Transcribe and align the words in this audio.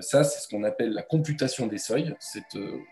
ça, 0.00 0.24
c'est 0.24 0.40
ce 0.40 0.48
qu'on 0.48 0.64
appelle 0.64 0.92
la 0.92 1.02
computation 1.02 1.66
des 1.66 1.78
seuils. 1.78 2.14
C'est 2.18 2.44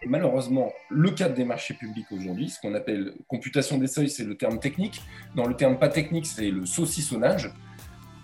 malheureusement 0.07 0.73
le 0.91 1.11
cadre 1.11 1.35
des 1.35 1.45
marchés 1.45 1.75
publics 1.75 2.07
aujourd'hui. 2.13 2.49
Ce 2.49 2.61
qu'on 2.61 2.75
appelle 2.75 3.13
computation 3.29 3.79
des 3.79 3.87
seuils, 3.87 4.11
c'est 4.11 4.25
le 4.25 4.37
terme 4.37 4.59
technique. 4.59 5.03
Dans 5.35 5.47
le 5.47 5.55
terme 5.55 5.79
pas 5.79 5.89
technique, 5.89 6.27
c'est 6.27 6.51
le 6.51 6.67
saucissonnage. 6.67 7.53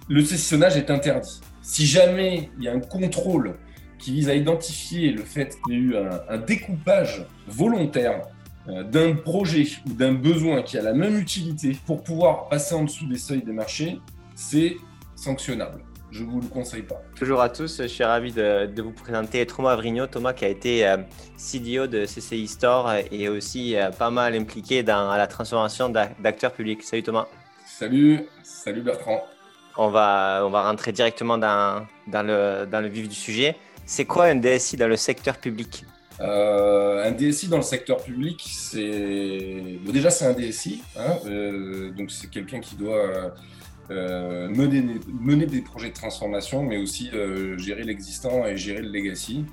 Le 0.09 0.21
saucissonnage 0.23 0.77
est 0.77 0.91
interdit. 0.91 1.41
Si 1.63 1.87
jamais 1.87 2.51
il 2.59 2.65
y 2.65 2.69
a 2.69 2.73
un 2.73 2.81
contrôle 2.81 3.57
qui 3.99 4.13
vise 4.13 4.29
à 4.29 4.35
identifier 4.35 5.13
le 5.13 5.23
fait 5.23 5.57
qu'il 5.65 5.75
y 5.75 5.77
a 5.77 5.81
eu 5.81 5.97
un, 6.29 6.39
découpage 6.39 7.25
volontaire 7.47 8.27
euh, 8.69 8.83
d'un 8.83 9.15
projet 9.15 9.67
ou 9.87 9.93
d'un 9.93 10.13
besoin 10.13 10.63
qui 10.63 10.77
a 10.77 10.83
la 10.83 10.93
même 10.93 11.17
utilité 11.17 11.77
pour 11.87 12.03
pouvoir 12.03 12.49
passer 12.49 12.75
en 12.75 12.85
dessous 12.85 13.07
des 13.07 13.19
seuils 13.19 13.43
des 13.43 13.53
marchés, 13.53 13.99
c'est 14.35 14.77
sanctionnable. 15.15 15.83
Je 16.13 16.25
ne 16.25 16.31
vous 16.31 16.43
le 16.43 16.49
conseille 16.49 16.83
pas. 16.83 17.03
Toujours 17.17 17.41
à 17.41 17.49
tous, 17.49 17.81
je 17.81 17.87
suis 17.87 18.05
ravi 18.05 18.33
de, 18.33 18.83
vous 18.83 18.93
présenter 18.93 19.47
Thomas 19.47 19.73
Avrigno. 19.73 20.07
Thomas 20.07 20.35
qui 20.35 20.45
a 20.45 20.49
été 20.49 20.87
euh, 20.87 20.99
CDO 21.39 21.87
de 21.87 22.05
CCI 22.05 22.47
Store 22.49 22.93
et 23.11 23.31
aussi 23.31 23.77
euh, 23.77 23.91
pas 23.91 24.11
mal 24.11 24.35
impliqué 24.35 24.83
dans 24.83 25.17
la 25.17 25.27
transformation 25.27 25.89
d'acteurs 25.89 26.53
publics. 26.53 26.83
Salut 26.83 27.03
Thomas. 27.03 27.27
Salut, 27.67 28.27
salut 28.43 28.83
Bertrand. 28.83 29.25
On 29.79 29.89
va, 29.89 30.43
on 30.45 30.51
va 30.51 30.69
rentrer 30.69 30.93
directement 30.93 31.39
dans, 31.39 31.87
dans, 32.07 32.23
le, 32.23 32.67
dans 32.71 32.83
le 32.83 32.89
vif 32.89 33.09
du 33.09 33.15
sujet. 33.15 33.57
C'est 33.87 34.05
quoi 34.05 34.27
un 34.27 34.35
DSI 34.35 34.77
dans 34.77 34.89
le 34.89 34.97
secteur 34.97 35.39
public? 35.39 35.87
Euh, 36.21 37.09
un 37.09 37.13
DSI 37.13 37.49
dans 37.49 37.57
le 37.57 37.63
secteur 37.63 37.97
public, 38.03 38.43
c'est 38.47 39.79
déjà 39.93 40.11
c'est 40.11 40.27
un 40.27 40.35
DSI, 40.35 40.83
hein, 40.97 41.17
euh, 41.27 41.91
donc 41.93 42.11
c'est 42.11 42.29
quelqu'un 42.29 42.61
qui 42.61 42.77
doit 42.77 43.35
euh, 43.93 44.49
mener, 44.49 45.47
des 45.47 45.61
projets 45.61 45.89
de 45.89 45.95
transformation, 45.95 46.63
mais 46.63 46.79
aussi 46.79 47.11
gérer 47.57 47.85
l'existant 47.85 48.47
et 48.47 48.57
gérer 48.57 48.83
le 48.83 48.91
legacy. 48.91 49.45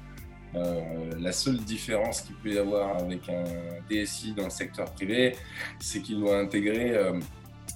la 0.54 1.32
seule 1.32 1.58
différence 1.58 2.22
qu'il 2.22 2.36
peut 2.36 2.54
y 2.54 2.58
avoir 2.58 2.98
avec 2.98 3.30
un 3.30 3.44
DSI 3.90 4.34
dans 4.34 4.46
le 4.46 4.50
secteur 4.50 4.92
privé, 4.92 5.36
c'est 5.80 6.02
qu'il 6.02 6.20
doit 6.20 6.40
intégrer 6.40 6.98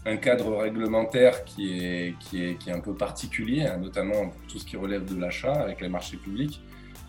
un 0.05 0.17
cadre 0.17 0.57
réglementaire 0.57 1.45
qui 1.45 1.79
est, 1.79 2.15
qui 2.19 2.43
est, 2.43 2.57
qui 2.57 2.69
est 2.69 2.73
un 2.73 2.79
peu 2.79 2.93
particulier, 2.93 3.65
hein, 3.65 3.77
notamment 3.77 4.29
pour 4.29 4.41
tout 4.47 4.59
ce 4.59 4.65
qui 4.65 4.75
relève 4.75 5.05
de 5.05 5.19
l'achat 5.19 5.53
avec 5.53 5.81
les 5.81 5.89
marchés 5.89 6.17
publics. 6.17 6.61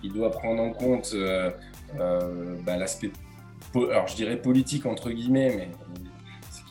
Il 0.02 0.12
doit 0.12 0.30
prendre 0.30 0.62
en 0.62 0.70
compte 0.70 1.12
euh, 1.14 1.50
euh, 1.98 2.56
ben, 2.64 2.76
l'aspect, 2.76 3.10
alors 3.74 4.06
je 4.06 4.16
dirais 4.16 4.36
politique 4.36 4.86
entre 4.86 5.10
guillemets, 5.10 5.52
mais 5.56 5.68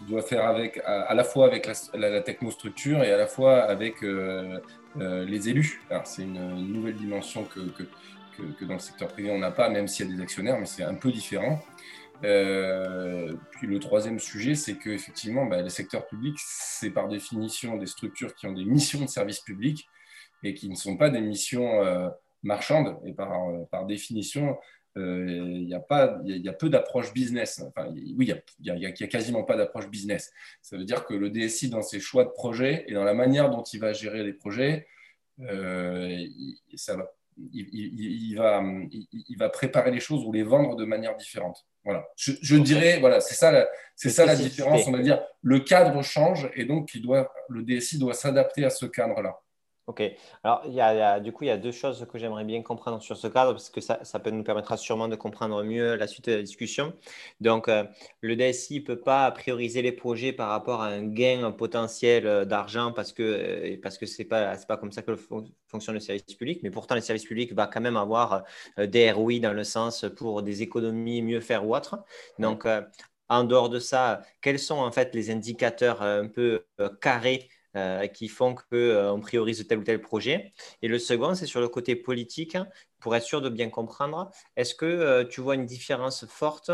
doit 0.06 0.22
faire 0.22 0.46
avec, 0.46 0.82
à, 0.86 1.14
la 1.14 1.23
fois 1.23 1.46
avec 1.46 1.70
la, 1.94 2.22
technostructure 2.22 3.04
et 3.04 3.12
à 3.12 3.18
la 3.18 3.28
fois 3.28 3.62
avec 3.62 4.04
euh, 4.04 4.60
les 4.95 5.50
élus. 5.50 5.82
c'est 6.04 6.23
une, 6.23 6.72
nouvelle 6.72 6.95
dimension 6.95 7.44
que, 7.44 7.60
que, 7.72 7.84
que, 8.38 8.44
que, 8.60 8.66
dans 8.66 8.73
le 8.73 8.80
secteur 8.80 9.10
privé 9.10 9.32
on 9.32 9.40
n'a 9.40 9.52
pas, 9.52 9.70
même 9.70 9.88
s'il 9.88 10.10
y 10.10 10.14
a 10.14 10.16
des 10.16 10.22
actionnaires, 10.22 10.60
mais 10.60 10.66
c'est 10.66 10.84
un 10.84 10.95
peu 10.95 11.12
différent. 11.12 11.60
Euh, 12.23 13.34
puis 13.52 13.68
le 13.68 13.80
troisième 13.80 14.20
sujet, 14.20 14.56
c'est 14.56 14.78
qu'effectivement, 14.78 15.45
bah, 15.45 15.62
le 15.62 15.70
secteur 15.70 16.08
public, 16.08 16.36
c'est 16.38 16.92
par 16.92 17.08
définition 17.08 17.78
des 17.78 17.86
structures 17.86 18.34
qui 18.36 18.48
ont 18.48 18.54
des 18.54 18.66
missions 18.66 19.02
de 19.02 19.08
service 19.08 19.42
public 19.42 19.88
et 20.44 20.54
qui 20.54 20.70
ne 20.70 20.76
sont 20.76 20.98
pas 20.98 21.10
des 21.10 21.22
missions 21.22 21.84
euh, 21.84 22.10
marchandes. 22.44 22.98
Et 23.06 23.14
par, 23.14 23.50
euh, 23.50 23.66
par 23.72 23.86
définition, 23.86 24.58
il 24.95 25.67
y, 25.67 25.73
a 25.73 25.80
pas, 25.80 26.19
il 26.25 26.38
y 26.38 26.49
a 26.49 26.53
peu 26.53 26.69
d'approche 26.69 27.13
business. 27.13 27.63
Enfin, 27.67 27.89
oui, 27.91 28.31
il 28.59 28.73
n'y 28.73 28.86
a, 28.86 28.89
a, 28.89 28.91
quasiment 29.08 29.44
pas 29.44 29.58
d'approche 29.58 29.89
business. 29.89 30.31
Ça 30.61 30.77
veut 30.77 30.86
dire 30.86 31.05
que 31.05 31.13
le 31.13 31.30
DSI, 31.30 31.69
dans 31.69 31.81
ses 31.81 31.99
choix 31.99 32.25
de 32.25 32.30
projets 32.30 32.86
et 32.88 32.94
dans 32.94 33.03
la 33.03 33.14
manière 33.14 33.49
dont 33.49 33.64
il 33.64 33.80
va 33.80 33.94
gérer 33.94 34.23
les 34.23 34.33
projets, 34.33 34.88
ça 36.75 36.95
va 36.95 37.11
il, 37.53 38.36
va, 38.38 38.64
il, 38.91 39.38
va 39.38 39.49
préparer 39.49 39.91
les 39.91 39.99
choses 39.99 40.23
ou 40.25 40.31
les 40.31 40.44
vendre 40.44 40.75
de 40.75 40.86
manière 40.86 41.16
différente. 41.16 41.66
Voilà. 41.83 42.08
Je, 42.16 42.55
dirais, 42.58 42.99
voilà, 42.99 43.19
c'est 43.19 43.36
ça, 43.36 43.52
la, 43.52 43.67
c'est 43.95 44.09
ça 44.09 44.25
la 44.25 44.36
différence. 44.36 44.88
On 44.88 44.91
va 44.91 44.99
dire, 44.99 45.21
le 45.42 45.59
cadre 45.59 46.02
change 46.02 46.49
et 46.55 46.65
donc 46.65 46.93
il 46.93 47.02
doit, 47.02 47.33
le 47.49 47.64
DSI 47.64 47.98
doit 47.98 48.14
s'adapter 48.14 48.65
à 48.65 48.70
ce 48.70 48.86
cadre-là. 48.86 49.39
Ok. 49.86 50.02
Alors, 50.45 50.61
il 50.66 50.73
y, 50.73 50.80
a, 50.80 51.20
du 51.20 51.33
coup, 51.33 51.44
il 51.44 51.48
y 51.48 51.49
a 51.49 51.58
deux 51.58 51.73
choses 51.73 52.08
que 52.10 52.17
j'aimerais 52.17 52.45
bien 52.45 52.61
comprendre 52.61 53.02
sur 53.02 53.17
ce 53.17 53.27
cadre, 53.27 53.52
parce 53.52 53.70
que 53.70 53.82
ça, 53.82 53.99
ça, 54.05 54.17
peut 54.17 54.30
nous 54.30 54.44
permettra 54.44 54.77
sûrement 54.77 55.10
de 55.10 55.17
comprendre 55.17 55.61
mieux 55.64 55.95
la 55.95 56.08
suite 56.08 56.30
de 56.30 56.36
la 56.36 56.42
discussion. 56.42 56.94
Donc, 57.42 57.67
euh, 57.67 57.83
le 58.21 58.38
DSI 58.38 58.80
ne 58.80 58.86
peut 58.86 58.99
pas 59.02 59.30
prioriser 59.32 59.82
les 59.82 59.92
projets 59.92 60.32
par 60.32 60.48
rapport 60.49 60.82
à 60.82 60.88
un 60.88 61.04
gain 61.04 61.52
potentiel 61.52 62.26
euh, 62.26 62.45
d'argent, 62.45 62.94
parce 62.94 63.11
que 63.11 63.23
euh, 63.23 63.77
parce 63.83 63.98
que 63.98 64.05
ce 64.05 64.21
n'est 64.21 64.27
pas, 64.27 64.55
pas 64.55 64.77
comme 64.77 64.94
ça 64.94 65.02
que 65.02 65.17
fonctionne 65.67 65.95
le 65.95 66.00
service 66.00 66.23
public. 66.36 66.61
Mais 66.64 66.71
pourtant, 66.71 66.95
le 66.95 67.02
service 67.02 67.26
public 67.26 67.52
va 67.54 67.67
quand 67.67 67.82
même 67.82 67.98
avoir 67.98 68.45
des 68.77 69.11
ROI 69.11 69.39
dans 69.39 69.54
le 69.54 69.65
sens 69.65 70.05
pour 70.15 70.44
des 70.44 70.61
économies, 70.61 71.21
mieux 71.21 71.42
faire 71.42 71.67
ou 71.67 71.76
autre. 71.76 71.98
Donc, 72.39 72.65
en 73.30 73.44
dehors 73.44 73.70
de 73.70 73.80
ça, 73.80 74.21
quels 74.42 74.60
sont 74.60 74.77
en 74.77 74.92
fait 74.92 75.14
les 75.14 75.30
indicateurs 75.32 76.02
un 76.02 76.27
peu 76.27 76.65
carrés 77.02 77.50
euh, 77.76 78.06
qui 78.06 78.28
font 78.28 78.54
qu'on 78.54 78.64
euh, 78.73 79.17
priorise 79.17 79.66
tel 79.67 79.80
ou 79.80 79.84
tel 79.84 80.00
projet. 80.00 80.54
Et 80.84 80.88
le 80.88 81.00
second, 81.00 81.34
c'est 81.34 81.48
sur 81.48 81.60
le 81.60 81.67
côté 81.67 81.95
politique, 81.95 82.56
pour 83.00 83.16
être 83.16 83.23
sûr 83.23 83.42
de 83.42 83.50
bien 83.50 83.72
comprendre. 83.72 84.30
Est-ce 84.56 84.76
que 84.76 84.86
euh, 84.86 85.23
tu 85.23 85.42
vois 85.42 85.56
une 85.56 85.66
différence 85.66 86.23
forte 86.28 86.70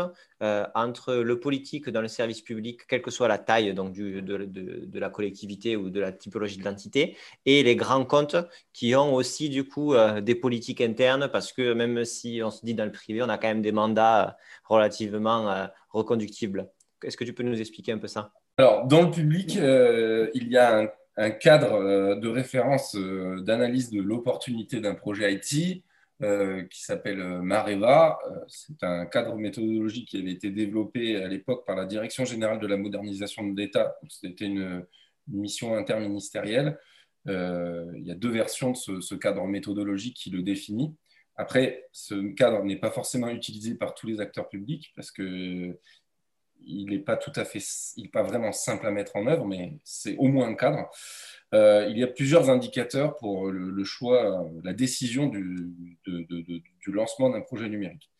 entre 0.74 1.14
le 1.14 1.40
politique 1.40 1.90
dans 1.90 2.00
le 2.00 2.08
service 2.08 2.40
public, 2.40 2.86
quelle 2.86 3.02
que 3.02 3.10
soit 3.10 3.28
la 3.28 3.36
taille 3.36 3.74
donc, 3.74 3.92
de, 3.92 4.98
la 4.98 5.10
collectivité 5.10 5.76
ou 5.76 5.90
de 5.90 6.00
la 6.00 6.12
typologie 6.12 6.56
de 6.56 6.64
l'entité, 6.64 7.16
et 7.44 7.62
les 7.62 7.76
grands 7.76 8.06
comptes 8.06 8.36
qui 8.72 8.94
ont 8.94 9.14
aussi 9.14 9.50
du 9.50 9.64
coup 9.68 9.94
des 10.22 10.34
politiques 10.34 10.80
internes, 10.80 11.28
parce 11.28 11.52
que 11.52 11.74
même 11.74 12.06
si 12.06 12.40
on 12.42 12.50
se 12.50 12.64
dit 12.64 12.72
dans 12.72 12.86
le 12.86 12.92
privé, 12.92 13.22
on 13.22 13.28
a 13.28 13.36
quand 13.36 13.48
même 13.48 13.60
des 13.60 13.72
mandats 13.72 14.38
relativement 14.64 15.68
reconductibles. 15.90 16.70
Est-ce 17.04 17.16
que 17.16 17.24
tu 17.24 17.32
peux 17.32 17.42
nous 17.42 17.60
expliquer 17.60 17.92
un 17.92 17.98
peu 17.98 18.08
ça? 18.08 18.32
Alors, 18.56 18.86
dans 18.86 19.02
le 19.02 19.10
public, 19.10 19.56
euh, 19.56 20.30
il 20.34 20.48
y 20.48 20.56
a 20.56 20.92
un, 21.16 21.30
cadre 21.30 21.72
euh, 21.74 22.16
de 22.16 22.28
référence 22.28 22.94
euh, 22.96 23.40
d'analyse 23.40 23.90
de 23.90 24.00
l'opportunité 24.00 24.80
d'un 24.80 24.94
projet 24.94 25.32
IT 25.32 25.84
qui 26.70 26.82
s'appelle 26.84 27.40
Mareva. 27.40 28.18
C'est 28.46 28.82
un 28.82 29.06
cadre 29.06 29.36
méthodologique 29.36 30.08
qui 30.08 30.18
avait 30.18 30.32
été 30.32 30.50
développé 30.50 31.16
à 31.16 31.26
l'époque 31.26 31.66
par 31.66 31.76
la 31.76 31.86
Direction 31.86 32.26
générale 32.26 32.60
de 32.60 32.66
la 32.66 32.76
modernisation 32.76 33.48
de 33.48 33.58
l'État. 33.58 33.96
C'était 34.06 34.44
une, 34.44 34.84
mission 35.28 35.74
interministérielle. 35.76 36.78
il 37.24 38.02
y 38.04 38.10
a 38.10 38.14
deux 38.14 38.28
versions 38.28 38.72
de 38.72 38.76
ce, 38.76 39.00
ce, 39.00 39.14
cadre 39.14 39.46
méthodologique 39.46 40.14
qui 40.14 40.28
le 40.28 40.42
définit. 40.42 40.94
Après, 41.36 41.88
ce 41.92 42.34
cadre 42.34 42.64
n'est 42.64 42.76
pas 42.76 42.90
forcément 42.90 43.30
utilisé 43.30 43.74
par 43.74 43.94
tous 43.94 44.06
les 44.06 44.20
acteurs 44.20 44.50
publics 44.50 44.92
parce 44.94 45.10
que 45.10 45.78
il 46.64 46.90
n'est 46.90 46.98
pas 46.98 47.16
tout 47.16 47.32
à 47.36 47.44
fait, 47.44 47.62
il 47.96 48.04
n'est 48.04 48.08
pas 48.10 48.22
vraiment 48.22 48.52
simple 48.52 48.86
à 48.86 48.90
mettre 48.90 49.16
en 49.16 49.26
œuvre, 49.26 49.46
mais 49.46 49.78
c'est 49.84 50.16
au 50.16 50.28
moins 50.28 50.48
un 50.48 50.54
cadre. 50.54 50.90
Euh, 51.52 51.86
il 51.90 51.98
y 51.98 52.02
a 52.02 52.06
plusieurs 52.06 52.48
indicateurs 52.48 53.16
pour 53.16 53.50
le, 53.50 53.84
choix, 53.84 54.48
la 54.62 54.72
décision 54.72 55.26
du, 55.26 55.74
du 56.06 56.92
lancement 56.92 57.30
d'un 57.30 57.40
projet 57.40 57.68
numérique. 57.68 58.10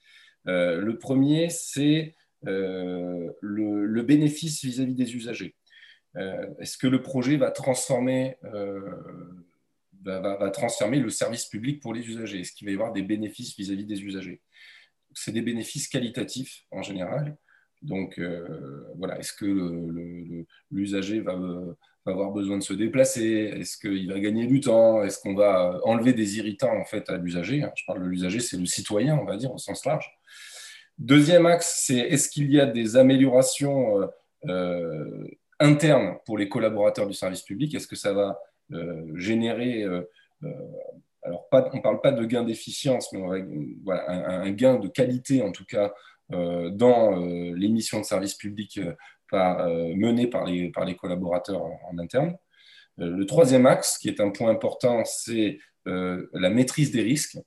Euh, 0.47 0.81
le 0.81 0.99
premier, 0.99 1.49
c'est 1.51 2.15
euh, 2.47 3.31
le, 3.41 4.03
bénéfice 4.03 4.65
vis-à-vis 4.65 4.95
des 4.95 5.15
usagers. 5.15 5.55
Est-ce 6.59 6.77
que 6.77 6.89
le 6.89 7.03
projet 7.03 7.37
va 7.37 7.53
transformer, 7.53 8.37
va, 10.03 10.51
transformer 10.51 10.99
le 10.99 11.09
service 11.09 11.47
public 11.47 11.81
pour 11.81 11.95
les 11.95 12.05
usagers? 12.09 12.41
Est-ce 12.41 12.53
qu'il 12.53 12.67
va 12.67 12.73
y 12.73 12.75
avoir 12.75 12.93
des 12.93 13.03
bénéfices 13.03 13.57
vis-à-vis 13.57 13.85
des 13.85 14.03
usagers? 14.03 14.41
C'est 15.13 15.31
des 15.31 15.43
bénéfices 15.43 15.87
qualitatifs 15.87 16.65
en 16.73 16.83
général. 16.83 17.37
Donc 17.83 18.19
euh, 18.19 18.85
voilà, 18.97 19.19
est-ce 19.19 19.33
que 19.33 20.45
l'usager 20.71 21.21
va, 21.21 21.39
avoir 22.07 22.31
besoin 22.31 22.59
de 22.59 22.63
se 22.63 22.75
déplacer? 22.75 23.53
Est-ce 23.57 23.79
qu'il 23.79 24.11
va 24.13 24.21
gagner 24.21 24.47
du 24.47 24.61
temps? 24.61 25.03
Est-ce 25.03 25.19
qu'on 25.19 25.35
va 25.35 25.81
enlever 25.85 26.13
des 26.13 26.39
irritants 26.39 26.73
en 26.73 26.85
à 27.09 27.17
l'usager? 27.17 27.65
Je 27.75 27.85
parle 27.87 28.03
de 28.03 28.09
l'usager, 28.09 28.41
c'est 28.41 28.59
le 28.59 28.67
citoyen, 28.67 29.19
on 29.19 29.25
va 29.25 29.37
dire, 29.37 29.53
au 29.53 29.59
sens 29.59 29.85
large. 29.87 30.11
Deuxième 30.99 31.47
axe, 31.47 31.83
c'est 31.87 31.99
est-ce 31.99 32.29
qu'il 32.29 32.51
y 32.51 32.61
a 32.61 32.67
des 32.67 32.97
améliorations 32.97 34.03
euh, 34.03 34.07
euh, 34.47 35.29
internes 35.59 36.19
pour 36.27 36.37
les 36.37 36.49
collaborateurs 36.49 37.07
du 37.07 37.15
service 37.15 37.43
public? 37.43 37.75
Est-ce 37.75 37.87
que 37.87 37.97
ça 37.97 38.13
va 38.13 38.39
générer 39.17 39.85
alors, 41.23 41.49
on 41.53 41.77
ne 41.77 41.83
parle 41.83 42.01
pas 42.01 42.13
de 42.13 42.25
gain 42.25 42.45
d'efficience, 42.45 43.13
mais 43.13 43.21
un, 43.89 44.51
gain 44.53 44.79
de 44.79 44.89
qualité, 44.89 45.43
en 45.43 45.53
tout 45.53 45.67
cas, 45.67 45.87
euh, 45.87 45.93
dans 46.31 47.21
euh, 47.21 47.55
les 47.57 47.69
missions 47.69 48.01
de 48.01 48.05
service 48.05 48.35
public 48.35 48.79
euh, 48.79 48.95
par 49.31 49.67
les, 50.47 50.71
par 50.71 50.85
les 50.85 50.97
collaborateurs 50.97 51.63
en, 51.63 51.99
interne. 51.99 52.37
le 52.99 53.25
troisième 53.25 53.67
axe, 53.67 53.97
qui 53.99 54.09
est 54.09 54.21
un 54.21 54.31
point 54.31 54.51
important, 54.51 55.05
c'est 55.05 55.59
la 55.87 56.51
maîtrise 56.51 56.91
des 56.91 57.03
risques. 57.03 57.39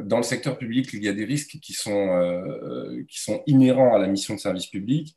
Dans 0.00 0.16
le 0.16 0.22
secteur 0.22 0.56
public, 0.56 0.88
il 0.94 1.04
y 1.04 1.08
a 1.08 1.12
des 1.12 1.26
risques 1.26 1.58
qui 1.60 1.74
sont, 1.74 3.02
inhérents 3.46 3.94
à 3.94 3.98
la 3.98 4.06
mission 4.06 4.34
de 4.34 4.40
service 4.40 4.66
public. 4.68 5.14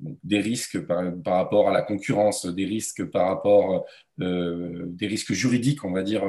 des 0.00 0.40
risques 0.40 0.80
par, 0.86 1.04
rapport 1.26 1.68
à 1.68 1.72
la 1.72 1.82
concurrence, 1.82 2.46
des 2.46 2.64
risques 2.64 3.04
par 3.04 3.28
rapport 3.28 3.84
des 4.16 5.06
risques 5.06 5.34
juridiques, 5.34 5.84
on 5.84 5.92
va 5.92 6.02
dire, 6.02 6.24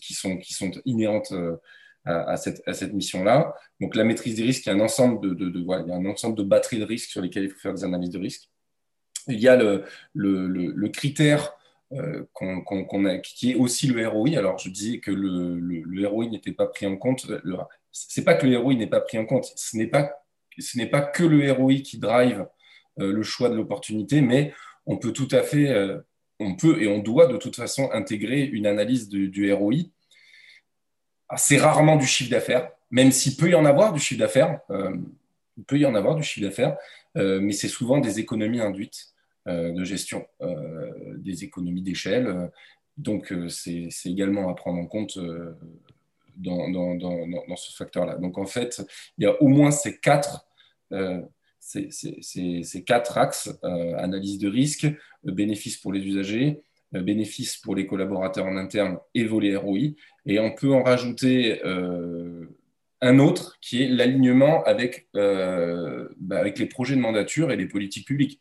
qui, 0.00 0.14
sont, 0.14 0.38
qui 0.38 0.54
sont 0.54 0.70
inhérentes 0.86 1.34
à, 2.08 2.36
cette, 2.36 2.62
à 2.66 2.72
cette 2.72 2.92
mission-là. 2.92 3.54
Donc 3.80 3.94
la 3.94 4.04
maîtrise 4.04 4.36
des 4.36 4.42
risques, 4.42 4.66
il 4.66 4.70
y 4.70 4.72
a 4.72 4.74
un 4.74 4.80
ensemble 4.80 5.20
de, 5.20 5.34
de, 5.34 5.58
il 5.58 5.88
y 5.88 5.92
a 5.92 5.96
un 5.96 6.06
ensemble 6.06 6.36
de 6.36 6.42
batteries 6.42 6.78
de 6.78 6.84
risques 6.84 7.10
sur 7.10 7.20
lesquelles 7.20 7.44
il 7.44 7.50
faut 7.50 7.58
faire 7.58 7.74
des 7.74 7.84
analyses 7.84 8.10
de 8.10 8.18
risques. 8.18 8.48
Il 9.26 9.38
y 9.38 9.48
a 9.48 9.56
le, 9.56 9.84
le, 10.14 10.46
le, 10.46 10.88
critère 10.88 11.52
euh, 11.92 12.24
qu'on 12.32 12.62
qui 13.22 13.50
est 13.50 13.54
aussi 13.54 13.88
le 13.88 14.08
ROI. 14.08 14.38
Alors, 14.38 14.58
je 14.58 14.70
disais 14.70 15.00
que 15.00 15.10
le, 15.10 15.58
le, 15.58 16.08
ROI 16.08 16.26
n'était 16.26 16.52
pas 16.52 16.66
pris 16.66 16.86
en 16.86 16.96
compte. 16.96 17.26
C'est 17.92 18.24
pas 18.24 18.34
que 18.34 18.46
le 18.46 18.56
ROI 18.56 18.74
n'est 18.74 18.86
pas 18.86 19.02
pris 19.02 19.18
en 19.18 19.26
compte. 19.26 19.52
Ce 19.56 19.76
n'est 19.76 19.86
pas, 19.86 20.10
pas 20.90 21.02
que 21.02 21.24
le 21.24 21.52
ROI 21.52 21.74
qui 21.84 21.98
drive 21.98 22.46
euh, 23.00 23.12
le 23.12 23.22
choix 23.22 23.50
de 23.50 23.54
l'opportunité, 23.54 24.22
mais 24.22 24.54
on 24.86 24.96
peut 24.96 25.12
tout 25.12 25.28
à 25.30 25.42
fait, 25.42 25.68
euh, 25.68 25.98
on 26.40 26.56
peut 26.56 26.80
et 26.82 26.88
on 26.88 27.00
doit 27.00 27.26
de 27.26 27.36
toute 27.36 27.56
façon 27.56 27.90
intégrer 27.92 28.44
une 28.44 28.66
analyse 28.66 29.10
du 29.10 29.52
ROI. 29.52 29.74
C'est 31.36 31.58
rarement 31.58 31.96
du 31.96 32.06
chiffre 32.06 32.30
d'affaires, 32.30 32.70
même 32.90 33.12
s'il 33.12 33.36
peut 33.36 33.50
y 33.50 33.54
en 33.54 33.64
avoir 33.64 33.92
du 33.92 34.00
chiffre 34.00 34.20
d'affaires. 34.20 34.60
il 34.70 35.64
peut 35.64 35.78
y 35.78 35.86
en 35.86 35.94
avoir 35.94 36.14
du 36.14 36.22
chiffre 36.22 36.46
d'affaires, 36.46 36.76
mais 37.14 37.52
c'est 37.52 37.68
souvent 37.68 37.98
des 37.98 38.18
économies 38.18 38.60
induites. 38.60 39.12
Euh, 39.48 39.72
de 39.72 39.82
gestion 39.82 40.26
euh, 40.42 40.90
des 41.16 41.42
économies 41.42 41.80
d'échelle. 41.80 42.50
Donc, 42.98 43.32
euh, 43.32 43.48
c'est 43.48 43.88
également 44.04 44.50
à 44.50 44.54
prendre 44.54 44.78
en 44.78 44.86
compte 44.86 45.18
dans, 46.36 47.56
ce 47.56 47.74
facteur-là. 47.74 48.16
Donc, 48.16 48.36
en 48.36 48.44
fait, 48.44 48.82
il 49.16 49.24
y 49.24 49.26
a 49.26 49.40
au 49.40 49.48
moins 49.48 49.70
ces 49.70 49.98
quatre, 50.00 50.46
ces, 51.60 52.84
quatre 52.84 53.16
axes 53.16 53.50
analyse 53.62 54.38
de 54.38 54.48
risque, 54.48 54.86
bénéfices 55.24 55.78
pour 55.78 55.92
les 55.94 56.00
usagers, 56.00 56.60
bénéfices 56.92 57.56
pour 57.56 57.74
les 57.74 57.86
collaborateurs 57.86 58.46
en 58.46 58.56
interne 58.56 58.98
et 59.14 59.24
volet 59.24 59.56
ROI. 59.56 59.94
Et 60.26 60.38
on 60.38 60.54
peut 60.54 60.72
en 60.72 60.82
rajouter 60.82 61.60
un 63.00 63.18
autre 63.18 63.58
qui 63.60 63.82
est 63.82 63.88
l'alignement 63.88 64.62
avec, 64.64 65.08
bah, 65.14 66.38
avec 66.38 66.58
les 66.58 66.66
projets 66.66 66.96
de 66.96 67.00
mandature 67.00 67.52
et 67.52 67.56
les 67.56 67.66
politiques 67.66 68.06
publiques. 68.06 68.40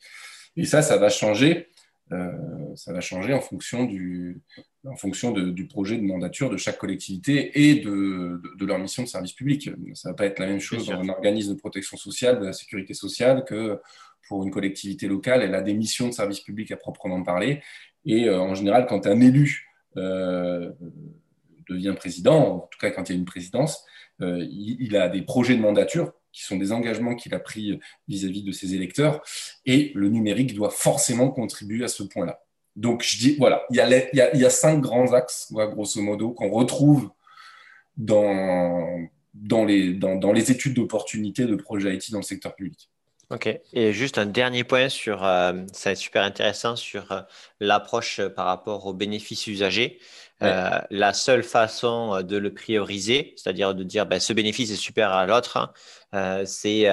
Et 0.56 0.66
ça, 0.66 0.82
ça 0.82 0.98
va 0.98 1.10
changer. 1.10 1.68
Euh, 2.12 2.32
ça 2.76 2.94
va 2.94 3.02
changer 3.02 3.34
en 3.34 3.42
fonction, 3.42 3.84
du, 3.84 4.42
en 4.86 4.96
fonction 4.96 5.32
du 5.32 5.68
projet 5.68 5.98
de 5.98 6.04
mandature 6.04 6.50
de 6.50 6.56
chaque 6.56 6.78
collectivité 6.78 7.68
et 7.68 7.76
de, 7.76 8.42
de, 8.58 8.66
leur 8.66 8.80
mission 8.80 9.04
de 9.04 9.08
service 9.08 9.34
public. 9.34 9.70
Ça 9.94 10.10
ne 10.10 10.14
va 10.14 10.16
pas 10.16 10.26
être 10.26 10.40
la 10.40 10.48
même 10.48 10.60
chose 10.60 10.88
dans 10.88 11.00
un 11.00 11.10
organisme 11.10 11.54
de 11.54 11.60
protection 11.60 11.98
sociale, 11.98 12.40
de 12.40 12.46
la 12.46 12.54
sécurité 12.54 12.94
sociale, 12.94 13.44
que 13.46 13.80
pour 14.28 14.44
une 14.44 14.52
collectivité 14.52 15.08
locale. 15.08 15.42
Elle 15.42 15.56
a 15.56 15.62
des 15.62 15.74
missions 15.74 16.08
de 16.08 16.14
service 16.14 16.40
public 16.40 16.72
à 16.72 16.78
proprement 16.78 17.22
parler. 17.24 17.62
Et 18.08 18.28
euh, 18.28 18.40
en 18.40 18.56
général, 18.56 18.88
quand 18.88 19.06
un 19.06 19.22
élu 19.22 19.70
euh, 19.98 20.72
devient 21.70 21.94
président, 21.96 22.56
en 22.56 22.60
tout 22.72 22.80
cas 22.80 22.90
quand 22.90 23.10
il 23.10 23.14
y 23.14 23.16
a 23.16 23.20
une 23.20 23.26
présidence, 23.26 23.86
il, 24.20 24.78
il, 24.80 24.98
a 24.98 25.10
des 25.10 25.22
projets 25.22 25.56
de 25.56 25.62
mandature 25.62 26.12
qui 26.32 26.42
sont 26.42 26.58
des 26.58 26.72
engagements 26.72 27.14
qu'il 27.14 27.36
a 27.36 27.40
pris 27.40 27.80
vis-à-vis 28.08 28.42
de 28.42 28.52
ses 28.52 28.74
électeurs. 28.74 29.22
Et 29.68 29.92
le 29.94 30.10
numérique 30.10 30.56
doit 30.56 30.72
forcément 30.72 31.30
contribuer 31.30 31.84
à 31.84 31.88
ce 31.88 32.02
point-là. 32.02 32.42
Donc, 32.78 33.02
je 33.02 33.18
dis, 33.18 33.36
voilà, 33.38 33.66
il 33.72 33.76
y 33.76 34.46
a, 34.46 34.50
cinq 34.52 34.82
grands 34.82 35.12
axes, 35.14 35.52
grosso 35.52 36.00
modo, 36.00 36.30
qu'on 36.30 36.52
retrouve 36.52 37.10
dans, 37.98 39.08
dans, 39.34 39.66
les, 39.66 39.96
dans, 39.96 40.32
les 40.32 40.52
études 40.52 40.76
d'opportunité 40.76 41.46
de 41.46 41.56
projets 41.56 41.96
IT 41.96 42.12
dans 42.12 42.20
le 42.20 42.24
secteur 42.24 42.56
public. 42.56 42.92
Ok. 43.30 43.50
Et 43.74 43.92
juste 43.92 44.18
un 44.18 44.26
dernier 44.26 44.64
point 44.64 44.88
sur, 44.88 45.26
euh, 45.26 45.54
ça 45.74 45.90
va 45.90 45.92
être 45.94 45.98
super 45.98 46.24
intéressant 46.24 46.78
sur 46.78 47.12
euh, 47.12 47.22
l'approche 47.60 48.22
par 48.22 48.46
rapport 48.46 48.86
aux 48.86 48.94
bénéfices 48.94 49.48
usagers. 49.48 50.00
Euh, 50.44 50.80
la 50.92 51.14
seule 51.14 51.42
façon 51.42 52.14
euh, 52.14 52.22
de 52.22 52.38
le 52.38 52.54
prioriser, 52.54 53.34
c'est-à-dire 53.36 53.74
de 53.74 53.84
dire 53.84 54.06
ben, 54.06 54.20
ce 54.20 54.34
bénéfice 54.34 54.72
est 54.72 54.76
supérieur 54.76 55.14
à 55.14 55.26
l'autre, 55.26 55.58
hein, 55.58 55.72
euh, 56.14 56.46
c'est 56.46 56.88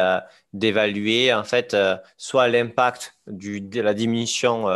d'évaluer 0.52 1.32
en 1.32 1.44
fait 1.44 1.76
soit 2.16 2.48
l'impact 2.48 3.18
de 3.26 3.80
la 3.80 3.92
diminution 3.92 4.66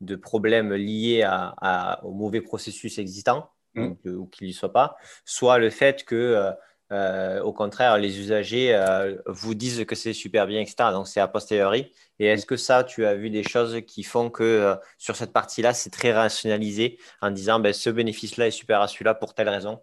de 0.00 0.16
problèmes 0.16 0.74
liés 0.74 1.22
à, 1.22 2.00
au 2.04 2.12
mauvais 2.12 2.40
processus 2.40 2.98
existant, 2.98 3.50
mmh. 3.74 3.92
ou 4.06 4.26
qu'il 4.26 4.46
n'y 4.46 4.52
soit 4.52 4.72
pas, 4.72 4.96
soit 5.24 5.58
le 5.58 5.70
fait 5.70 6.04
que 6.04 6.52
euh, 6.90 7.42
au 7.42 7.52
contraire, 7.52 7.98
les 7.98 8.18
usagers 8.18 8.74
euh, 8.74 9.16
vous 9.26 9.54
disent 9.54 9.84
que 9.84 9.94
c'est 9.94 10.12
super 10.12 10.46
bien, 10.46 10.60
etc. 10.60 10.90
Donc, 10.92 11.06
c'est 11.06 11.20
a 11.20 11.28
posteriori. 11.28 11.92
Et 12.18 12.26
est-ce 12.26 12.46
que 12.46 12.56
ça, 12.56 12.82
tu 12.82 13.04
as 13.04 13.14
vu 13.14 13.30
des 13.30 13.42
choses 13.42 13.80
qui 13.86 14.02
font 14.02 14.30
que 14.30 14.42
euh, 14.42 14.74
sur 14.96 15.14
cette 15.14 15.32
partie-là, 15.32 15.74
c'est 15.74 15.90
très 15.90 16.12
rationalisé 16.12 16.98
en 17.20 17.30
disant 17.30 17.60
ben, 17.60 17.72
ce 17.72 17.90
bénéfice-là 17.90 18.46
est 18.46 18.52
super 18.52 18.80
à 18.80 18.88
celui-là 18.88 19.14
pour 19.14 19.34
telle 19.34 19.48
raison? 19.48 19.80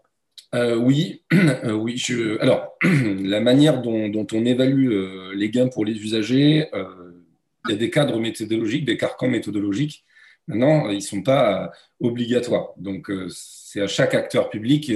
Oui, 0.53 1.21
oui. 1.65 2.01
Alors, 2.39 2.77
la 2.83 3.41
manière 3.41 3.81
dont, 3.81 4.27
on 4.31 4.45
évalue 4.45 5.33
les 5.33 5.49
gains 5.49 5.67
pour 5.67 5.83
les 5.83 5.93
usagers, 5.93 6.69
il 6.73 7.71
y 7.71 7.73
a 7.73 7.77
des 7.77 7.89
cadres 7.89 8.19
méthodologiques, 8.19 8.85
des 8.85 8.95
carcans 8.95 9.27
méthodologiques. 9.27 10.05
Maintenant, 10.47 10.89
ils 10.89 10.97
ne 10.97 11.01
sont 11.01 11.23
pas 11.23 11.71
obligatoires. 11.99 12.69
Donc, 12.77 13.11
c'est 13.29 13.81
à 13.81 13.87
chaque 13.87 14.13
acteur 14.13 14.49
public 14.49 14.89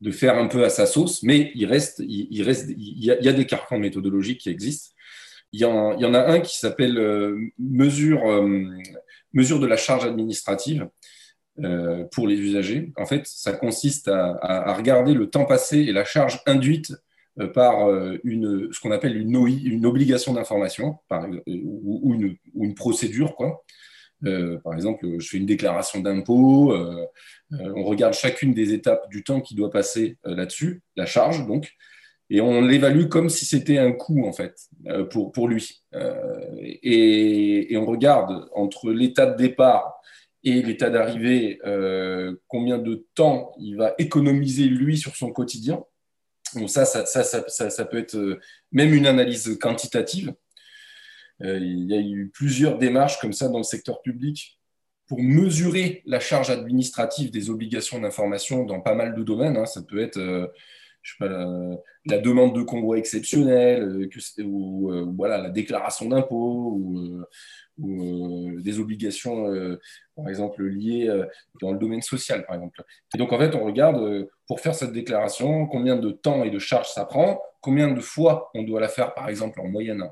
de 0.00 0.10
faire 0.10 0.38
un 0.38 0.46
peu 0.46 0.64
à 0.64 0.70
sa 0.70 0.86
sauce, 0.86 1.22
mais 1.22 1.52
il 1.54 1.66
reste, 1.66 2.02
il, 2.06 2.42
reste, 2.42 2.70
il 2.70 3.04
y, 3.04 3.10
a, 3.10 3.32
des 3.32 3.46
carcans 3.46 3.78
méthodologiques 3.78 4.40
qui 4.40 4.50
existent. 4.50 4.94
Il 5.52 5.60
y 5.60 5.64
en, 5.64 6.14
a 6.14 6.32
un 6.32 6.40
qui 6.40 6.58
s'appelle 6.58 6.96
euh, 6.96 7.36
mesure, 7.58 8.26
euh, 8.26 8.64
mesure 9.32 9.60
de 9.60 9.66
la 9.66 9.76
charge 9.76 10.04
administrative 10.06 10.88
euh, 11.62 12.04
pour 12.12 12.28
les 12.28 12.36
usagers. 12.36 12.92
En 12.96 13.04
fait, 13.04 13.26
ça 13.26 13.52
consiste 13.52 14.08
à, 14.08 14.72
regarder 14.74 15.12
le 15.12 15.28
temps 15.28 15.44
passé 15.44 15.78
et 15.80 15.92
la 15.92 16.04
charge 16.04 16.40
induite 16.46 16.94
par 17.54 17.88
une, 18.22 18.70
ce 18.70 18.80
qu'on 18.80 18.90
appelle 18.90 19.16
une 19.16 19.86
obligation 19.86 20.34
d'information, 20.34 20.98
ou, 21.46 22.12
une, 22.14 22.36
ou 22.54 22.64
une 22.64 22.74
procédure, 22.74 23.34
quoi. 23.34 23.64
Euh, 24.26 24.58
par 24.58 24.74
exemple, 24.74 25.06
je 25.18 25.28
fais 25.28 25.38
une 25.38 25.46
déclaration 25.46 26.00
d'impôt, 26.00 26.72
euh, 26.72 27.06
euh, 27.52 27.72
on 27.74 27.84
regarde 27.84 28.14
chacune 28.14 28.52
des 28.52 28.72
étapes 28.72 29.08
du 29.10 29.24
temps 29.24 29.40
qui 29.40 29.54
doit 29.54 29.70
passer 29.70 30.18
là-dessus, 30.24 30.82
la 30.96 31.06
charge 31.06 31.46
donc, 31.46 31.72
et 32.28 32.40
on 32.40 32.60
l'évalue 32.60 33.06
comme 33.06 33.28
si 33.28 33.44
c'était 33.44 33.78
un 33.78 33.92
coût 33.92 34.24
en 34.26 34.32
fait 34.32 34.54
pour, 35.10 35.32
pour 35.32 35.48
lui. 35.48 35.82
Et, 36.60 37.72
et, 37.72 37.76
on 37.76 37.86
regarde 37.86 38.48
entre 38.54 38.92
l'état 38.92 39.26
de 39.26 39.36
départ 39.36 40.00
et 40.44 40.62
l'état 40.62 40.90
d'arrivée 40.90 41.58
combien 42.46 42.78
de 42.78 43.04
temps 43.16 43.52
il 43.58 43.76
va 43.76 43.94
économiser 43.98 44.66
lui 44.66 44.96
sur 44.96 45.16
son 45.16 45.32
quotidien. 45.32 45.82
Donc 46.54 46.70
ça, 46.70 46.84
ça, 46.84 47.04
ça, 47.04 47.24
ça, 47.24 47.70
ça 47.70 47.84
peut 47.84 47.98
être 47.98 48.38
même 48.70 48.94
une 48.94 49.06
analyse 49.06 49.58
quantitative. 49.60 50.32
Euh, 51.42 51.58
il 51.58 51.86
y 51.86 51.94
a 51.94 52.00
eu 52.00 52.30
plusieurs 52.32 52.78
démarches 52.78 53.18
comme 53.20 53.32
ça 53.32 53.48
dans 53.48 53.58
le 53.58 53.64
secteur 53.64 54.02
public 54.02 54.58
pour 55.06 55.20
mesurer 55.20 56.02
la 56.06 56.20
charge 56.20 56.50
administrative 56.50 57.30
des 57.30 57.50
obligations 57.50 57.98
d'information 57.98 58.64
dans 58.64 58.80
pas 58.80 58.94
mal 58.94 59.14
de 59.14 59.22
domaines. 59.22 59.56
Hein. 59.56 59.66
Ça 59.66 59.82
peut 59.82 60.00
être 60.00 60.18
euh, 60.18 60.46
la, 62.04 62.18
demande 62.18 62.54
de 62.54 62.62
convoi 62.62 62.98
exceptionnel, 62.98 63.82
euh, 63.82 64.44
ou 64.44 65.14
voilà, 65.16 65.38
la 65.38 65.50
déclaration 65.50 66.08
d'impôt, 66.08 66.78
ou, 66.78 67.24
des 68.60 68.78
obligations, 68.78 69.46
par 70.14 70.28
exemple, 70.28 70.62
liées 70.62 71.08
dans 71.62 71.72
le 71.72 71.78
domaine 71.78 72.02
social, 72.02 72.44
par 72.44 72.56
exemple. 72.56 72.84
Et 73.14 73.18
donc, 73.18 73.32
en 73.32 73.38
fait, 73.38 73.54
on 73.54 73.64
regarde, 73.64 74.28
pour 74.46 74.60
faire 74.60 74.74
cette 74.74 74.92
déclaration, 74.92 75.66
combien 75.66 75.96
de 75.96 76.10
temps 76.10 76.44
et 76.44 76.50
de 76.50 76.58
charges 76.58 76.90
ça 76.90 77.06
prend, 77.06 77.40
combien 77.62 77.90
de 77.90 78.00
fois 78.00 78.50
on 78.54 78.64
doit 78.64 78.80
la 78.80 78.88
faire, 78.88 79.14
par 79.14 79.30
exemple, 79.30 79.62
en 79.62 79.68
moyenne 79.68 80.04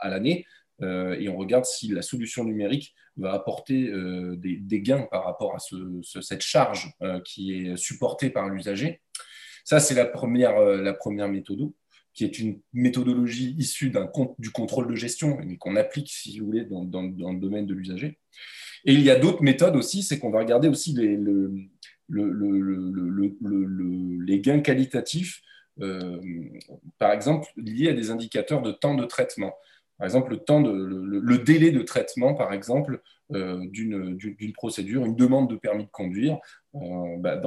à 0.00 0.08
l'année, 0.08 0.46
et 0.82 1.28
on 1.28 1.36
regarde 1.36 1.64
si 1.64 1.88
la 1.88 2.02
solution 2.02 2.44
numérique 2.44 2.94
va 3.16 3.32
apporter 3.32 3.88
euh, 3.88 4.36
des, 4.36 4.80
gains 4.80 5.06
par 5.10 5.24
rapport 5.24 5.54
à 5.54 5.58
cette 6.20 6.42
charge 6.42 6.92
euh, 7.02 7.20
qui 7.20 7.52
est 7.54 7.76
supportée 7.76 8.30
par 8.30 8.48
l'usager. 8.48 9.00
Ça, 9.64 9.80
c'est 9.80 9.94
la 9.94 10.06
première, 10.06 10.60
la 10.60 10.92
première 10.92 11.28
méthode, 11.28 11.72
qui 12.14 12.24
est 12.24 12.38
une 12.38 12.60
méthodologie 12.72 13.56
issue 13.58 13.92
du 14.38 14.50
contrôle 14.50 14.86
de 14.88 14.94
gestion, 14.94 15.38
mais 15.44 15.56
qu'on 15.56 15.74
applique, 15.76 16.08
si 16.08 16.38
vous 16.38 16.46
voulez, 16.46 16.64
dans, 16.64 16.84
le 16.84 17.40
domaine 17.40 17.66
de 17.66 17.74
l'usager. 17.74 18.18
Et 18.84 18.92
il 18.92 19.02
y 19.02 19.10
a 19.10 19.18
d'autres 19.18 19.42
méthodes 19.42 19.74
aussi, 19.74 20.04
c'est 20.04 20.20
qu'on 20.20 20.30
va 20.30 20.38
regarder 20.38 20.68
aussi 20.68 20.94
les 20.94 21.18
gains 24.40 24.60
qualitatifs, 24.60 25.42
par 26.98 27.10
exemple, 27.10 27.48
liés 27.56 27.88
à 27.88 27.92
des 27.92 28.12
indicateurs 28.12 28.62
de 28.62 28.70
temps 28.70 28.94
de 28.94 29.04
traitement. 29.04 29.52
Par 29.98 30.04
exemple, 30.04 30.38
le, 30.48 31.38
délai 31.38 31.70
de 31.70 31.80
traitement, 31.80 32.34
par 32.34 32.52
exemple, 32.52 33.00
euh, 33.32 33.66
d'une 33.70 34.52
procédure, 34.52 35.04
une 35.06 35.16
demande 35.16 35.48
de 35.50 35.56
permis 35.56 35.84
de 35.84 35.90
conduire. 35.90 36.38
Euh, 36.74 37.16
bah, 37.18 37.40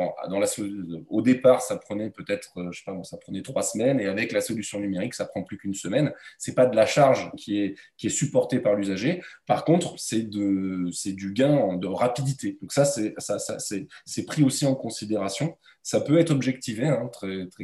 au 1.08 1.22
départ, 1.22 1.62
ça 1.62 1.78
prenait 1.78 2.10
peut-être, 2.10 2.60
euh, 2.60 2.72
je 2.72 2.80
sais 2.80 2.86
pas, 2.86 3.04
ça 3.04 3.18
prenait 3.18 3.44
trois 3.44 3.62
semaines, 3.62 4.00
et 4.00 4.08
avec 4.08 4.32
la 4.32 4.42
solution 4.42 4.80
numérique, 4.80 5.14
ça 5.14 5.26
prend 5.26 5.44
plus 5.44 5.58
qu'une 5.58 5.76
semaine. 5.76 6.12
C'est 6.40 6.56
pas 6.56 6.66
de 6.66 6.76
la 6.76 6.88
charge 6.88 7.32
qui 7.38 7.60
est, 7.60 8.10
supportée 8.10 8.60
par 8.60 8.74
l'usager. 8.74 9.22
Par 9.46 9.64
contre, 9.64 10.00
c'est 10.00 10.24
du 10.24 11.34
gain 11.34 11.78
de 11.78 11.88
rapidité. 11.88 12.58
Donc 12.62 12.74
ça, 12.74 12.84
c'est 12.86 14.26
pris 14.26 14.44
aussi 14.44 14.66
en 14.66 14.74
considération. 14.74 15.58
Ça 15.84 16.02
peut 16.02 16.18
être 16.18 16.32
objectivé, 16.32 16.88
hein, 16.88 17.10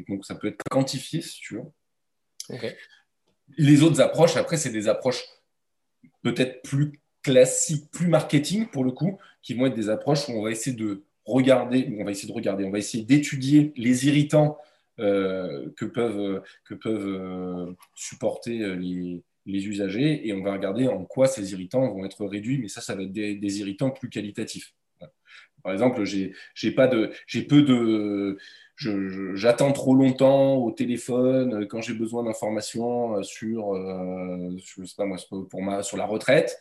donc 0.08 0.26
ça 0.26 0.36
peut 0.36 0.48
être 0.48 0.62
quantifié, 0.70 1.22
si 1.22 1.40
tu 1.42 1.56
veux. 1.56 1.64
Les 3.58 3.84
autres 3.84 4.02
approches, 4.02 4.38
après, 4.38 4.58
c'est 4.58 4.72
des 4.72 4.88
approches 4.88 5.24
peut-être 6.24 6.62
plus 6.64 7.00
classiques, 7.22 7.90
plus 7.92 8.08
marketing 8.08 8.68
pour 8.68 8.84
le 8.84 8.92
coup, 8.92 9.18
qui 9.42 9.54
vont 9.54 9.66
être 9.66 9.76
des 9.76 9.90
approches 9.90 10.28
où 10.28 10.34
on 10.34 10.44
va 10.44 10.52
essayer 10.52 10.76
de 10.76 11.04
regarder, 11.26 11.96
on 12.00 12.04
va 12.04 12.12
essayer 12.12 12.28
de 12.28 12.34
regarder, 12.34 12.66
on 12.66 12.72
va 12.72 12.78
essayer 12.78 13.04
d'étudier 13.04 13.74
les 13.76 14.08
irritants 14.08 14.58
euh, 15.00 15.70
que 15.76 15.86
peuvent, 15.86 16.42
euh, 16.86 17.76
supporter 17.96 18.62
euh, 18.62 18.76
les, 18.76 19.68
usagers 19.68 20.28
et 20.28 20.34
on 20.34 20.42
va 20.42 20.54
regarder 20.54 20.88
en 20.88 21.04
quoi 21.04 21.28
ces 21.28 21.52
irritants 21.52 21.92
vont 21.94 22.06
être 22.06 22.26
réduits, 22.26 22.60
mais 22.60 22.68
ça, 22.68 22.82
ça 22.82 22.96
va 22.96 23.04
être 23.04 23.12
des 23.12 23.60
irritants 23.60 23.92
plus 23.92 24.10
qualitatifs. 24.10 24.74
Par 25.64 25.74
exemple, 25.74 26.04
j'ai 26.06 26.32
peu 26.72 27.62
de 27.64 28.38
j'attends 28.78 29.72
trop 29.72 29.96
longtemps 29.96 30.56
au 30.56 30.72
téléphone 30.72 31.54
euh, 31.54 31.66
quand 31.66 31.82
j'ai 31.82 31.94
besoin 31.94 32.24
d'informations 32.24 33.18
euh, 33.18 33.24
sur, 33.24 33.74
euh, 33.74 34.56
je 34.58 34.86
sais 34.86 34.96
pas 34.98 35.06
moi, 35.06 35.18
pour 35.50 35.62
ma, 35.62 35.84
sur 35.84 35.98
la 35.98 36.06
retraite, 36.06 36.60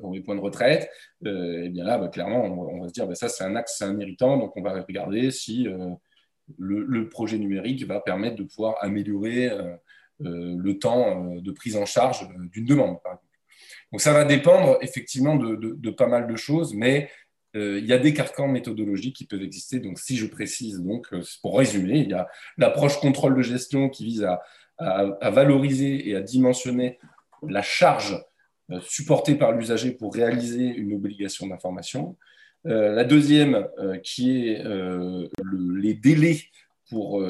pour 0.00 0.12
mes 0.12 0.20
points 0.20 0.36
de 0.36 0.40
retraite, 0.40 0.88
et 1.24 1.68
bien 1.68 1.82
là, 1.82 1.98
bah, 1.98 2.06
clairement, 2.06 2.44
on, 2.44 2.82
va 2.82 2.86
se 2.86 2.92
dire, 2.92 3.08
bah, 3.08 3.16
ça 3.16 3.28
c'est 3.28 3.42
un 3.42 3.56
axe, 3.56 3.78
c'est 3.78 3.84
un 3.84 3.98
irritant, 3.98 4.36
donc 4.36 4.56
on 4.56 4.62
va 4.62 4.80
regarder 4.80 5.32
si 5.32 5.66
le, 6.56 7.08
projet 7.08 7.36
numérique 7.36 7.84
va 7.84 7.98
permettre 7.98 8.36
de 8.36 8.44
pouvoir 8.44 8.76
améliorer 8.80 9.50
le 10.20 10.72
temps 10.78 11.34
de 11.34 11.50
prise 11.50 11.76
en 11.76 11.84
charge 11.84 12.28
d'une 12.52 12.64
demande. 12.64 12.98
Donc 13.92 14.00
ça 14.00 14.12
va 14.12 14.24
dépendre 14.24 14.78
effectivement 14.80 15.36
de, 15.36 15.56
de, 15.56 15.90
pas 15.90 16.06
mal 16.06 16.26
de 16.26 16.36
choses, 16.36 16.74
mais 16.74 17.04
euh, 17.04 17.08
il 17.54 17.84
y 17.84 17.92
a 17.92 17.98
des 17.98 18.14
carcans 18.14 18.48
méthodologiques 18.48 19.16
qui 19.16 19.26
peuvent 19.26 19.42
exister. 19.42 19.78
Donc, 19.78 19.98
si 19.98 20.16
je 20.16 20.26
précise, 20.26 20.80
donc, 20.80 21.12
euh, 21.12 21.22
pour 21.42 21.58
résumer, 21.58 21.98
il 21.98 22.10
y 22.10 22.14
a 22.14 22.28
l'approche 22.56 22.98
contrôle 22.98 23.36
de 23.36 23.42
gestion 23.42 23.88
qui 23.88 24.04
vise 24.04 24.24
à, 24.24 24.42
valoriser 25.30 26.08
et 26.08 26.16
à 26.16 26.22
dimensionner 26.22 26.98
la 27.46 27.62
charge 27.62 28.20
euh, 28.72 28.80
supportée 28.80 29.36
par 29.36 29.52
l'usager 29.52 29.92
pour 29.92 30.12
réaliser 30.12 30.64
une 30.64 30.94
obligation 30.94 31.46
d'information. 31.46 32.16
la 32.64 33.04
deuxième, 33.04 33.68
qui 34.02 34.48
est 34.48 34.64
les 35.82 35.94
délais 35.94 36.38
pour, 36.88 37.22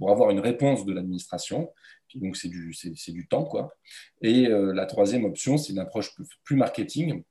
avoir 0.00 0.30
une 0.30 0.40
réponse 0.40 0.84
de 0.84 0.92
l'administration. 0.92 1.72
Donc, 2.14 2.36
c'est 2.36 2.48
du, 2.48 2.74
du, 3.08 3.26
temps. 3.26 3.44
Quoi. 3.44 3.74
Et 4.20 4.46
la 4.48 4.86
troisième 4.86 5.24
option, 5.24 5.58
c'est 5.58 5.72
une 5.72 5.78
approche 5.80 6.10
plus 6.44 6.56
marketing 6.56 7.22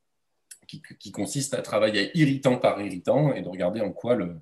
qui, 0.68 1.12
consiste 1.12 1.54
à 1.54 1.62
travailler 1.62 2.12
irritant 2.18 2.58
par 2.58 2.82
irritant 2.82 3.34
et 3.34 3.42
de 3.42 3.48
regarder 3.48 3.82
en 3.82 3.92
quoi 3.92 4.16
le, 4.16 4.42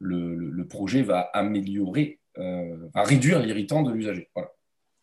le, 0.00 0.66
projet 0.66 1.02
va 1.02 1.20
améliorer, 1.20 2.20
euh, 2.38 2.88
va 2.94 3.04
réduire 3.04 3.40
l'irritant 3.40 3.82
de 3.82 3.92
l'usager. 3.92 4.30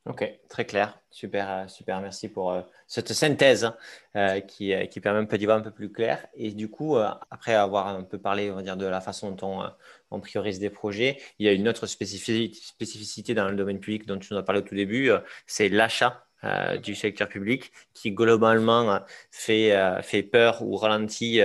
Ok, 0.05 0.23
très 0.47 0.65
clair. 0.65 1.01
Super, 1.09 1.51
euh, 1.51 1.67
super. 1.67 1.99
Merci 1.99 2.29
pour 2.29 2.51
euh, 2.51 2.61
cette 2.87 3.11
synthèse 3.11 3.71
hein, 4.13 4.39
qui, 4.41 4.73
qui, 4.89 5.01
permet 5.01 5.19
un 5.19 5.25
peu 5.25 5.37
d'y 5.37 5.45
voir 5.45 5.57
un 5.57 5.61
peu 5.61 5.71
plus 5.71 5.91
clair. 5.91 6.25
Et 6.33 6.51
du 6.51 6.69
coup, 6.69 6.97
après 6.97 7.55
avoir 7.55 7.87
un 7.87 8.03
peu 8.03 8.17
parlé, 8.17 8.51
on 8.51 8.55
va 8.55 8.61
dire, 8.61 8.77
de 8.77 8.85
la 8.85 9.01
façon 9.01 9.31
dont 9.31 9.47
on, 9.47 9.71
on, 10.11 10.21
priorise 10.21 10.59
des 10.59 10.69
projets, 10.69 11.19
il 11.39 11.45
y 11.45 11.49
a 11.49 11.53
une 11.53 11.67
autre 11.67 11.87
spécificité 11.87 13.33
dans 13.33 13.49
le 13.49 13.55
domaine 13.55 13.79
public 13.79 14.05
dont 14.05 14.17
tu 14.17 14.33
nous 14.33 14.39
as 14.39 14.43
parlé 14.43 14.61
au 14.61 14.63
tout 14.63 14.75
début, 14.75 15.11
c'est 15.45 15.67
l'achat 15.67 16.26
euh, 16.43 16.77
du 16.77 16.93
secteur 16.93 17.27
public 17.27 17.71
qui 17.95 18.11
globalement 18.11 18.91
euh, 18.93 18.99
fait, 19.31 19.71
euh, 19.71 20.03
fait 20.03 20.21
peur 20.21 20.61
ou 20.61 20.75
ralentit 20.75 21.41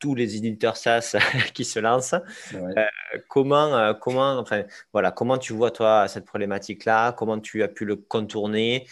tous 0.00 0.16
les 0.16 0.34
éditeurs 0.36 0.76
SaaS 0.76 1.16
qui 1.54 1.64
se 1.64 1.78
lancent. 1.78 2.16
comment, 3.28 3.94
comment, 3.94 4.38
enfin, 4.38 4.64
voilà, 4.92 5.12
comment 5.12 5.38
tu 5.38 5.52
vois 5.52 5.70
toi 5.70 6.08
cette 6.08 6.24
problématique-là? 6.24 7.12
Comment 7.12 7.38
tu 7.38 7.62
as 7.62 7.68
pu 7.68 7.84
le 7.84 7.94
contourner? 7.94 8.86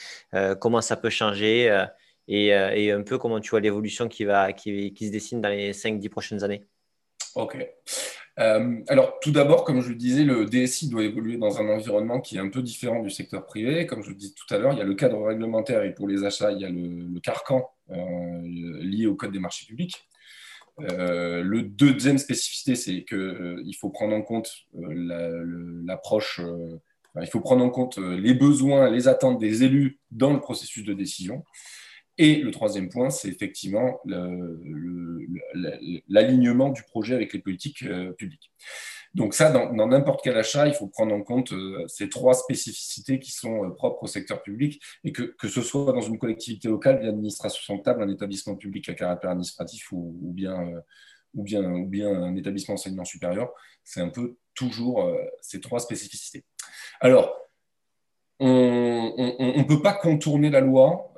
Comment 0.61 0.81
ça 0.81 0.97
peut 0.97 1.11
changer? 1.11 1.85
Et, 2.29 2.47
et, 2.49 2.93
un 2.93 3.03
peu 3.03 3.19
comment 3.19 3.41
tu 3.41 3.51
vois 3.51 3.61
l'évolution 3.61 4.07
qui, 4.07 4.25
va, 4.25 4.53
qui, 4.53 4.93
qui 4.93 5.09
se 5.09 5.13
dessine 5.13 5.41
dans 5.41 5.49
les 5.49 5.73
5-10 5.73 6.09
prochaines 6.11 6.45
années? 6.45 6.65
Ok. 7.35 7.57
Euh, 8.39 8.81
alors, 8.89 9.19
tout 9.21 9.33
d'abord, 9.33 9.65
comme 9.65 9.81
je 9.81 9.91
le 9.91 9.97
disais, 9.97 10.25
le 10.25 10.47
DSI 10.47 10.89
doit 10.89 11.03
évoluer 11.03 11.37
dans 11.37 11.61
un 11.61 11.69
environnement 11.69 12.21
qui 12.21 12.37
est 12.37 12.41
un 12.41 12.49
peu 12.49 12.63
différent 12.63 13.03
du 13.03 13.11
secteur 13.11 13.47
privé. 13.47 13.87
Comme 13.87 14.03
je 14.03 14.11
le 14.11 14.15
disais 14.15 14.35
tout 14.35 14.55
à 14.55 14.59
l'heure, 14.59 14.73
il 14.73 14.79
y 14.79 14.83
a 14.83 14.85
le 14.85 14.95
cadre 14.95 15.21
réglementaire 15.23 15.83
et 15.83 15.95
pour 15.95 16.09
les 16.09 16.25
achats, 16.25 16.53
il 16.53 16.61
y 16.61 16.65
a 16.65 16.71
le, 16.71 17.21
carcan 17.21 17.71
euh, 17.91 18.41
lié 18.81 19.07
au 19.07 19.15
code 19.15 19.33
des 19.33 19.41
marchés 19.41 19.67
publics. 19.67 20.07
Euh, 20.81 21.43
le 21.43 21.63
deuxième 21.63 22.17
spécificité, 22.19 22.75
c'est 22.75 23.05
qu'il 23.05 23.77
faut 23.79 23.91
prendre 23.91 24.15
en 24.15 24.23
compte 24.23 24.51
l'approche, 24.75 26.41
il 27.21 27.27
faut 27.27 27.41
prendre 27.41 27.65
en 27.65 27.71
compte 27.71 27.99
les 27.99 28.33
besoins, 28.33 28.89
les 28.89 29.09
attentes 29.09 29.39
des 29.39 29.65
élus 29.65 29.99
dans 30.11 30.33
le 30.33 30.41
processus 30.41 30.85
de 30.85 30.95
décision. 30.95 31.45
Et 32.19 32.37
le 32.37 32.51
troisième 32.51 32.89
point, 32.91 33.09
c'est 33.11 33.29
effectivement 33.29 34.01
l'alignement 36.09 36.69
du 36.69 36.83
projet 36.83 37.15
avec 37.15 37.33
les 37.33 37.39
politiques 37.39 37.83
euh, 37.83 38.13
publiques. 38.13 38.53
Donc 39.15 39.35
ça, 39.35 39.51
dans 39.51 39.89
n'importe 39.89 40.21
quel 40.23 40.37
achat, 40.37 40.69
il 40.69 40.75
faut 40.75 40.87
prendre 40.87 41.15
en 41.15 41.23
compte 41.23 41.53
euh, 41.53 41.85
ces 41.89 42.09
trois 42.09 42.35
spécificités 42.35 43.19
qui 43.19 43.33
sont 43.33 43.65
euh, 43.65 43.71
propres 43.71 44.03
au 44.05 44.07
secteur 44.07 44.43
public 44.43 44.81
et 45.03 45.13
que, 45.13 45.23
que 45.23 45.49
ce 45.49 45.63
soit 45.63 45.93
dans 45.93 46.03
une 46.03 46.19
collectivité 46.19 46.69
locale, 46.69 47.01
une 47.03 47.09
administration 47.09 47.79
table, 47.79 48.03
un 48.03 48.11
établissement 48.11 48.55
public 48.55 48.89
à 48.89 48.95
caractère 48.95 49.31
administratif 49.31 49.91
ou, 49.91 50.15
bien, 50.33 50.83
ou, 51.35 51.43
bien, 51.43 51.73
ou 51.73 51.87
bien 51.87 52.09
un 52.09 52.37
établissement 52.37 52.75
enseignement 52.75 53.05
supérieur, 53.05 53.51
c'est 53.83 54.01
un 54.01 54.11
peu 54.11 54.37
toujours 54.55 55.11
ces 55.41 55.61
trois 55.61 55.81
spécificités. 55.81 56.45
Alors, 57.01 57.35
on 58.39 59.55
ne 59.57 59.65
peut 59.65 59.83
pas 59.83 59.95
contourner 59.95 60.51
la 60.51 60.61
loi. 60.61 61.13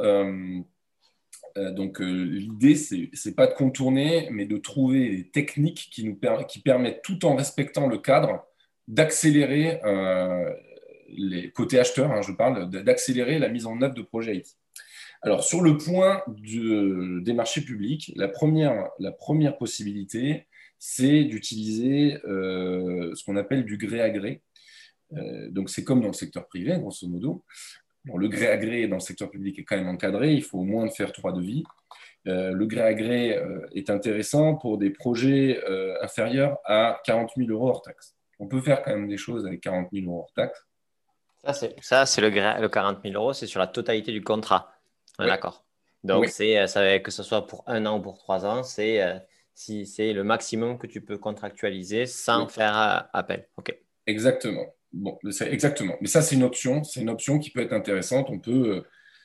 Euh, 1.58 1.72
donc 1.72 2.00
euh, 2.00 2.24
l'idée, 2.24 2.76
c'est 2.76 3.10
n'est 3.26 3.32
pas 3.32 3.46
de 3.46 3.54
contourner, 3.54 4.28
mais 4.30 4.46
de 4.46 4.56
trouver 4.56 5.16
des 5.16 5.30
techniques 5.30 5.88
qui, 5.90 6.04
nous 6.04 6.18
qui 6.48 6.60
permettent, 6.60 7.02
tout 7.02 7.24
en 7.24 7.36
respectant 7.36 7.86
le 7.86 7.98
cadre, 7.98 8.46
d'accélérer, 8.88 9.80
euh, 9.84 10.52
les 11.08 11.50
côtés 11.50 11.78
acheteurs, 11.78 12.10
hein, 12.10 12.22
je 12.22 12.32
parle, 12.32 12.70
d'accélérer 12.70 13.38
la 13.38 13.48
mise 13.48 13.66
en 13.66 13.80
œuvre 13.82 13.94
de 13.94 14.02
projets 14.02 14.36
IT. 14.36 14.56
Alors 15.22 15.44
sur 15.44 15.60
le 15.60 15.76
point 15.76 16.22
des 16.26 17.32
marchés 17.32 17.60
publics, 17.60 18.12
la 18.16 18.28
première, 18.28 18.88
la 18.98 19.12
première 19.12 19.56
possibilité, 19.56 20.48
c'est 20.78 21.22
d'utiliser 21.24 22.18
ce 22.24 23.24
qu'on 23.24 23.36
appelle 23.36 23.64
du 23.64 23.76
gré 23.76 24.00
à 24.00 24.10
gré. 24.10 24.42
donc 25.50 25.70
c'est 25.70 25.84
comme 25.84 26.00
dans 26.00 26.08
le 26.08 26.12
secteur 26.12 26.48
privé, 26.48 26.76
grosso 26.76 27.06
modo 27.06 27.44
le 28.04 28.28
gré 28.28 28.48
à 28.48 28.56
gré 28.56 28.86
dans 28.88 28.96
le 28.96 29.00
secteur 29.00 29.30
public 29.30 29.58
est 29.58 29.64
quand 29.64 29.76
même 29.76 29.88
encadré, 29.88 30.32
il 30.32 30.42
faut 30.42 30.58
au 30.58 30.64
moins 30.64 30.88
faire 30.90 31.12
trois 31.12 31.32
devis. 31.32 31.64
Euh, 32.28 32.52
le 32.52 32.66
gré 32.66 32.82
à 32.82 32.94
gré 32.94 33.36
euh, 33.36 33.66
est 33.72 33.90
intéressant 33.90 34.54
pour 34.54 34.78
des 34.78 34.90
projets 34.90 35.60
euh, 35.68 35.96
inférieurs 36.02 36.58
à 36.64 37.00
40 37.04 37.30
000 37.36 37.50
euros 37.50 37.68
hors 37.68 37.82
taxe. 37.82 38.14
On 38.38 38.46
peut 38.46 38.60
faire 38.60 38.82
quand 38.82 38.92
même 38.92 39.08
des 39.08 39.16
choses 39.16 39.46
avec 39.46 39.60
40 39.60 39.88
000 39.92 40.06
euros 40.06 40.20
hors 40.20 40.32
taxe. 40.32 40.64
Ça, 41.80 42.06
c'est 42.06 42.20
le, 42.20 42.30
le 42.30 42.68
40 42.68 42.98
000 43.02 43.14
euros, 43.14 43.32
c'est 43.32 43.48
sur 43.48 43.58
la 43.58 43.66
totalité 43.66 44.12
du 44.12 44.22
contrat. 44.22 44.72
D'accord. 45.18 45.64
Donc, 46.04 46.28
c'est 46.28 46.64
que 47.02 47.10
ce 47.10 47.22
soit 47.24 47.46
pour 47.46 47.64
un 47.66 47.84
an 47.86 47.98
ou 47.98 48.02
pour 48.02 48.18
trois 48.18 48.46
ans, 48.46 48.62
c'est 48.62 49.00
si, 49.54 49.84
le 50.12 50.22
maximum 50.22 50.78
que 50.78 50.86
tu 50.86 51.00
peux 51.00 51.18
contractualiser 51.18 52.06
sans 52.06 52.46
faire 52.46 53.08
appel. 53.12 53.48
OK. 53.56 53.76
Exactement. 54.06 54.66
Bon, 54.92 55.18
exactement. 55.40 55.96
Mais 56.00 56.08
ça, 56.08 56.20
c'est 56.22 56.34
une 56.34 56.42
option. 56.42 56.84
C'est 56.84 57.00
une 57.00 57.10
option 57.10 57.38
qui 57.38 57.50
peut 57.50 57.60
être 57.60 57.72
intéressante. 57.72 58.28
On 58.30 58.38
peut, 58.38 58.76
euh, 58.76 58.80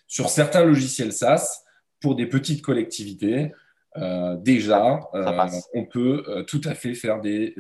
sur 0.08 0.30
certains 0.30 0.64
logiciels 0.64 1.12
SaaS, 1.12 1.64
pour 2.00 2.16
des 2.16 2.28
petites 2.28 2.62
collectivités, 2.62 3.52
euh, 3.98 4.38
déjà, 4.38 5.00
euh, 5.16 5.48
on 5.74 5.86
peut 5.86 6.46
tout 6.48 6.62
à 6.66 6.76
fait 6.76 6.94
faire 6.94 7.20
des, 7.20 7.56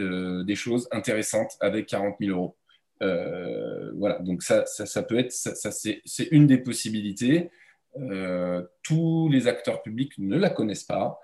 des, 0.46 0.56
choses 0.56 0.88
intéressantes 0.92 1.58
avec 1.60 1.88
40 1.88 2.16
000 2.20 2.38
euros. 2.38 2.56
voilà, 3.96 4.20
donc 4.20 4.44
ça, 4.44 4.64
ça, 4.68 5.02
peut 5.02 5.18
être, 5.18 5.32
ça, 5.32 5.72
c'est 5.72 6.28
une 6.32 6.46
des 6.46 6.60
possibilités. 6.60 7.50
tous 8.84 9.30
les 9.32 9.48
acteurs 9.48 9.82
publics 9.82 10.14
ne 10.20 10.38
la 10.38 10.52
connaissent 10.52 10.84
pas. 10.84 11.20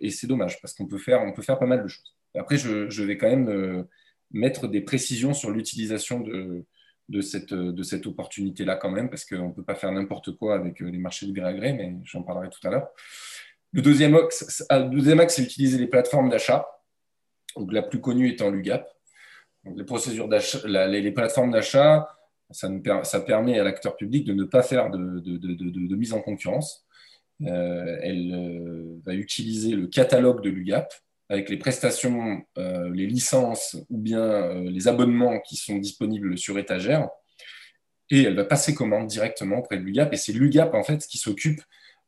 et 0.00 0.10
c'est 0.10 0.26
dommage 0.26 0.62
parce 0.62 0.72
qu'on 0.72 0.86
peut 0.86 0.98
faire, 0.98 1.20
on 1.22 1.32
peut 1.32 1.42
faire 1.42 1.58
pas 1.58 1.66
mal 1.66 1.82
de 1.82 1.88
choses. 1.88 2.16
Après, 2.34 2.56
je, 2.56 2.88
je 2.88 3.04
vais 3.04 3.18
quand 3.18 3.28
même 3.28 3.86
mettre 4.34 4.68
des 4.68 4.80
précisions 4.80 5.32
sur 5.32 5.50
l'utilisation 5.50 6.20
de, 6.20 7.20
cette, 7.20 8.06
opportunité-là 8.06 8.76
quand 8.76 8.90
même, 8.90 9.08
parce 9.08 9.24
qu'on 9.24 9.48
ne 9.48 9.52
peut 9.52 9.62
pas 9.62 9.76
faire 9.76 9.92
n'importe 9.92 10.36
quoi 10.36 10.56
avec 10.56 10.80
les 10.80 10.98
marchés 10.98 11.26
de 11.26 11.32
gré 11.32 11.46
à 11.46 11.52
gré, 11.54 11.72
mais 11.72 11.94
j'en 12.04 12.22
parlerai 12.22 12.50
tout 12.50 12.66
à 12.66 12.70
l'heure. 12.70 12.88
Le 13.72 13.80
deuxième 13.80 14.14
axe, 14.14 14.66
deuxième 14.90 15.20
axe 15.20 15.36
c'est 15.36 15.42
utiliser 15.42 15.78
les 15.78 15.86
plateformes 15.86 16.28
d'achat. 16.28 16.66
Donc, 17.56 17.72
la 17.72 17.82
plus 17.82 18.00
connue 18.00 18.28
étant 18.28 18.50
l'UGAP. 18.50 18.88
les 19.64 19.84
procédures 19.84 20.28
les, 20.66 21.12
plateformes 21.12 21.52
d'achat, 21.52 22.08
ça, 22.50 23.20
permet 23.20 23.58
à 23.58 23.64
l'acteur 23.64 23.96
public 23.96 24.24
de 24.24 24.32
ne 24.32 24.44
pas 24.44 24.62
faire 24.62 24.90
de, 24.90 25.96
mise 25.96 26.12
en 26.12 26.20
concurrence. 26.20 26.84
Euh, 27.42 27.98
elle 28.02 28.32
euh, 28.32 29.00
va 29.04 29.14
utiliser 29.14 29.74
le 29.74 29.88
catalogue 29.88 30.42
de 30.42 30.50
l'UGAP 30.50 30.92
avec 31.28 31.48
les 31.48 31.56
prestations, 31.56 32.42
euh, 32.58 32.90
les 32.92 33.06
licences 33.06 33.76
ou 33.90 33.98
bien 33.98 34.54
les 34.62 34.88
abonnements 34.88 35.40
qui 35.40 35.56
sont 35.56 35.76
disponibles 35.76 36.36
sur 36.38 36.58
étagère. 36.58 37.08
Et 38.10 38.24
elle 38.24 38.36
va 38.36 38.44
passer 38.44 38.74
commande 38.74 39.06
directement 39.06 39.58
auprès 39.58 39.78
de 39.78 39.82
l'UGAP. 39.82 40.12
Et 40.12 40.16
c'est 40.16 40.32
l'UGAP 40.32 40.74
en 40.74 40.84
fait 40.84 41.06
qui 41.06 41.18
s'occupe 41.18 41.60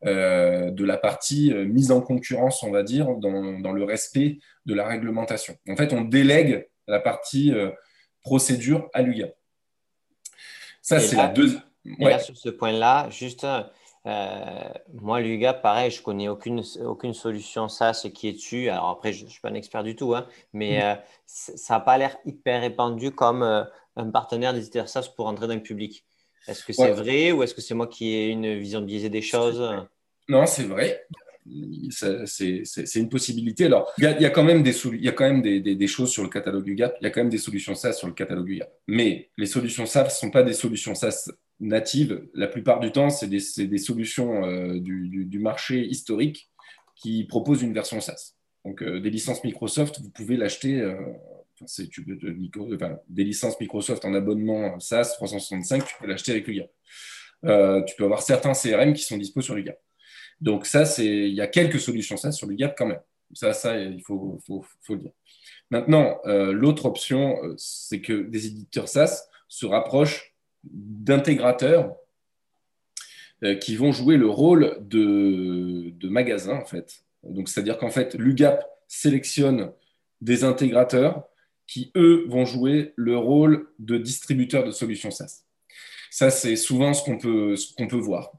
de 0.04 0.84
la 0.84 0.98
partie 0.98 1.52
mise 1.54 1.90
en 1.90 2.02
concurrence, 2.02 2.62
on 2.62 2.70
va 2.70 2.82
dire, 2.82 3.08
dans, 3.16 3.58
dans, 3.58 3.72
le 3.72 3.82
respect 3.82 4.38
de 4.66 4.74
la 4.74 4.86
réglementation. 4.86 5.56
En 5.68 5.74
fait, 5.74 5.94
on 5.94 6.02
délègue 6.02 6.68
la 6.86 7.00
partie 7.00 7.52
procédure 8.20 8.90
à 8.92 9.02
l'UGAP. 9.02 9.34
Ça, 10.82 11.00
c'est 11.00 11.16
la 11.16 11.28
deuxième. 11.28 11.62
Ouais. 11.98 12.18
sur 12.20 12.36
ce 12.36 12.50
point-là, 12.50 13.08
juste 13.10 13.46
euh, 14.06 14.68
moi, 14.94 15.20
l'UGAP, 15.20 15.62
pareil, 15.62 15.90
je 15.90 16.00
connais 16.00 16.28
aucune, 16.28 16.62
aucune 16.84 17.12
solution 17.12 17.68
SaaS 17.68 18.06
qui 18.14 18.28
est 18.28 18.34
dessus. 18.34 18.68
Alors 18.68 18.90
après, 18.90 19.12
je 19.12 19.24
ne 19.24 19.28
suis 19.28 19.40
pas 19.40 19.48
un 19.48 19.54
expert 19.54 19.82
du 19.82 19.96
tout, 19.96 20.14
hein, 20.14 20.26
mais 20.52 20.78
mm. 20.78 20.82
euh, 20.82 20.94
ça 21.26 21.74
n'a 21.74 21.80
pas 21.80 21.98
l'air 21.98 22.16
hyper 22.24 22.60
répandu 22.60 23.10
comme 23.10 23.42
euh, 23.42 23.64
un 23.96 24.10
partenaire 24.10 24.54
d'éditeur 24.54 24.88
SaaS 24.88 25.10
pour 25.16 25.26
entrer 25.26 25.48
dans 25.48 25.54
le 25.54 25.62
public. 25.62 26.04
Est-ce 26.46 26.64
que 26.64 26.72
c'est 26.72 26.92
vrai 26.92 27.32
ou 27.32 27.42
est-ce 27.42 27.54
que 27.54 27.60
c'est 27.60 27.74
moi 27.74 27.88
qui 27.88 28.14
ai 28.14 28.28
une 28.28 28.56
vision 28.56 28.80
biaisée 28.80 29.08
des 29.08 29.22
choses? 29.22 29.60
Non, 30.28 30.46
c'est 30.46 30.62
vrai. 30.62 31.04
C'est 31.90 32.94
une 32.94 33.08
possibilité. 33.08 33.66
Alors, 33.66 33.92
il 33.98 34.04
y, 34.04 34.06
a, 34.06 34.30
quand 34.30 34.44
même, 34.44 34.62
des, 34.62 34.86
il 34.86 35.04
y 35.04 35.08
a 35.08 35.12
quand 35.12 35.24
même 35.24 35.42
des, 35.42 35.60
des, 35.60 35.86
choses 35.88 36.10
sur 36.10 36.22
le 36.22 36.28
catalogue 36.28 36.68
UGAP. 36.68 36.98
Il 37.00 37.04
y 37.04 37.06
a 37.08 37.10
quand 37.10 37.20
même 37.20 37.30
des 37.30 37.38
solutions 37.38 37.74
SaaS 37.74 37.94
sur 37.94 38.06
le 38.06 38.12
catalogue 38.12 38.48
UGAP. 38.48 38.72
Mais 38.86 39.30
les 39.36 39.46
solutions 39.46 39.86
SaaS 39.86 40.04
ne 40.04 40.10
sont 40.10 40.30
pas 40.30 40.44
des 40.44 40.52
solutions 40.52 40.94
SaaS 40.94 41.30
natives. 41.60 42.28
La 42.34 42.46
plupart 42.46 42.80
du 42.80 42.92
temps, 42.92 43.10
c'est 43.10 43.28
des, 43.28 43.78
solutions 43.78 44.44
euh, 44.44 44.78
du, 44.80 45.38
marché 45.38 45.84
historique 45.84 46.50
qui 46.94 47.24
proposent 47.24 47.62
une 47.62 47.72
version 47.72 48.00
SaaS. 48.00 48.34
Donc, 48.64 48.82
euh, 48.82 49.00
des 49.00 49.10
licences 49.10 49.44
Microsoft, 49.44 50.00
vous 50.00 50.10
pouvez 50.10 50.36
l'acheter. 50.36 50.80
Euh, 50.80 50.96
des 53.08 53.24
licences 53.24 53.58
Microsoft 53.58 54.04
en 54.04 54.12
abonnement 54.12 54.78
SaaS 54.78 55.14
365, 55.14 55.86
tu 55.86 55.94
peux 55.98 56.06
l'acheter 56.06 56.32
avec 56.32 56.46
l'UGAP. 56.46 56.70
tu 57.86 57.96
peux 57.96 58.04
avoir 58.04 58.20
certains 58.20 58.52
CRM 58.52 58.92
qui 58.92 59.02
sont 59.02 59.16
dispo 59.16 59.40
sur 59.40 59.54
l'UGAP. 59.54 59.80
Donc 60.42 60.66
ça, 60.66 60.84
il 60.98 61.32
y 61.32 61.40
a 61.40 61.46
quelques 61.46 61.80
solutions 61.80 62.18
SaaS 62.18 62.32
sur 62.32 62.46
l'UGAP 62.46 62.76
quand 62.76 62.84
même. 62.84 63.00
Ça, 63.32 63.54
ça, 63.54 63.78
il 63.78 64.02
faut 64.02 64.38
le 64.90 64.96
dire. 64.98 65.12
Maintenant, 65.70 66.20
l'autre 66.26 66.84
option, 66.84 67.38
c'est 67.56 68.02
que 68.02 68.24
des 68.24 68.48
éditeurs 68.48 68.88
SaaS 68.88 69.22
se 69.48 69.64
rapprochent 69.64 70.35
d'intégrateurs 70.72 71.96
euh, 73.44 73.54
qui 73.54 73.76
vont 73.76 73.92
jouer 73.92 74.16
le 74.16 74.28
rôle 74.28 74.78
de, 74.80 76.08
magasin, 76.08 76.56
en 76.56 76.64
fait. 76.64 77.04
Donc, 77.22 77.48
c'est-à-dire 77.48 77.76
qu'en 77.76 77.90
fait, 77.90 78.14
l'UGAP 78.14 78.64
sélectionne 78.88 79.72
des 80.22 80.42
intégrateurs 80.42 81.24
qui, 81.66 81.92
eux, 81.96 82.24
vont 82.28 82.46
jouer 82.46 82.94
le 82.96 83.18
rôle 83.18 83.68
de 83.78 83.98
distributeurs 83.98 84.64
de 84.64 84.70
solutions 84.70 85.10
SaaS. 85.10 85.44
Ça, 86.10 86.30
c'est 86.30 86.56
souvent 86.56 86.94
ce 86.94 87.04
qu'on 87.04 87.18
peut, 87.18 87.56
peut 87.76 87.96
voir. 87.96 88.32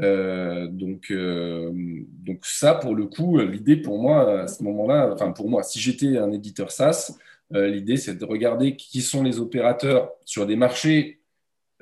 Euh, 0.00 0.66
donc, 0.66 1.12
euh, 1.12 1.70
donc 1.72 2.44
ça, 2.44 2.74
pour 2.74 2.96
le 2.96 3.06
coup, 3.06 3.38
l'idée 3.38 3.76
pour 3.76 4.02
moi, 4.02 4.42
à 4.42 4.46
ce 4.48 4.64
moment-là, 4.64 5.12
enfin 5.12 5.30
pour 5.30 5.48
moi, 5.48 5.62
si 5.62 5.78
j'étais 5.78 6.16
un 6.16 6.32
éditeur 6.32 6.72
SaaS, 6.72 7.16
l'idée 7.54 7.98
c'est 7.98 8.14
de 8.14 8.24
regarder 8.24 8.76
qui 8.76 9.02
sont 9.02 9.22
les 9.22 9.38
opérateurs 9.38 10.10
sur 10.24 10.46
des 10.46 10.56
marchés 10.56 11.21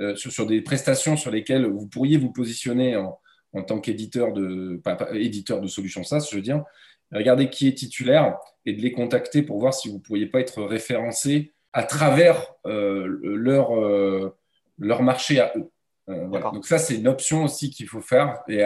euh, 0.01 0.17
sur, 0.17 0.47
des 0.47 0.63
prestations 0.63 1.17
sur 1.17 1.31
lesquelles 1.31 1.67
vous 1.67 1.87
pourriez 1.87 2.17
vous 2.17 2.33
positionner 2.33 2.97
en, 2.97 3.63
tant 3.67 3.81
qu'éditeur 3.81 4.33
de, 4.33 4.81
éditeur 5.13 5.61
de 5.61 5.67
solutions 5.67 6.05
SaaS, 6.05 6.29
je 6.31 6.37
veux 6.37 6.43
dire, 6.43 6.65
regardez 7.13 7.51
qui 7.51 7.69
est 7.69 7.75
titulaire 7.75 8.39
et 8.65 8.73
de 8.73 8.81
les 8.81 8.93
contacter 8.93 9.43
pour 9.43 9.59
voir 9.59 9.75
si 9.75 9.89
vous 9.89 9.97
ne 9.97 10.01
pourriez 10.01 10.27
pas 10.27 10.41
être 10.41 10.63
référencé 10.63 11.53
à 11.75 11.83
travers 11.83 12.55
euh, 12.67 13.21
leur, 13.23 13.79
euh, 13.79 14.35
leur 14.79 15.03
marché 15.03 15.39
à 15.39 15.53
eux. 15.57 15.71
Donc 16.09 16.67
ça, 16.67 16.79
c'est 16.79 16.97
une 16.97 17.07
option 17.07 17.45
aussi 17.45 17.71
qu'il 17.71 17.87
faut 17.87 18.01
faire. 18.01 18.41
Et, 18.49 18.65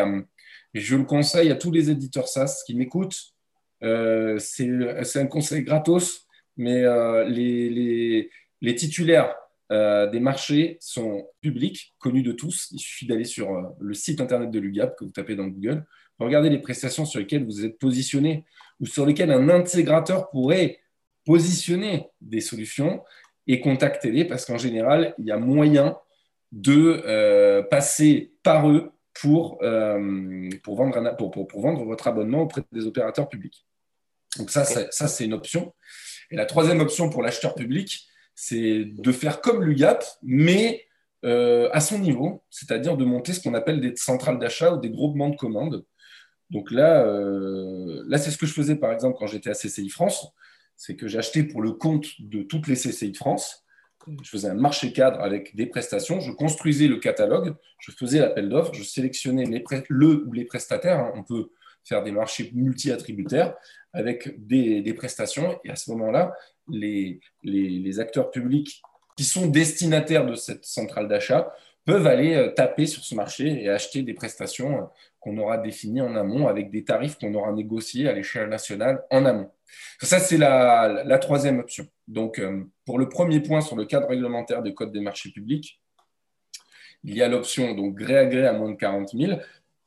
je 0.73 0.97
le 0.97 1.05
conseille 1.05 1.51
à 1.51 1.57
tous 1.57 1.70
les 1.70 1.90
éditeurs 1.90 2.27
SaaS 2.27 2.62
qui 2.66 2.75
m'écoutent. 2.75 3.35
c'est 3.81 5.16
un 5.16 5.27
conseil 5.27 5.62
gratos, 5.62 6.27
mais 6.57 6.83
les, 7.29 7.70
les, 7.70 8.31
les, 8.61 8.75
titulaires 8.75 9.35
euh, 9.72 10.07
des 10.09 10.20
marchés 10.20 10.77
sont 10.81 11.27
publics, 11.40 11.94
connus 11.98 12.22
de 12.22 12.33
tous. 12.33 12.68
Il 12.72 12.79
suffit 12.79 13.07
d'aller 13.07 13.24
sur 13.24 13.50
euh, 13.50 13.62
le 13.81 13.94
site 13.94 14.20
internet 14.20 14.50
de 14.50 14.59
l'UGAP 14.59 14.96
que 14.96 15.05
vous 15.05 15.11
tapez 15.11 15.37
dans 15.37 15.46
Google. 15.46 15.87
Regardez 16.18 16.50
les 16.50 16.59
prestations 16.59 17.07
sur 17.07 17.18
lesquelles 17.18 17.44
vous 17.44 17.64
êtes 17.64 17.79
positionné 17.79 18.44
ou 18.81 18.87
sur 18.87 19.07
lesquelles 19.07 19.31
un 19.31 19.48
intégrateur 19.48 20.31
pourrait 20.31 20.81
positionner 21.24 22.09
des 22.20 22.40
solutions 22.40 23.03
et 23.46 23.61
contactez-les 23.61 24.27
parce 24.27 24.44
qu'en 24.44 24.59
général, 24.59 25.14
il 25.18 25.27
y 25.27 25.31
a 25.31 25.38
moyen 25.38 25.96
de 26.53 27.03
euh, 27.07 27.62
passer 27.62 28.33
par 28.42 28.68
eux 28.68 28.92
pour, 29.14 29.59
pour, 30.62 30.77
vendre 30.77 31.16
pour, 31.16 31.31
pour, 31.31 31.61
vendre 31.61 31.85
votre 31.85 32.09
abonnement 32.09 32.42
auprès 32.42 32.62
des 32.72 32.85
opérateurs 32.87 33.29
publics. 33.29 33.64
Donc 34.38 34.50
ça, 34.50 34.64
ça 34.64 35.09
c'est 35.09 35.24
une 35.24 35.33
option. 35.33 35.72
Et 36.31 36.37
la 36.37 36.46
troisième 36.46 36.81
option 36.81 37.11
pour 37.11 37.22
l'acheteur 37.22 37.55
public, 37.55 38.09
c'est 38.35 38.85
de 38.85 39.12
faire 39.12 39.40
comme 39.40 39.62
l'UGAP, 39.62 40.05
mais 40.23 40.85
euh, 41.25 41.68
à 41.73 41.81
son 41.81 41.99
niveau, 41.99 42.44
c'est-à-dire 42.51 42.97
de 42.97 43.05
monter 43.05 43.33
ce 43.33 43.40
qu'on 43.40 43.55
appelle 43.55 43.81
des 43.81 43.97
centrales 43.97 44.38
d'achat 44.38 44.75
ou 44.75 44.79
des 44.79 44.90
groupements 44.90 45.31
de 45.31 45.37
commandes. 45.37 45.85
Donc 46.51 46.70
là, 46.70 47.05
euh, 47.07 48.05
là 48.07 48.18
c'est 48.18 48.31
ce 48.31 48.37
que 48.37 48.47
je 48.47 48.53
faisais 48.53 48.77
par 48.77 48.92
exemple 48.92 49.16
quand 49.18 49.27
j'étais 49.27 49.51
à 49.51 49.55
CCI 49.55 49.88
France, 49.88 50.29
c'est 50.77 50.97
que 50.97 51.09
j'achetais 51.09 51.44
pour 51.44 51.62
le 51.62 51.73
compte 51.73 52.07
de 52.18 52.42
toutes 52.42 52.66
les 52.66 52.75
CCI 52.75 53.12
de 53.12 53.16
France. 53.16 53.64
Je 54.23 54.29
faisais 54.29 54.49
un 54.49 54.55
marché 54.55 54.92
cadre 54.92 55.20
avec 55.20 55.57
des 55.57 55.64
prestations, 55.64 56.20
je 56.20 56.31
construisais 56.31 56.88
le 56.88 56.99
catalogue, 56.99 57.55
je 57.79 57.90
faisais 57.90 58.18
l'appel 58.18 58.51
d'offres, 58.51 58.75
je 58.75 58.83
sélectionnais 58.83 59.44
le 59.88 60.25
ou 60.27 60.33
les 60.33 60.44
prestataires. 60.44 60.99
Hein. 60.99 61.12
On 61.14 61.23
peut 61.23 61.53
faire 61.85 62.03
des 62.03 62.12
marchés 62.12 62.51
multi-attributaires 62.55 63.55
avec 63.94 64.47
des, 64.47 64.83
des, 64.83 64.94
prestations. 64.94 65.59
Et 65.64 65.70
à 65.70 65.77
ce 65.77 65.90
moment-là, 65.92 66.35
les, 66.68 68.00
acteurs 68.00 68.31
publics 68.31 68.83
qui 69.16 69.24
sont 69.24 69.46
destinataires 69.46 70.27
de 70.27 70.35
cette 70.35 70.64
centrale 70.64 71.09
d'achat 71.09 71.55
peuvent 71.85 72.07
aller 72.07 72.35
euh, 72.35 72.48
taper 72.48 72.87
sur 72.87 73.05
ce 73.05 73.14
marché 73.14 73.62
et 73.62 73.68
acheter 73.68 74.03
des 74.03 74.14
prestations 74.14 74.79
euh, 74.79 74.85
qu'on 75.20 75.37
aura 75.38 75.59
définies 75.59 76.00
en 76.00 76.16
amont 76.16 76.48
avec 76.48 76.70
des 76.70 76.83
tarifs 76.83 77.18
qu'on 77.18 77.35
aura 77.35 77.53
négociés 77.53 78.09
à 78.09 78.12
l'échelle 78.12 78.48
nationale 78.48 79.05
en 79.11 79.24
amont. 79.27 79.50
Ça, 80.00 80.18
c'est 80.18 80.38
la, 80.38 81.03
la, 81.05 81.18
troisième 81.18 81.59
option. 81.59 81.87
Donc, 82.09 82.38
euh, 82.38 82.64
pour 82.85 82.98
le 82.98 83.09
premier 83.09 83.40
point 83.40 83.61
sur 83.61 83.77
le 83.77 83.85
cadre 83.85 84.09
réglementaire 84.09 84.62
des 84.62 84.74
codes 84.74 84.92
des 84.92 85.00
marchés 85.00 85.31
publics, 85.31 85.81
il 87.05 87.14
y 87.14 87.22
a 87.22 87.29
l'option 87.29 87.74
donc 87.74 87.94
gré 87.94 88.16
à 88.16 88.27
gré 88.27 88.46
à 88.46 88.53
moins 88.53 88.70
de 88.70 88.77
40 88.77 89.11
000. 89.11 89.38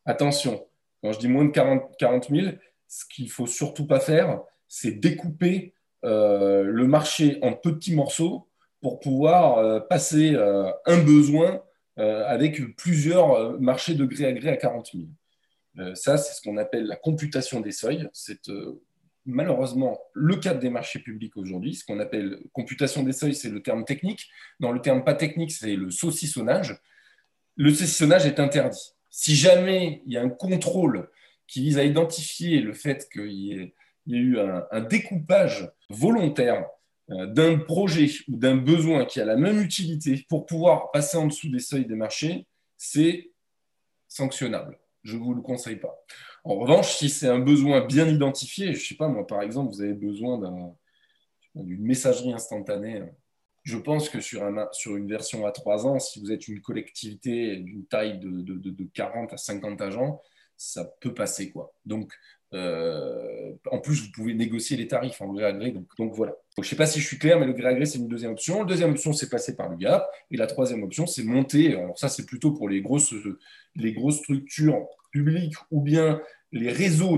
Attention, 0.06 0.66
quand 1.02 1.12
je 1.12 1.20
dis 1.20 1.28
moins 1.28 1.46
de 1.46 1.52
40, 1.52 1.98
40 1.98 2.30
000, 2.30 2.48
ce 2.88 3.06
qu'il 3.06 3.26
ne 3.26 3.30
faut 3.30 3.48
surtout 3.48 3.88
pas 3.88 4.00
faire, 4.00 4.42
c'est 4.68 4.92
découper 4.92 5.74
le 6.04 6.86
marché 6.86 7.40
en 7.42 7.54
petits 7.54 7.96
morceaux 7.96 8.48
pour 8.82 9.00
pouvoir 9.00 9.58
euh, 9.58 9.80
passer 9.80 10.34
euh, 10.36 10.72
un 10.86 11.04
besoin 11.04 11.62
avec 12.00 12.62
plusieurs 12.76 13.60
marchés 13.60 13.96
de 13.96 14.06
gré 14.06 14.26
à 14.26 14.32
gré 14.32 14.50
à 14.50 14.56
40 14.56 14.92
000. 14.94 15.96
ça, 15.96 16.20
c'est 16.20 16.36
ce 16.36 16.44
qu'on 16.44 16.58
appelle 16.58 16.86
la 16.86 16.96
computation 16.96 17.60
des 17.60 17.72
seuils. 17.72 18.08
C'est 18.14 18.52
malheureusement 19.26 20.00
le 20.14 20.36
cadre 20.36 20.60
des 20.60 20.70
marchés 20.70 21.00
publics 21.00 21.36
aujourd'hui. 21.38 21.74
Ce 21.74 21.84
qu'on 21.84 22.00
appelle 22.00 22.40
computation 22.54 23.02
des 23.02 23.14
seuils, 23.14 23.34
c'est 23.34 23.50
le 23.50 23.64
terme 23.64 23.84
technique. 23.84 24.30
Dans 24.60 24.72
le 24.72 24.80
terme 24.80 25.04
pas 25.04 25.16
technique, 25.16 25.52
c'est 25.52 25.76
le 25.76 25.90
saucissonnage. 25.90 26.80
Le 27.56 27.72
saucissonnage 27.72 28.28
est 28.28 28.40
interdit. 28.40 28.94
Si 29.10 29.36
jamais 29.36 30.04
il 30.06 30.14
y 30.14 30.18
a 30.18 30.22
un 30.22 30.30
contrôle 30.30 31.10
qui 31.48 31.62
vise 31.62 31.80
à 31.80 31.84
identifier 31.84 32.62
le 32.62 32.74
fait 32.74 33.10
qu'il 33.12 33.32
y 33.32 33.54
ait 33.54 33.74
il 34.08 34.16
y 34.16 34.18
a 34.18 34.22
eu 34.22 34.40
un, 34.40 34.82
découpage 34.82 35.70
volontaire 35.90 36.66
euh, 37.12 37.28
d'un 37.28 37.60
projet 37.60 38.10
ou 38.28 38.38
d'un 38.38 38.56
besoin 38.56 39.06
qui 39.06 39.22
a 39.22 39.26
la 39.26 39.36
même 39.36 39.62
utilité 39.62 40.26
pour 40.30 40.46
pouvoir 40.46 40.92
passer 40.92 41.18
en 41.18 41.28
dessous 41.28 41.50
des 41.50 41.60
seuils 41.60 41.86
des 41.86 41.96
marchés, 41.96 42.48
c'est 42.78 43.32
sanctionnable. 44.08 44.80
Je 45.04 45.18
ne 45.18 45.22
vous 45.22 45.34
le 45.34 45.42
conseille 45.42 45.78
pas. 45.78 45.96
En 46.44 46.56
revanche, 46.56 46.96
si 46.96 47.10
c'est 47.10 47.28
un 47.28 47.40
besoin 47.40 47.86
bien 47.86 48.08
identifié, 48.08 48.74
je 48.74 48.80
ne 48.80 48.84
sais 48.84 48.96
pas, 48.96 49.08
moi 49.08 49.28
par 49.28 49.42
exemple, 49.42 49.74
vous 49.74 49.82
avez 49.82 49.94
besoin 49.94 50.40
d'une 51.56 51.84
messagerie 51.84 52.34
instantanée, 52.34 53.04
je 53.64 53.78
pense 53.78 54.08
que 54.08 54.22
sur, 54.22 54.46
un, 54.46 54.70
sur 54.72 54.96
une 54.96 55.10
version 55.10 55.46
à 55.46 55.52
3 55.52 55.88
ans, 55.88 56.00
si 56.00 56.22
vous 56.22 56.32
êtes 56.32 56.48
une 56.48 56.62
collectivité 56.62 57.58
d'une 57.58 57.86
taille 57.86 58.18
de, 58.18 58.42
de, 58.42 58.70
de, 58.70 58.84
40 58.94 59.34
à 59.34 59.38
50 59.38 59.82
agents, 59.82 60.22
ça 60.56 60.86
peut 61.02 61.14
passer. 61.14 61.52
Quoi. 61.52 61.74
Donc, 61.86 62.14
euh, 62.54 63.54
en 63.72 63.80
plus, 63.80 64.06
vous 64.06 64.12
pouvez 64.12 64.34
négocier 64.34 64.78
les 64.78 64.88
tarifs 64.88 65.22
en 65.22 65.34
gré 65.34 65.46
à 65.46 65.52
gré. 65.52 65.72
Donc, 65.72 66.14
voilà. 66.14 66.36
je 66.58 66.62
ne 66.62 66.66
sais 66.66 66.76
pas 66.76 66.86
si 66.86 67.00
je 67.00 67.08
suis 67.08 67.18
clair, 67.18 67.40
mais 67.40 67.46
le 67.46 67.54
gré 67.54 67.68
à 67.68 67.74
gré, 67.74 67.86
c'est 67.86 68.00
une 68.00 68.08
deuxième 68.08 68.32
option. 68.32 68.60
La 68.60 68.66
deuxième 68.66 68.92
option, 68.92 69.14
c'est 69.14 69.30
passer 69.30 69.56
par 69.56 69.70
le 69.70 69.76
GAP. 69.76 70.08
Et 70.32 70.38
la 70.38 70.48
troisième 70.48 70.84
option, 70.84 71.06
c'est 71.06 71.24
monter. 71.24 71.76
Alors 71.76 71.98
ça, 71.98 72.10
c'est 72.10 72.26
plutôt 72.26 72.52
pour 72.52 72.70
les 72.70 72.82
grosses, 72.82 73.14
les 73.76 73.94
grosses 73.94 74.18
structures 74.18 74.88
publiques 75.12 75.56
ou 75.72 75.82
bien 75.82 76.22
les 76.52 76.72
réseaux 76.72 77.18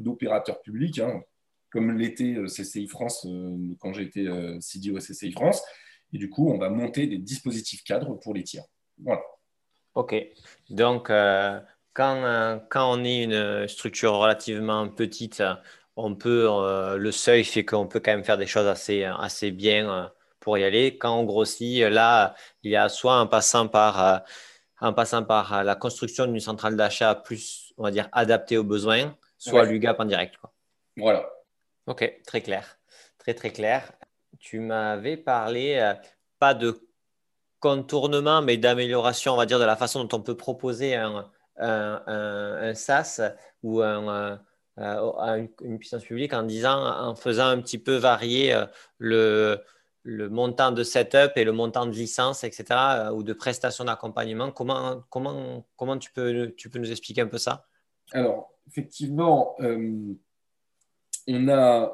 d'opérateurs 0.00 0.60
publics, 0.62 1.00
hein, 1.00 1.22
comme 1.70 1.96
l'était 1.98 2.36
euh, 2.36 2.46
CCI 2.46 2.86
France 2.86 3.26
euh, 3.28 3.56
quand 3.80 3.92
j'étais 3.92 4.26
CDO 4.60 4.96
à 4.96 5.00
CCI 5.00 5.32
France. 5.32 5.62
Et 6.12 6.18
du 6.18 6.30
coup, 6.30 6.48
on 6.50 6.58
va 6.58 6.70
monter 6.70 7.06
des 7.06 7.18
dispositifs 7.18 7.82
cadres 7.82 8.14
pour 8.14 8.32
les 8.32 8.44
tiers. 8.44 8.64
Voilà. 8.98 9.20
OK. 9.94 10.14
Donc, 10.70 11.10
quand, 11.98 12.60
quand, 12.70 12.96
on 12.96 13.04
est 13.04 13.24
une 13.24 13.66
structure 13.66 14.14
relativement 14.14 14.88
petite, 14.88 15.42
on 15.96 16.14
peut, 16.14 16.46
euh, 16.48 16.96
le 16.96 17.10
seuil 17.10 17.42
fait 17.42 17.64
qu'on 17.64 17.88
peut 17.88 17.98
quand 17.98 18.12
même 18.12 18.22
faire 18.22 18.38
des 18.38 18.46
choses 18.46 18.68
assez, 18.68 19.02
assez 19.02 19.50
bien 19.50 19.90
euh, 19.90 20.08
pour 20.38 20.56
y 20.56 20.62
aller. 20.62 20.96
Quand 20.96 21.18
on 21.18 21.24
grossit, 21.24 21.80
là, 21.80 22.36
il 22.62 22.70
y 22.70 22.76
a 22.76 22.88
soit 22.88 23.18
en 23.18 23.26
passant 23.26 23.66
par, 23.66 24.04
euh, 24.04 24.18
en 24.80 24.92
passant 24.92 25.24
par 25.24 25.64
la 25.64 25.74
construction 25.74 26.26
d'une 26.26 26.38
centrale 26.38 26.76
d'achat 26.76 27.16
plus, 27.16 27.72
on 27.78 27.82
va 27.82 27.90
dire, 27.90 28.08
adaptée 28.12 28.56
aux 28.56 28.64
besoins, 28.64 29.16
soit 29.36 29.64
l'UGAP 29.64 29.98
en 29.98 30.04
direct. 30.04 30.36
Quoi. 30.36 30.52
Voilà. 30.96 31.28
OK, 31.88 32.20
très 32.24 32.42
clair. 32.42 32.78
Très, 33.18 33.34
très 33.34 33.50
clair. 33.50 33.90
Tu 34.38 34.60
m'avais 34.60 35.16
parlé, 35.16 35.94
pas 36.38 36.54
de 36.54 36.80
contournement, 37.58 38.40
mais 38.40 38.56
d'amélioration, 38.56 39.32
on 39.32 39.36
va 39.36 39.46
dire, 39.46 39.58
de 39.58 39.64
la 39.64 39.74
façon 39.74 40.04
dont 40.04 40.16
on 40.16 40.22
peut 40.22 40.36
proposer 40.36 40.94
un, 40.94 41.28
un, 41.58 42.02
un, 42.06 42.74
SaaS 42.74 43.20
ou 43.62 43.80
un, 43.82 44.40
euh, 44.80 45.46
une, 45.62 45.78
puissance 45.78 46.04
publique 46.04 46.32
en 46.32 46.44
disant, 46.44 46.86
en 46.86 47.16
faisant 47.16 47.46
un 47.46 47.60
petit 47.60 47.78
peu 47.78 47.96
varier 47.96 48.54
euh, 48.54 49.56
le, 50.04 50.28
montant 50.28 50.70
de 50.70 50.84
setup 50.84 51.32
et 51.34 51.42
le 51.42 51.50
montant 51.50 51.86
de 51.86 51.90
licence, 51.90 52.44
etc., 52.44 52.64
euh, 52.70 53.10
ou 53.10 53.24
de 53.24 53.32
prestations 53.32 53.84
d'accompagnement. 53.84 54.52
Comment, 54.52 55.02
comment, 55.10 55.66
comment 55.76 55.98
tu, 55.98 56.12
peux, 56.12 56.52
tu 56.56 56.70
peux 56.70 56.78
nous 56.78 56.92
expliquer 56.92 57.22
un 57.22 57.26
peu 57.26 57.38
ça? 57.38 57.66
Alors, 58.12 58.54
effectivement, 58.68 59.56
on 59.58 61.48
a. 61.48 61.92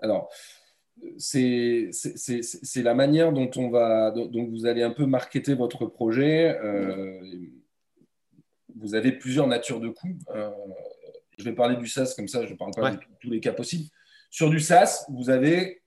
alors, 0.00 0.30
c'est 1.18 1.90
la 2.76 2.94
manière 2.94 3.32
dont, 3.32 3.50
on 3.56 3.70
va, 3.70 4.10
dont 4.10 4.44
vous 4.44 4.66
allez 4.66 4.82
un 4.82 4.90
peu 4.90 5.06
marketer 5.06 5.54
votre 5.54 5.86
projet. 5.86 6.58
Euh, 6.62 7.20
vous 8.76 8.94
avez 8.94 9.12
plusieurs 9.12 9.46
natures 9.46 9.80
de 9.80 9.88
coûts. 9.88 10.18
Euh, 10.30 10.50
je 11.38 11.44
vais 11.44 11.52
parler 11.52 11.76
du 11.76 11.86
SaaS 11.86 12.14
comme 12.16 12.28
ça, 12.28 12.44
je 12.46 12.52
ne 12.52 12.56
parle 12.56 12.72
pas 12.74 12.90
de 12.90 12.98
tous 13.20 13.30
les 13.30 13.40
cas 13.40 13.52
possibles. 13.52 13.88
Sur 14.30 14.50
du 14.50 14.60
SaaS, 14.60 15.06
vous 15.08 15.30
avez 15.30 15.82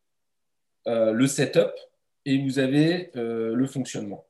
euh, 0.88 1.12
le 1.12 1.28
setup 1.28 1.72
et 2.26 2.42
vous 2.44 2.60
avez 2.60 3.12
le 3.16 3.66
fonctionnement. 3.68 4.26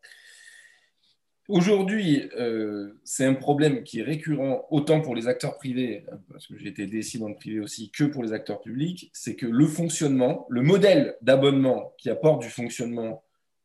Aujourd'hui, 1.50 2.30
euh, 2.38 2.94
c'est 3.04 3.26
un 3.26 3.34
problème 3.34 3.82
qui 3.84 4.02
est 4.02 4.04
récurrent 4.04 4.68
autant 4.70 5.02
pour 5.02 5.16
les 5.16 5.28
acteurs 5.28 5.58
privés, 5.58 6.06
parce 6.32 6.46
que 6.46 6.56
j'ai 6.56 6.68
été 6.68 6.86
DSI 6.86 7.18
dans 7.18 7.34
privé 7.34 7.60
aussi, 7.60 7.90
que 7.90 8.04
pour 8.04 8.22
les 8.22 8.34
acteurs 8.34 8.62
publics, 8.62 9.10
c'est 9.14 9.36
que 9.36 9.48
le 9.48 9.66
fonctionnement, 9.66 10.46
le 10.48 10.62
modèle 10.62 11.18
d'abonnement 11.24 11.96
qui 11.98 12.12
apporte 12.12 12.44
du 12.44 12.50
fonctionnement, 12.50 13.24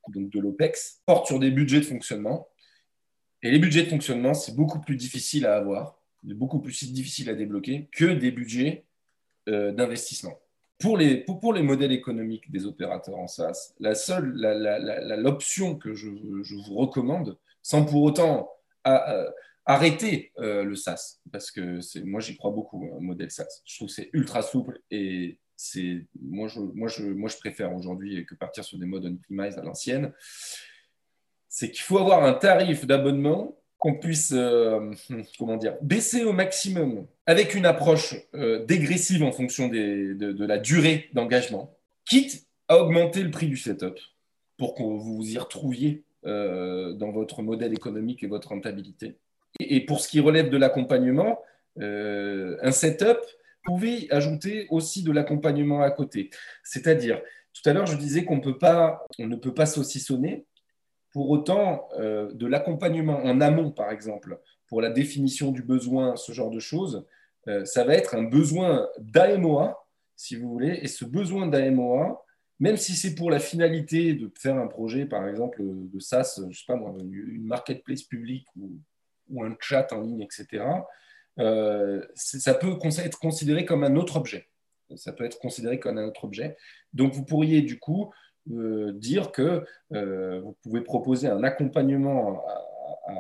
donc 0.09 0.31
de 0.31 0.41
l'OPEX, 0.41 1.03
porte 1.05 1.27
sur 1.27 1.39
des 1.39 1.51
budgets 1.51 1.81
de 1.81 1.85
fonctionnement. 1.85 2.49
Et 3.43 3.51
les 3.51 3.59
budgets 3.59 3.83
de 3.83 3.91
fonctionnement, 3.91 4.33
c'est 4.33 4.57
beaucoup 4.57 4.81
plus 4.81 4.97
difficile 4.97 5.45
à 5.45 5.55
avoir, 5.55 6.01
beaucoup 6.23 6.61
plus 6.61 6.91
difficile 6.91 7.29
à 7.29 7.35
débloquer 7.35 7.91
que 7.93 8.07
des 8.07 8.31
budgets 8.31 8.85
euh, 9.51 9.73
d'investissement. 9.73 10.41
Pour 10.79 10.97
les, 10.97 11.19
pour, 11.19 11.53
les, 11.53 11.63
modèles 11.63 11.93
économiques 11.93 12.51
des 12.51 12.65
opérateurs 12.65 13.19
en 13.19 13.27
SaaS, 13.27 13.75
la 13.79 13.95
seule, 13.95 14.33
l'option 15.19 15.77
que 15.77 15.93
je, 15.93 16.09
je 16.43 16.55
vous 16.55 16.77
recommande, 16.77 17.37
sans 17.65 17.85
pour 17.85 18.03
autant 18.03 18.51
arrêter 19.67 20.33
euh, 20.39 20.63
le 20.63 20.77
SaaS, 20.77 21.21
parce 21.33 21.51
que 21.51 21.81
moi 22.05 22.21
j'y 22.21 22.37
crois 22.37 22.51
beaucoup 22.51 22.87
au 22.87 23.01
modèle 23.01 23.31
SaaS. 23.31 23.63
Je 23.65 23.77
trouve 23.77 23.89
que 23.89 23.95
c'est 23.95 24.11
ultra 24.13 24.43
souple 24.43 24.81
et 24.91 25.41
moi 26.21 26.49
je, 26.49 27.39
préfère 27.39 27.75
aujourd'hui 27.75 28.27
que 28.27 28.35
partir 28.35 28.63
sur 28.65 28.79
des 28.79 28.87
modes 28.87 29.07
on-premise 29.07 29.57
à 29.59 29.63
l'ancienne. 29.63 30.13
C'est 31.49 31.71
qu'il 31.71 31.83
faut 31.83 31.99
avoir 31.99 32.25
un 32.25 32.35
tarif 32.35 32.85
d'abonnement 32.87 33.57
qu'on 33.79 33.95
puisse 33.95 34.33
euh, 34.33 34.91
comment 35.39 35.57
dire, 35.57 35.77
baisser 35.81 36.25
au 36.25 36.33
maximum 36.33 37.07
avec 37.25 37.55
une 37.55 37.65
approche 37.65 38.17
euh, 38.35 38.65
dégressive 38.67 39.23
en 39.23 39.33
fonction 39.33 39.69
de, 39.69 40.15
de, 40.15 40.45
la 40.45 40.59
durée 40.59 41.09
d'engagement, 41.15 41.75
quitte 42.05 42.47
à 42.69 42.79
augmenter 42.79 43.23
le 43.23 43.31
prix 43.31 43.47
du 43.47 43.57
setup 43.57 43.99
pour 44.59 44.75
que 44.75 44.83
vous 44.83 45.23
y 45.23 45.39
retrouviez 45.39 46.05
euh, 46.13 46.14
dans 46.25 47.13
votre 47.13 47.43
modèle 47.43 47.73
économique 47.73 48.23
et 48.23 48.27
votre 48.27 48.49
rentabilité. 48.49 49.19
Et, 49.61 49.85
pour 49.85 50.01
ce 50.01 50.09
qui 50.09 50.21
relève 50.21 50.51
de 50.51 50.57
l'accompagnement, 50.57 51.41
euh, 51.81 52.57
un 52.63 52.73
setup, 52.73 53.19
vous 53.67 53.75
pouvez 53.75 54.11
ajouter 54.11 54.67
aussi 54.71 55.03
de 55.03 55.13
l'accompagnement 55.13 55.83
à 55.83 55.91
côté. 55.91 56.31
C'est-à-dire, 56.63 57.21
tout 57.53 57.69
à 57.69 57.73
l'heure, 57.73 57.87
je 57.87 57.97
disais 57.97 58.25
qu'on 58.25 58.41
on 58.41 59.27
ne 59.27 59.37
peut 59.37 59.55
pas 59.55 59.67
saucissonner. 59.67 60.45
Pour 61.13 61.31
autant, 61.31 61.89
euh, 61.99 62.33
de 62.33 62.47
l'accompagnement 62.47 63.23
en 63.23 63.41
amont, 63.41 63.71
par 63.71 63.91
exemple, 63.91 64.41
pour 64.67 64.83
la 64.83 64.91
définition 64.91 65.53
du 65.53 65.63
besoin, 65.63 66.17
ce 66.17 66.33
genre 66.33 66.51
de 66.51 66.61
choses, 66.61 67.07
ça 67.65 67.85
va 67.85 67.93
être 67.93 68.15
un 68.15 68.23
besoin 68.23 68.89
d'AMOA, 68.99 69.87
si 70.17 70.35
vous 70.35 70.49
voulez. 70.49 70.79
Et 70.81 70.89
ce 70.89 71.05
besoin 71.05 71.47
d'AMOA, 71.47 72.25
même 72.61 72.77
si 72.77 72.95
c'est 72.95 73.15
pour 73.15 73.31
la 73.31 73.41
finalité 73.41 74.15
de 74.15 74.31
faire 74.39 74.57
un 74.57 74.67
projet, 74.67 75.07
par 75.07 75.27
exemple, 75.29 75.61
de 75.63 75.99
SaaS, 75.99 76.41
je 76.49 76.57
sais 76.57 76.65
pas 76.67 76.75
une 76.75 77.45
marketplace 77.45 78.03
publique 78.03 78.47
ou, 78.57 78.81
un 79.43 79.57
chat 79.59 79.93
en 79.93 80.03
ligne, 80.03 80.23
etc., 80.23 80.65
euh, 81.41 82.01
ça 82.15 82.55
peut 82.55 82.79
être 82.99 83.19
considéré 83.19 83.65
comme 83.65 83.83
un 83.83 83.97
autre 83.97 84.17
objet. 84.17 84.49
Ça 84.97 85.13
peut 85.13 85.25
être 85.25 85.39
considéré 85.39 85.81
comme 85.81 85.99
un 85.99 86.07
autre 86.07 86.25
objet. 86.25 86.57
Donc, 86.93 87.13
vous 87.13 87.25
pourriez 87.25 87.63
du 87.63 87.79
coup 87.79 88.13
euh, 88.53 88.93
dire 88.93 89.33
que 89.33 89.65
euh, 89.93 90.41
vous 90.41 90.57
pouvez 90.63 90.83
proposer 90.83 91.27
un 91.27 91.43
accompagnement 91.43 92.45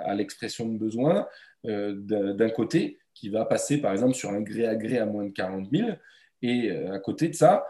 à, 0.04 0.14
l'expression 0.14 0.68
de 0.68 0.78
besoin 0.78 1.26
d'un 1.64 2.50
côté 2.50 2.98
qui 3.14 3.30
va 3.30 3.46
passer, 3.46 3.78
par 3.78 3.92
exemple, 3.92 4.14
sur 4.14 4.30
un 4.30 4.42
gré 4.42 4.66
à 4.66 4.76
gré 4.76 4.98
à 4.98 5.06
moins 5.06 5.24
de 5.24 5.30
40 5.30 5.68
000. 5.72 5.90
Et 6.42 6.70
à 6.70 6.98
côté 6.98 7.28
de 7.28 7.34
ça, 7.34 7.64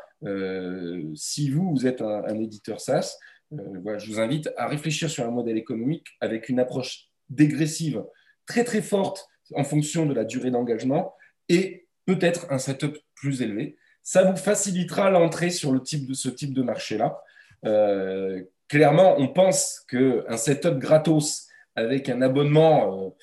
si 1.14 1.50
vous, 1.50 1.86
êtes 1.86 2.02
un, 2.02 2.38
éditeur 2.40 2.80
SaaS, 2.80 3.18
euh, 3.52 3.98
je 3.98 4.10
vous 4.10 4.20
invite 4.20 4.50
à 4.56 4.66
réfléchir 4.66 5.10
sur 5.10 5.24
un 5.24 5.30
modèle 5.30 5.58
économique 5.58 6.06
avec 6.20 6.48
une 6.48 6.58
approche 6.58 7.08
dégressive 7.28 8.04
très 8.46 8.64
très 8.64 8.82
forte 8.82 9.26
en 9.54 9.64
fonction 9.64 10.06
de 10.06 10.14
la 10.14 10.24
durée 10.24 10.50
d'engagement 10.50 11.14
et 11.48 11.86
peut-être 12.06 12.50
un 12.50 12.58
setup 12.58 12.96
plus 13.14 13.42
élevé. 13.42 13.76
Ça 14.02 14.30
vous 14.30 14.36
facilitera 14.36 15.10
l'entrée 15.10 15.50
sur 15.50 15.80
ce 15.86 16.28
type 16.28 16.54
de 16.54 16.62
marché-là. 16.62 17.20
Euh, 17.64 18.42
clairement, 18.68 19.16
on 19.18 19.28
pense 19.28 19.84
qu'un 19.88 20.36
setup 20.36 20.78
gratos 20.78 21.46
avec 21.74 22.08
un 22.08 22.20
abonnement, 22.22 23.14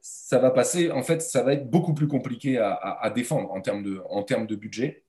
ça 0.00 0.38
va 0.38 0.50
passer. 0.50 0.90
En 0.90 1.02
fait, 1.02 1.20
ça 1.20 1.42
va 1.42 1.52
être 1.52 1.68
beaucoup 1.68 1.94
plus 1.94 2.08
compliqué 2.08 2.58
à, 2.58 3.12
défendre 3.14 3.50
en 3.50 3.60
termes 3.60 4.46
de 4.46 4.56
budget. 4.56 5.03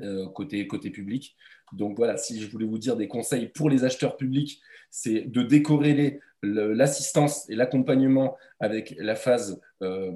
Euh, 0.00 0.26
côté, 0.26 0.66
côté 0.66 0.90
public. 0.90 1.36
Donc 1.72 1.96
voilà, 1.96 2.16
si 2.16 2.40
je 2.40 2.50
voulais 2.50 2.66
vous 2.66 2.78
dire 2.78 2.96
des 2.96 3.06
conseils 3.06 3.46
pour 3.46 3.70
les 3.70 3.84
acheteurs 3.84 4.16
publics, 4.16 4.60
c'est 4.90 5.20
de 5.20 5.42
décorréler 5.42 6.18
l'assistance 6.42 7.48
et 7.48 7.54
l'accompagnement 7.54 8.36
avec 8.58 8.96
la 8.98 9.14
phase, 9.14 9.60
euh, 9.82 10.10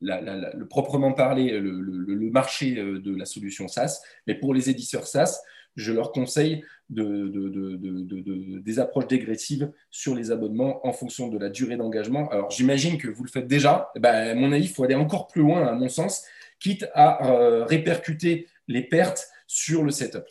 le 0.00 0.64
proprement 0.66 1.12
parler, 1.12 1.58
le, 1.58 2.30
marché 2.30 2.78
euh, 2.78 3.00
de 3.00 3.12
la 3.16 3.24
solution 3.24 3.66
SaaS. 3.66 4.02
Mais 4.28 4.36
pour 4.36 4.54
les 4.54 4.70
éditeurs 4.70 5.08
SaaS, 5.08 5.42
je 5.74 5.92
leur 5.92 6.12
conseille 6.12 6.62
de, 6.88 8.60
des 8.60 8.78
approches 8.78 9.08
dégressives 9.08 9.72
sur 9.90 10.14
les 10.14 10.30
abonnements 10.30 10.86
en 10.86 10.92
fonction 10.92 11.26
de 11.26 11.38
la 11.38 11.50
durée 11.50 11.76
d'engagement. 11.76 12.28
Alors 12.28 12.52
j'imagine 12.52 12.98
que 12.98 13.08
vous 13.08 13.24
le 13.24 13.30
faites 13.30 13.48
déjà. 13.48 13.90
Eh 13.96 13.98
ben, 13.98 14.38
mon 14.38 14.52
avis, 14.52 14.66
il 14.66 14.70
faut 14.70 14.84
aller 14.84 14.94
encore 14.94 15.26
plus 15.26 15.42
loin, 15.42 15.66
à 15.66 15.72
mon 15.72 15.88
sens, 15.88 16.24
quitte 16.60 16.86
à 16.94 17.64
répercuter 17.66 18.46
les 18.68 18.82
pertes 18.82 19.28
sur 19.46 19.82
le 19.82 19.90
setup. 19.90 20.24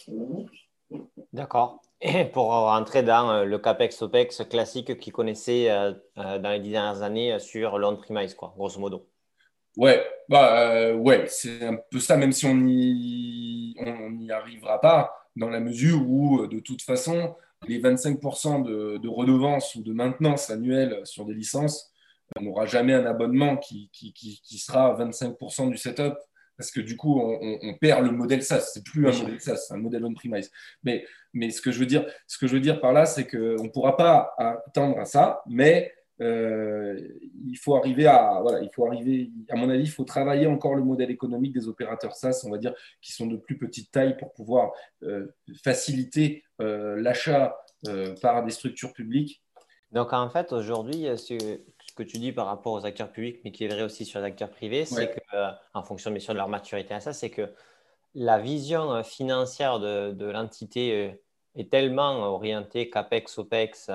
D'accord. 1.31 1.81
Et 2.01 2.25
pour 2.25 2.47
rentrer 2.47 3.01
dans 3.01 3.31
euh, 3.31 3.45
le 3.45 3.57
CAPEX-OPEX 3.57 4.43
classique 4.49 4.99
qu'ils 4.99 5.13
connaissaient 5.13 5.71
euh, 5.71 5.93
euh, 6.17 6.37
dans 6.37 6.49
les 6.49 6.59
dernières 6.59 7.01
années 7.01 7.39
sur 7.39 7.79
l'on-premise, 7.79 8.33
quoi, 8.35 8.53
grosso 8.57 8.79
modo. 8.79 9.07
Ouais, 9.77 10.05
bah, 10.27 10.93
ouais 10.93 11.25
c'est 11.27 11.63
un 11.65 11.77
peu 11.89 11.99
ça, 11.99 12.17
même 12.17 12.33
si 12.33 12.45
on 12.45 12.55
n'y 12.55 13.75
on 13.79 14.29
arrivera 14.29 14.79
pas. 14.79 15.11
dans 15.35 15.49
la 15.49 15.59
mesure 15.59 16.07
où, 16.07 16.45
de 16.45 16.59
toute 16.59 16.81
façon, 16.83 17.35
les 17.67 17.81
25% 17.81 18.63
de, 18.63 18.97
de 18.97 19.09
redevances 19.09 19.73
ou 19.75 19.81
de 19.81 19.93
maintenance 19.93 20.49
annuelle 20.49 20.99
sur 21.05 21.25
des 21.25 21.33
licences, 21.33 21.91
on 22.37 22.43
n'aura 22.43 22.65
jamais 22.65 22.93
un 22.93 23.05
abonnement 23.05 23.57
qui, 23.57 23.89
qui, 23.93 24.13
qui, 24.13 24.57
sera 24.57 24.95
25% 24.97 25.69
du 25.69 25.77
setup 25.77 26.15
parce 26.57 26.71
que 26.71 26.81
du 26.81 26.97
coup, 26.97 27.19
on, 27.19 27.73
perd 27.75 28.05
le 28.05 28.11
modèle 28.11 28.43
SaaS. 28.43 28.71
C'est 28.73 28.83
plus 28.83 29.07
un 29.07 29.11
modèle 29.11 29.41
SaaS, 29.41 29.65
c'est 29.67 29.73
un 29.73 29.77
modèle 29.77 30.05
on-premise. 30.05 30.51
Mais, 30.83 31.05
mais 31.33 31.49
ce, 31.49 31.61
que 31.61 31.71
je 31.71 31.79
veux 31.79 31.85
dire, 31.85 32.05
ce 32.27 32.37
que 32.37 32.47
je 32.47 32.53
veux 32.53 32.59
dire 32.59 32.79
par 32.79 32.93
là, 32.93 33.05
c'est 33.05 33.27
qu'on 33.27 33.63
ne 33.63 33.69
pourra 33.69 33.97
pas 33.97 34.33
attendre 34.37 34.99
à 34.99 35.05
ça, 35.05 35.41
mais 35.47 35.93
euh, 36.21 36.99
il 37.45 37.57
faut 37.57 37.75
arriver 37.75 38.05
à, 38.05 38.39
voilà, 38.41 38.61
il 38.61 38.69
faut 38.73 38.85
arriver, 38.85 39.31
à 39.49 39.55
mon 39.55 39.69
avis, 39.69 39.83
il 39.83 39.91
faut 39.91 40.03
travailler 40.03 40.47
encore 40.47 40.75
le 40.75 40.83
modèle 40.83 41.09
économique 41.09 41.53
des 41.53 41.67
opérateurs 41.67 42.15
SaaS, 42.15 42.43
on 42.45 42.51
va 42.51 42.57
dire, 42.57 42.73
qui 43.01 43.11
sont 43.11 43.25
de 43.25 43.37
plus 43.37 43.57
petite 43.57 43.91
taille 43.91 44.15
pour 44.17 44.31
pouvoir 44.33 44.71
euh, 45.03 45.33
faciliter 45.63 46.43
euh, 46.61 47.01
l'achat 47.01 47.57
par 48.21 48.45
des 48.45 48.51
structures 48.51 48.93
publiques. 48.93 49.43
Donc 49.91 50.13
en 50.13 50.29
fait, 50.29 50.53
aujourd'hui, 50.53 51.05
ce 51.93 52.03
que 52.03 52.09
tu 52.09 52.17
dis 52.17 52.31
par 52.31 52.47
rapport 52.47 52.73
aux 52.73 52.85
acteurs 52.85 53.11
publics, 53.11 53.39
mais 53.43 53.51
qui 53.51 53.65
est 53.65 53.67
vrai 53.67 53.83
aussi 53.83 54.03
sur 54.03 54.19
les 54.19 54.25
acteurs 54.25 54.49
privés, 54.49 54.83
c'est 54.85 55.11
que, 55.11 55.35
en 55.75 55.83
fonction 55.83 56.09
bien 56.09 56.19
sûr 56.19 56.33
de 56.33 56.39
leur 56.39 56.47
maturité 56.47 56.95
à 56.95 56.99
ça, 56.99 57.13
c'est 57.13 57.29
que 57.29 57.53
la 58.15 58.39
vision 58.39 59.03
financière 59.03 59.79
de, 59.79 60.11
de 60.11 60.25
l'entité 60.25 61.19
est 61.55 61.69
tellement 61.69 62.33
orientée 62.33 62.89
CAPEX, 62.89 63.37
OPEX, 63.37 63.91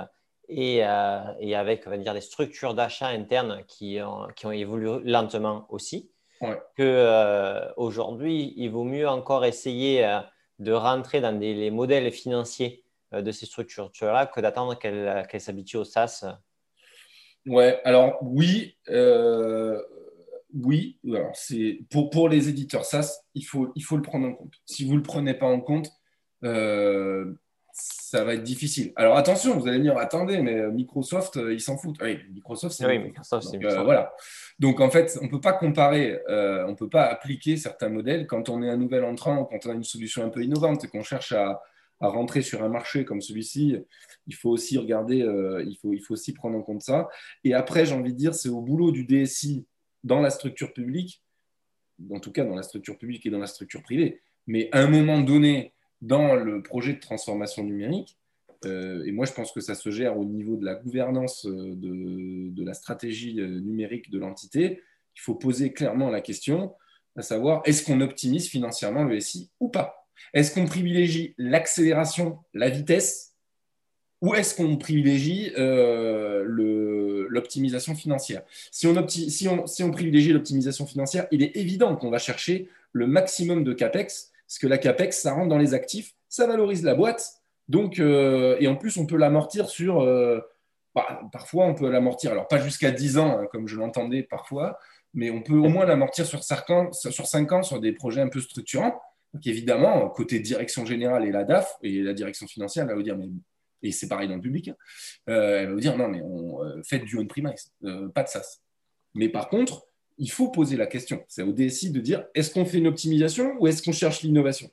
euh, 0.51 1.23
et, 1.41 1.55
avec 1.55 1.83
on 1.87 1.91
va 1.91 1.99
dire, 1.99 2.15
des 2.15 2.23
structures 2.23 2.75
d'achat 2.75 3.09
internes 3.09 3.63
qui 3.67 4.01
ont, 4.01 4.29
qui 4.35 4.47
ont, 4.47 4.53
évolué 4.53 5.01
lentement 5.05 5.67
aussi. 5.69 6.11
Ouais. 6.41 6.59
Que 6.77 6.83
euh, 6.83 7.71
aujourd'hui, 7.77 8.55
il 8.57 8.71
vaut 8.71 8.85
mieux 8.85 9.09
encore 9.09 9.45
essayer 9.45 10.07
euh, 10.07 10.21
de 10.59 10.73
rentrer 10.73 11.21
dans 11.21 11.39
les 11.39 11.71
modèles 11.71 12.11
financiers 12.13 12.85
de 13.13 13.33
ces 13.33 13.47
structures-là 13.47 14.27
que 14.27 14.41
d'attendre 14.41 14.79
qu'elles 14.79 15.41
s'habituent 15.41 15.79
au 15.79 15.85
SaaS. 15.85 16.27
Ouais, 17.49 17.81
alors 17.85 18.19
oui, 18.23 18.77
oui. 20.55 20.99
Alors, 21.07 21.33
pour, 21.91 22.11
pour 22.11 22.29
les 22.29 22.49
éditeurs 22.49 22.85
SaaS, 22.85 23.23
il 23.35 23.45
faut, 23.45 23.73
il 23.75 23.83
faut 23.83 23.97
le 23.97 24.03
prendre 24.03 24.29
en 24.29 24.35
compte. 24.35 24.55
Si 24.67 24.85
vous 24.85 24.93
ne 24.93 24.99
le 24.99 25.03
prenez 25.03 25.35
pas 25.35 25.47
en 25.47 25.61
compte, 25.61 25.91
ça 27.81 28.25
va 28.25 28.35
être 28.35 28.43
difficile. 28.43 28.93
Alors 28.97 29.17
attention, 29.17 29.59
vous 29.59 29.69
allez 29.69 29.79
me 29.79 29.85
dire, 29.85 29.99
attendez, 29.99 30.41
mais 30.41 30.57
euh, 30.59 30.71
Microsoft, 30.71 31.37
euh, 31.37 31.53
ils 31.53 31.61
s'en 31.61 31.77
foutent. 31.77 32.01
Oui, 32.03 32.19
Microsoft, 32.33 32.75
c'est 32.75 32.87
oui, 32.87 32.99
Microsoft. 32.99 33.53
Donc, 33.53 33.65
euh, 33.65 33.83
voilà. 33.83 34.13
Donc 34.59 34.81
en 34.81 34.91
fait, 34.91 35.17
on 35.21 35.27
ne 35.27 35.31
peut 35.31 35.41
pas 35.41 35.53
comparer, 35.53 36.21
on 36.29 36.71
ne 36.71 36.75
peut 36.75 36.89
pas 36.89 37.05
appliquer 37.05 37.57
certains 37.57 37.89
modèles 37.89 38.27
quand 38.27 38.49
on 38.49 38.63
est 38.63 38.69
un 38.69 38.77
nouvel 38.77 39.05
entrant, 39.05 39.45
quand 39.45 39.67
on 39.67 39.71
a 39.71 39.75
une 39.75 39.85
solution 39.85 40.25
un 40.25 40.31
peu 40.31 40.43
innovante 40.43 40.85
et 40.85 40.89
qu'on 40.89 41.03
cherche 41.03 41.33
à, 41.33 41.63
rentrer 42.01 42.43
sur 42.43 42.63
un 42.63 42.69
marché 42.69 43.05
comme 43.05 43.21
celui-ci. 43.21 43.77
Il 44.27 44.35
faut 44.35 44.51
aussi 44.51 44.79
regarder, 44.79 45.17
il, 45.67 45.77
faut, 45.83 45.93
il 45.93 46.01
faut 46.01 46.15
aussi 46.15 46.33
prendre 46.33 46.57
en 46.57 46.63
compte 46.63 46.83
ça. 46.83 47.09
Et 47.43 47.55
après, 47.55 47.87
j'ai 47.87 47.95
envie 47.95 48.13
de 48.13 48.19
dire, 48.19 48.35
c'est 48.35 48.49
au 48.49 48.61
boulot 48.61 48.93
du 48.93 49.05
DSI 49.05 49.67
dans 50.05 50.21
la 50.21 50.31
structure 50.31 50.73
publique, 50.73 51.23
en 52.11 52.21
tout 52.21 52.31
cas 52.31 52.45
dans 52.45 52.55
la 52.55 52.63
structure 52.63 52.97
publique 52.97 53.27
et 53.27 53.31
dans 53.31 53.39
la 53.39 53.47
structure 53.47 53.83
privée. 53.83 54.21
Mais 54.47 54.69
à 54.73 54.81
un 54.81 54.89
moment 54.89 55.21
donné, 55.21 55.75
dans 56.01 56.35
le 56.35 56.63
projet 56.63 56.95
de 56.95 57.01
transformation 57.01 57.65
numérique. 57.65 58.19
Euh, 58.65 59.05
et 59.05 59.13
moi, 59.13 59.27
je 59.27 59.33
pense 59.33 59.53
que 59.53 59.61
ça 59.61 59.75
se 59.75 59.91
gère 59.91 60.19
au 60.19 60.25
niveau 60.25 60.57
de 60.57 60.65
la 60.65 60.75
gouvernance 60.75 61.47
euh, 61.47 61.75
de, 61.75 62.65
la 62.65 62.75
stratégie 62.75 63.41
euh, 63.41 63.61
numérique 63.61 64.11
de 64.11 64.19
l'entité. 64.19 64.81
Il 65.17 65.21
faut 65.21 65.35
poser 65.35 65.73
clairement 65.73 66.11
la 66.11 66.21
question, 66.21 66.75
à 67.17 67.23
savoir, 67.23 67.63
est-ce 67.65 67.85
qu'on 67.85 68.01
optimise 68.01 68.49
financièrement 68.49 69.05
le 69.05 69.19
SI 69.21 69.51
ou 69.61 69.69
pas? 69.69 69.98
Est-ce 70.35 70.53
qu'on 70.53 70.67
privilégie 70.67 71.35
l'accélération, 71.39 72.39
la 72.55 72.69
vitesse, 72.69 73.35
ou 74.21 74.35
est-ce 74.35 74.55
qu'on 74.55 74.77
privilégie 74.77 75.53
l'optimisation 77.29 77.95
financière? 77.95 78.43
Si 78.73 78.87
on, 78.87 79.91
privilégie 79.91 80.33
l'optimisation 80.33 80.87
financière, 80.87 81.27
il 81.31 81.43
est 81.43 81.57
évident 81.57 81.95
qu'on 81.95 82.11
va 82.11 82.19
chercher 82.19 82.69
le 82.93 83.07
maximum 83.07 83.63
de 83.63 83.73
CAPEX 83.73 84.33
parce 84.49 84.59
que 84.59 84.67
la 84.67 84.79
CAPEX, 84.79 85.21
ça 85.21 85.35
rentre 85.35 85.49
dans 85.49 85.59
les 85.59 85.75
actifs, 85.75 86.15
ça 86.31 86.47
valorise 86.47 86.83
la 86.83 86.95
boîte. 86.95 87.35
Donc, 87.69 87.99
euh, 87.99 88.57
et 88.61 88.67
en 88.67 88.77
plus, 88.77 88.97
on 88.97 89.05
peut 89.05 89.19
l'amortir 89.19 89.69
sur. 89.69 90.01
Euh, 90.01 90.41
bah, 90.95 91.21
parfois, 91.31 91.67
on 91.67 91.75
peut 91.75 91.91
l'amortir, 91.91 92.33
alors 92.33 92.49
pas 92.49 92.59
jusqu'à 92.59 92.91
10 92.91 93.19
ans, 93.19 93.39
hein, 93.39 93.47
comme 93.53 93.69
je 93.69 93.77
l'entendais 93.77 94.23
parfois, 94.23 94.79
mais 95.13 95.29
on 95.29 95.43
peut 95.43 95.53
au 95.53 95.69
moins 95.69 95.85
l'amortir 95.85 96.25
sur 96.25 96.43
5 96.43 96.71
ans 96.71 97.63
sur 97.63 97.79
des 97.79 97.93
projets 97.93 98.23
un 98.23 98.29
peu 98.29 98.41
structurants. 98.41 98.99
Évidemment, 99.45 100.09
côté 100.09 100.41
direction 100.41 100.87
générale 100.87 101.27
et 101.27 101.31
la 101.31 101.45
DAF, 101.45 101.77
et 101.83 102.03
la 102.03 102.15
direction 102.15 102.47
financière, 102.47 102.85
elle 102.85 102.91
va 102.91 102.95
vous 102.97 103.03
dire, 103.03 103.19
et 103.83 103.93
c'est 103.93 104.09
pareil 104.09 104.29
dans 104.29 104.37
le 104.37 104.41
public, 104.41 104.69
hein, 104.69 104.77
euh, 105.29 105.61
elle 105.61 105.67
va 105.69 105.73
vous 105.75 105.81
dire, 105.81 105.97
non, 105.97 106.09
mais 106.09 106.21
on, 106.23 106.61
faites 106.83 107.05
du 107.05 107.19
on-premise, 107.19 107.73
pas 108.15 108.23
de 108.23 108.29
SaaS. 108.29 108.61
Mais 109.15 109.29
par 109.29 109.49
contre, 109.49 109.87
il 110.19 110.31
faut 110.31 110.49
poser 110.49 110.77
la 110.77 110.87
question. 110.87 111.25
C'est 111.29 111.43
au 111.43 111.53
DSI 111.53 111.91
de 111.91 112.01
dire 112.01 112.25
est-ce 112.35 112.53
qu'on 112.53 112.65
fait 112.65 112.79
une 112.79 112.87
optimisation 112.87 113.55
ou 113.61 113.67
est-ce 113.67 113.83
qu'on 113.83 113.93
cherche 113.93 114.23
l'innovation? 114.23 114.71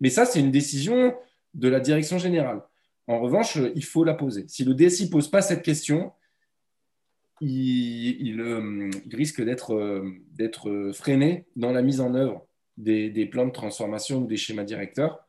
Mais 0.00 0.10
ça, 0.10 0.26
c'est 0.26 0.40
une 0.40 0.50
décision 0.50 1.14
de 1.54 1.68
la 1.68 1.80
direction 1.80 2.18
générale. 2.18 2.62
En 3.06 3.20
revanche, 3.20 3.58
il 3.74 3.84
faut 3.84 4.04
la 4.04 4.14
poser. 4.14 4.44
Si 4.48 4.64
le 4.64 4.74
DSI 4.74 5.06
ne 5.06 5.10
pose 5.10 5.30
pas 5.30 5.42
cette 5.42 5.62
question, 5.62 6.12
il, 7.40 8.40
euh, 8.40 8.90
risque 9.12 9.40
euh, 9.40 10.10
d'être 10.32 10.90
freiné 10.94 11.46
dans 11.56 11.72
la 11.72 11.82
mise 11.82 12.00
en 12.00 12.14
œuvre 12.14 12.46
des, 12.76 13.26
plans 13.26 13.46
de 13.46 13.52
transformation 13.52 14.18
ou 14.18 14.26
des 14.26 14.36
schémas 14.36 14.64
directeurs. 14.64 15.26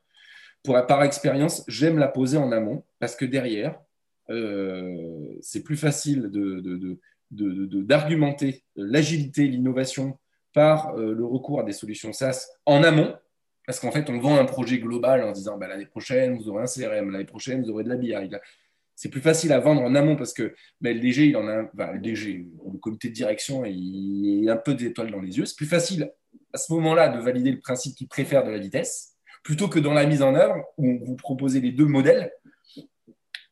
Pour, 0.64 0.74
par 0.86 1.04
expérience, 1.04 1.64
j'aime 1.68 1.98
la 1.98 2.08
poser 2.08 2.38
en 2.38 2.52
amont 2.52 2.84
parce 3.00 3.16
que 3.16 3.26
derrière, 3.26 3.80
euh, 4.30 5.36
c'est 5.42 5.64
plus 5.64 5.78
facile 5.78 6.30
de 6.30 7.00
d'argumenter 7.34 8.64
l'agilité, 8.76 9.48
l'innovation 9.48 10.20
par 10.54 10.96
euh, 10.96 11.14
le 11.14 11.26
recours 11.26 11.60
à 11.60 11.64
des 11.64 11.74
solutions 11.74 12.14
SaaS 12.14 12.48
en 12.66 12.84
amont, 12.84 13.16
parce 13.66 13.80
qu'en 13.80 13.92
fait, 13.92 14.10
on 14.10 14.20
vend 14.20 14.38
un 14.38 14.46
projet 14.46 14.78
global 14.78 15.24
en 15.24 15.32
disant 15.32 15.58
bah, 15.58 15.68
l'année 15.68 15.86
prochaine, 15.86 16.38
vous 16.38 16.50
aurez 16.50 16.64
un 16.64 16.68
CRM, 16.68 17.10
l'année 17.10 17.26
prochaine, 17.26 17.64
vous 17.64 17.72
aurez 17.72 17.84
de 17.84 17.90
la 17.90 17.96
BI. 17.96 18.14
C'est 18.96 19.10
plus 19.10 19.22
facile 19.22 19.52
à 19.52 19.60
vendre 19.60 19.82
en 19.82 19.96
amont 19.96 20.16
parce 20.16 20.34
que 20.34 20.54
bah, 20.80 20.94
le 20.94 21.00
DG, 21.00 21.28
il 21.28 21.38
en 21.38 21.48
a, 21.48 21.64
le 21.94 22.00
DG, 22.00 22.46
le 22.72 22.78
comité 22.78 23.10
de 23.10 23.14
direction, 23.14 23.64
il 23.66 24.48
a 24.50 24.54
un 24.54 24.58
peu 24.58 24.76
d'étoiles 24.76 25.12
dans 25.12 25.22
les 25.22 25.38
yeux. 25.38 25.46
C'est 25.46 25.58
plus 25.58 25.66
facile 25.66 26.12
à 26.54 26.58
ce 26.58 26.72
moment-là 26.74 27.10
de 27.10 27.20
valider 27.20 27.52
le 27.52 27.60
principe 27.60 27.96
qu'il 27.96 28.08
préfère 28.08 28.44
de 28.44 28.52
la 28.52 28.58
vitesse, 28.58 29.16
plutôt 29.44 29.68
que 29.68 29.80
dans 29.80 29.94
la 29.94 30.06
mise 30.06 30.22
en 30.22 30.36
œuvre 30.36 30.64
où 30.78 31.00
vous 31.06 31.16
proposez 31.16 31.60
les 31.60 31.72
deux 31.72 31.86
modèles. 31.86 32.32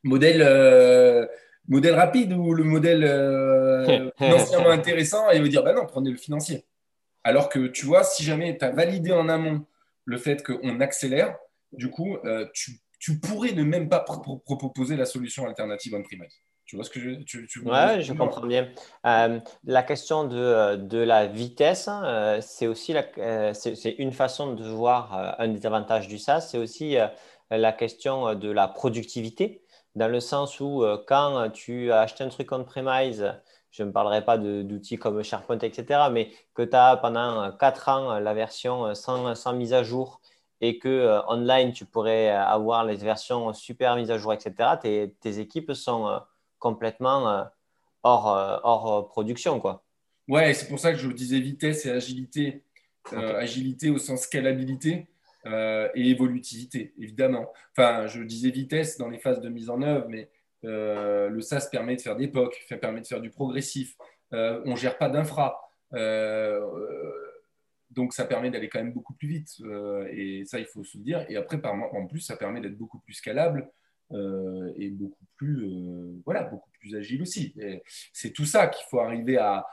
Modèle 0.04 0.42
euh, 0.42 1.26
modèle 1.68 1.94
rapide 1.94 2.32
ou 2.32 2.54
le 2.54 2.64
modèle 2.64 3.04
euh, 3.04 4.10
financièrement 4.18 4.70
intéressant 4.70 5.30
et 5.30 5.40
vous 5.40 5.48
dire 5.48 5.62
bah 5.62 5.72
non, 5.72 5.86
prenez 5.86 6.10
le 6.10 6.16
financier. 6.16 6.64
Alors 7.24 7.48
que 7.48 7.68
tu 7.68 7.86
vois, 7.86 8.02
si 8.02 8.24
jamais 8.24 8.58
tu 8.58 8.64
as 8.64 8.70
validé 8.70 9.12
en 9.12 9.28
amont 9.28 9.64
le 10.04 10.18
fait 10.18 10.42
qu'on 10.42 10.80
accélère, 10.80 11.36
du 11.70 11.88
coup, 11.88 12.16
euh, 12.24 12.46
tu, 12.52 12.80
tu, 12.98 13.20
pourrais 13.20 13.52
ne 13.52 13.62
même 13.62 13.88
pas 13.88 14.00
proposer 14.00 14.96
la 14.96 15.06
solution 15.06 15.46
alternative 15.46 15.94
en 15.94 16.02
premise 16.02 16.34
Tu 16.64 16.76
vois 16.76 16.84
ce 16.84 16.90
que 16.90 17.00
je 17.00 17.10
tu, 17.22 17.46
tu 17.46 17.60
Ouais, 17.60 18.00
je 18.00 18.12
comprends 18.12 18.46
bien. 18.46 18.68
Euh, 19.06 19.40
la 19.64 19.82
question 19.82 20.24
de, 20.24 20.76
de 20.76 20.98
la 20.98 21.26
vitesse, 21.26 21.88
hein, 21.88 22.38
c'est 22.40 22.66
aussi 22.66 22.92
la, 22.92 23.52
c'est, 23.54 23.96
une 23.98 24.12
façon 24.12 24.54
de 24.54 24.64
voir 24.64 25.36
un 25.38 25.48
des 25.48 25.66
avantages 25.66 26.08
du 26.08 26.18
SaaS. 26.18 26.40
C'est 26.40 26.58
aussi 26.58 26.96
la 27.50 27.72
question 27.72 28.34
de 28.34 28.50
la 28.50 28.68
productivité 28.68 29.62
dans 29.94 30.08
le 30.08 30.20
sens 30.20 30.60
où 30.60 30.82
euh, 30.82 31.02
quand 31.06 31.50
tu 31.50 31.92
as 31.92 32.00
acheté 32.00 32.24
un 32.24 32.28
truc 32.28 32.50
on-premise, 32.52 33.34
je 33.70 33.82
ne 33.82 33.90
parlerai 33.90 34.24
pas 34.24 34.38
d'outils 34.38 34.98
comme 34.98 35.22
SharePoint, 35.22 35.58
etc., 35.58 36.08
mais 36.10 36.30
que 36.54 36.62
tu 36.62 36.76
as 36.76 36.96
pendant 36.96 37.52
4 37.52 37.88
ans 37.88 38.18
la 38.18 38.34
version 38.34 38.94
sans, 38.94 39.34
sans 39.34 39.52
mise 39.54 39.72
à 39.72 39.82
jour 39.82 40.20
et 40.60 40.78
que 40.78 40.88
euh, 40.88 41.20
online, 41.28 41.72
tu 41.72 41.84
pourrais 41.84 42.28
avoir 42.28 42.84
les 42.84 42.96
versions 42.96 43.52
super 43.52 43.96
mises 43.96 44.10
à 44.10 44.18
jour, 44.18 44.32
etc., 44.32 44.76
tes, 44.80 45.14
tes 45.20 45.38
équipes 45.38 45.72
sont 45.72 46.08
euh, 46.08 46.18
complètement 46.62 47.46
hors, 48.02 48.60
hors 48.64 49.08
production. 49.08 49.60
Quoi. 49.60 49.84
Ouais, 50.28 50.54
c'est 50.54 50.68
pour 50.68 50.78
ça 50.78 50.92
que 50.92 50.98
je 50.98 51.08
disais 51.08 51.40
vitesse 51.40 51.84
et 51.84 51.90
agilité. 51.90 52.62
agilité 53.12 53.90
au 53.90 53.98
sens 53.98 54.22
scalabilité. 54.22 55.08
Euh, 55.46 55.88
et 55.94 56.10
évolutivité, 56.10 56.92
évidemment. 56.98 57.52
Enfin, 57.76 58.06
je 58.06 58.22
disais 58.22 58.50
vitesse 58.50 58.96
dans 58.96 59.08
les 59.08 59.18
phases 59.18 59.40
de 59.40 59.48
mise 59.48 59.70
en 59.70 59.82
œuvre, 59.82 60.06
mais 60.08 60.30
euh, 60.64 61.28
le 61.28 61.40
SaaS 61.40 61.68
permet 61.70 61.96
de 61.96 62.00
faire 62.00 62.14
des 62.14 62.28
POC, 62.28 62.64
permet 62.80 63.00
de 63.00 63.06
faire 63.06 63.20
du 63.20 63.30
progressif. 63.30 63.96
Euh, 64.32 64.62
on 64.64 64.72
ne 64.72 64.76
gère 64.76 64.98
pas 64.98 65.08
d'infra. 65.08 65.58
donc, 67.90 68.14
ça 68.14 68.24
permet 68.24 68.50
d'aller 68.50 68.68
quand 68.68 68.78
même 68.78 68.92
beaucoup 68.92 69.14
plus 69.14 69.28
vite. 69.28 69.60
et 70.12 70.44
ça, 70.44 70.60
il 70.60 70.66
faut 70.66 70.84
se 70.84 70.96
le 70.96 71.02
dire. 71.02 71.26
Et 71.28 71.36
après, 71.36 71.60
en 71.64 72.06
plus, 72.06 72.20
ça 72.20 72.36
permet 72.36 72.60
d'être 72.60 72.78
beaucoup 72.78 73.00
plus 73.00 73.14
scalable 73.14 73.68
et 74.12 74.90
beaucoup 74.90 75.24
plus, 75.42 76.22
voilà, 76.24 76.44
beaucoup 76.44 76.70
plus 76.78 76.94
agile 76.94 77.22
aussi. 77.22 77.54
C'est 78.12 78.32
tout 78.32 78.44
ça 78.44 78.68
qu'il 78.68 78.84
faut 78.88 79.00
arriver 79.00 79.38
à, 79.38 79.66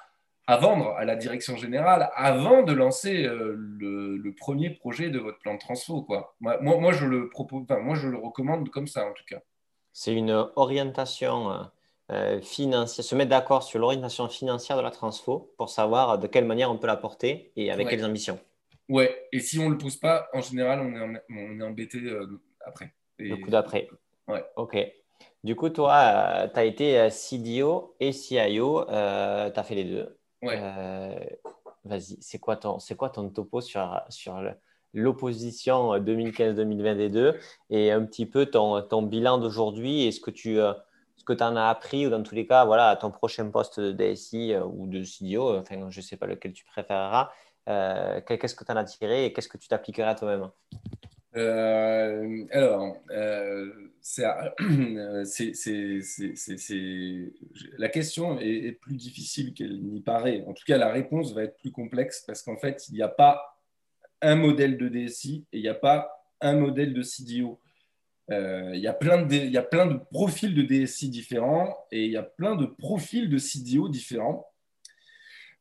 à 0.49 0.58
vendre 0.58 0.95
à 0.97 1.05
la 1.05 1.15
direction 1.15 1.58
générale 1.58 2.10
avant 2.15 2.63
de 2.63 2.73
lancer 2.73 3.23
euh, 3.23 3.53
le, 3.55 4.34
premier 4.34 4.71
projet 4.71 5.12
de 5.12 5.19
votre 5.19 5.38
plan 5.38 5.53
de 5.53 5.60
transfo. 5.60 6.01
Quoi. 6.01 6.36
Moi, 6.39 6.58
moi, 6.60 6.91
je 6.91 7.05
le 7.05 7.29
propose, 7.29 7.65
moi, 7.84 7.93
je 7.93 8.08
le 8.08 8.17
recommande 8.17 8.67
comme 8.69 8.88
ça 8.88 9.05
en 9.05 9.13
tout 9.13 9.25
cas. 9.27 9.41
C'est 9.93 10.15
une 10.15 10.32
orientation 10.55 11.51
euh, 11.51 11.63
euh, 12.10 12.41
financière, 12.41 13.05
se 13.05 13.13
mettre 13.13 13.29
d'accord 13.29 13.62
sur 13.62 13.77
l'orientation 13.77 14.27
financière 14.27 14.75
de 14.75 14.82
la 14.82 14.89
transfo 14.89 15.53
pour 15.55 15.69
savoir 15.69 16.17
de 16.17 16.25
quelle 16.25 16.45
manière 16.45 16.71
on 16.71 16.79
peut 16.79 16.88
la 16.88 16.97
porter 16.97 17.51
et 17.55 17.71
avec 17.71 17.88
quelles 17.88 18.05
ambitions. 18.05 18.39
Ouais, 18.88 19.27
et 19.32 19.41
si 19.41 19.60
on 19.60 19.65
ne 19.65 19.73
le 19.73 19.77
pose 19.77 19.97
pas, 19.97 20.29
en 20.34 20.41
général, 20.41 20.79
on 20.79 20.95
est, 20.95 21.21
on 21.29 21.60
est 21.60 21.63
embêté 21.63 21.99
après. 22.65 22.91
Le 23.19 23.36
coup 23.36 23.51
d'après. 23.51 23.88
Ouais. 24.27 24.43
Ok. 24.55 24.75
Du 25.43 25.56
coup, 25.56 25.69
toi, 25.69 26.47
tu 26.54 26.60
as 26.60 26.63
été 26.65 27.10
CDO 27.10 27.95
et 27.99 28.12
CIO, 28.12 28.86
tu 28.86 28.91
as 28.91 29.63
fait 29.63 29.75
les 29.75 29.86
deux. 29.86 30.19
Euh, 30.43 31.19
vas-y, 31.84 32.17
c'est 32.21 32.39
quoi, 32.39 32.56
ton, 32.56 32.78
quoi 32.97 33.10
ton 33.10 33.30
topo 33.30 33.62
sur, 33.62 34.02
sur 34.10 34.41
l'opposition 34.93 35.97
2015-2020 35.97 36.97
des 36.97 37.10
deux? 37.10 37.39
Et 37.69 37.91
un 37.91 38.06
petit 38.06 38.25
peu 38.25 38.45
ton, 38.45 38.82
ton 38.82 39.02
bilan 39.02 39.38
d'aujourd'hui 39.38 40.06
et 40.06 40.12
ce 40.12 40.19
que 40.19 40.32
tu 40.32 40.60
euh, 40.60 40.73
ce 41.17 41.23
que 41.25 41.34
en 41.43 41.56
as 41.58 41.69
appris 41.69 42.08
ou 42.08 42.10
dans 42.10 42.23
tous 42.23 42.36
les 42.36 42.47
cas, 42.47 42.63
voilà, 42.63 42.89
à 42.89 42.95
ton 42.95 43.12
prochain 43.12 43.49
poste 43.49 43.80
de 43.80 43.91
DSI 43.91 44.54
euh, 44.54 44.63
ou 44.63 44.88
de 44.88 45.04
CDO, 45.04 45.58
enfin, 45.58 45.89
je 45.89 45.99
ne 45.99 46.04
sais 46.04 46.15
pas 46.15 46.28
lequel 46.28 46.54
tu 46.54 46.63
préféreras, 46.63 47.32
qu'est-ce 47.65 48.56
que 48.56 48.63
tu 48.63 48.71
en 48.71 48.78
as 48.78 48.86
tiré 48.86 49.25
et 49.25 49.34
qu'est-ce 49.34 49.49
que 49.49 49.58
tu 49.58 49.67
t'appliqueras 49.67 50.15
toi-même? 50.15 50.49
Euh, 51.35 52.45
alors, 52.51 52.97
euh, 53.11 53.71
la 57.77 57.89
question 57.89 58.39
est, 58.39 58.71
plus 58.79 58.95
difficile 58.95 59.53
qu'elle 59.53 59.81
n'y 59.83 60.01
paraît. 60.01 60.43
En 60.47 60.53
tout 60.53 60.63
cas, 60.65 60.77
la 60.77 60.91
réponse 60.91 61.33
va 61.33 61.43
être 61.43 61.57
plus 61.57 61.71
complexe 61.71 62.23
parce 62.25 62.41
qu'en 62.41 62.57
fait, 62.57 62.87
il 62.89 62.95
n'y 62.95 63.01
a 63.01 63.09
pas 63.09 63.59
un 64.21 64.35
modèle 64.35 64.77
de 64.77 64.89
DSI 64.89 65.45
et 65.53 65.59
il 65.59 65.61
n'y 65.61 65.69
a 65.69 65.75
pas 65.75 66.11
un 66.41 66.55
modèle 66.55 66.93
de 66.93 67.03
CDO. 67.03 67.59
Euh, 68.31 68.71
il, 68.73 68.79
y 68.79 68.87
a 68.87 68.93
plein 68.93 69.23
de, 69.23 69.33
il 69.33 69.51
y 69.51 69.57
a 69.57 69.63
plein 69.63 69.85
de 69.87 69.97
profils 70.11 70.53
de 70.53 70.61
DSI 70.61 71.09
différents 71.09 71.75
et 71.91 72.05
il 72.05 72.11
y 72.11 72.17
a 72.17 72.23
plein 72.23 72.55
de 72.55 72.65
profils 72.65 73.29
de 73.29 73.37
CDO 73.37 73.89
différents. 73.89 74.45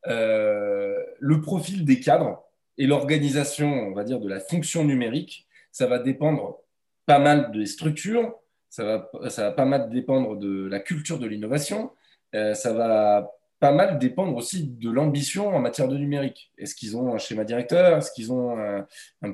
le 0.06 1.40
profil 1.42 1.84
des 1.84 2.00
cadres 2.00 2.42
et 2.78 2.86
l'organisation, 2.86 3.68
on 3.68 3.92
va 3.92 4.04
dire, 4.04 4.20
de 4.20 4.28
la 4.28 4.40
fonction 4.40 4.84
numérique 4.84 5.47
ça 5.78 5.86
va 5.86 6.00
dépendre 6.00 6.58
pas 7.06 7.20
mal 7.20 7.52
des 7.52 7.64
structures, 7.64 8.34
ça 8.68 8.84
va, 8.84 9.52
pas 9.52 9.64
mal 9.64 9.88
dépendre 9.90 10.36
de 10.36 10.66
la 10.66 10.80
culture 10.80 11.20
de 11.20 11.26
l'innovation, 11.28 11.92
euh, 12.34 12.52
ça 12.54 12.72
va 12.72 13.30
pas 13.60 13.70
mal 13.70 14.00
dépendre 14.00 14.34
aussi 14.36 14.66
de 14.66 14.90
l'ambition 14.90 15.54
en 15.54 15.60
matière 15.60 15.86
de 15.86 15.96
numérique. 15.96 16.50
Est-ce 16.58 16.74
qu'ils 16.74 16.96
ont 16.96 17.14
un 17.14 17.18
schéma 17.18 17.44
directeur? 17.44 17.98
Est-ce 17.98 18.10
qu'ils 18.10 18.32
ont 18.32 18.58
un, 18.58 18.86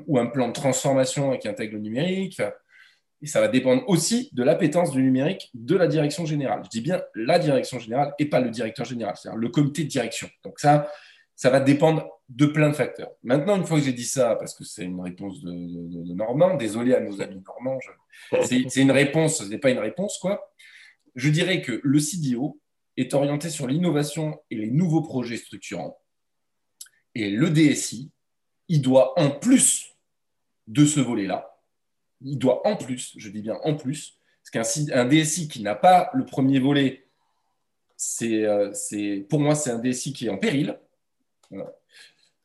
ou 0.07 0.19
un 0.19 0.27
plan 0.27 0.49
de 0.49 0.53
transformation 0.53 1.35
qui 1.39 1.49
intègre 1.49 1.77
le 1.77 1.81
numérique? 1.81 2.43
Et 3.23 3.27
ça 3.27 3.41
va 3.41 3.49
dépendre 3.49 3.83
aussi 3.87 4.29
de 4.35 4.43
l'appétence 4.43 4.91
du 4.91 5.03
numérique 5.03 5.51
de 5.55 5.77
la 5.77 5.87
direction 5.87 6.27
générale. 6.27 6.61
Je 6.65 6.69
dis 6.69 6.83
bien 6.83 7.03
la 7.15 7.39
direction 7.39 7.79
générale 7.79 8.13
et 8.19 8.27
pas 8.27 8.41
le 8.41 8.51
directeur 8.51 8.85
général, 8.85 9.15
c'est-à-dire 9.17 9.41
le 9.41 9.49
comité 9.49 9.85
de 9.85 9.89
direction. 9.89 10.29
Donc 10.45 10.61
ça, 10.61 10.91
ça 11.37 11.51
va 11.51 11.61
dépendre 11.61 12.09
de 12.29 12.47
plein 12.47 12.69
de 12.71 12.75
facteurs. 12.75 13.11
Maintenant, 13.23 13.57
une 13.57 13.67
fois 13.67 13.79
que 13.79 13.85
j'ai 13.85 13.93
dit 13.93 14.05
ça, 14.05 14.37
parce 14.37 14.55
que 14.55 14.65
c'est 14.65 14.85
une 14.85 15.01
réponse 15.01 15.43
de, 15.43 16.15
Normand, 16.15 16.57
désolé 16.57 16.95
à 16.95 17.01
nos 17.01 17.21
amis 17.21 17.43
normands, 17.45 17.79
c'est 18.45 18.77
une 18.77 18.93
réponse, 18.93 19.39
ce 19.39 19.45
n'est 19.45 19.59
pas 19.59 19.71
une 19.71 19.79
réponse, 19.79 20.19
quoi. 20.19 20.53
Je 21.15 21.29
dirais 21.29 21.63
que 21.63 21.81
le 21.83 21.99
CDO 22.01 22.61
est 22.97 23.15
orienté 23.15 23.51
sur 23.51 23.67
l'innovation 23.67 24.41
et 24.51 24.57
les 24.57 24.71
nouveaux 24.71 25.03
projets 25.03 25.37
structurants. 25.37 25.99
Et 27.15 27.31
le 27.31 27.51
DSI, 27.51 28.11
il 28.69 28.83
doit 28.83 29.19
en 29.21 29.31
plus 29.31 29.95
de 30.67 30.87
ce 30.87 31.01
volet-là, 31.01 31.59
il 32.23 32.39
doit 32.39 32.67
en 32.67 32.77
plus, 32.77 33.13
je 33.17 33.29
dis 33.29 33.43
bien 33.43 33.59
en 33.65 33.75
plus, 33.75 34.19
parce 34.53 34.67
qu'un 34.67 35.05
DSI 35.05 35.49
qui 35.49 35.63
n'a 35.63 35.75
pas 35.75 36.11
le 36.15 36.25
premier 36.25 36.59
volet, 36.59 37.07
c'est, 37.97 38.45
euh, 38.45 38.73
pour 39.29 39.41
moi, 39.41 39.55
c'est 39.55 39.71
un 39.71 39.79
DSI 39.79 40.13
qui 40.13 40.27
est 40.27 40.31
en 40.31 40.39
péril 40.39 40.79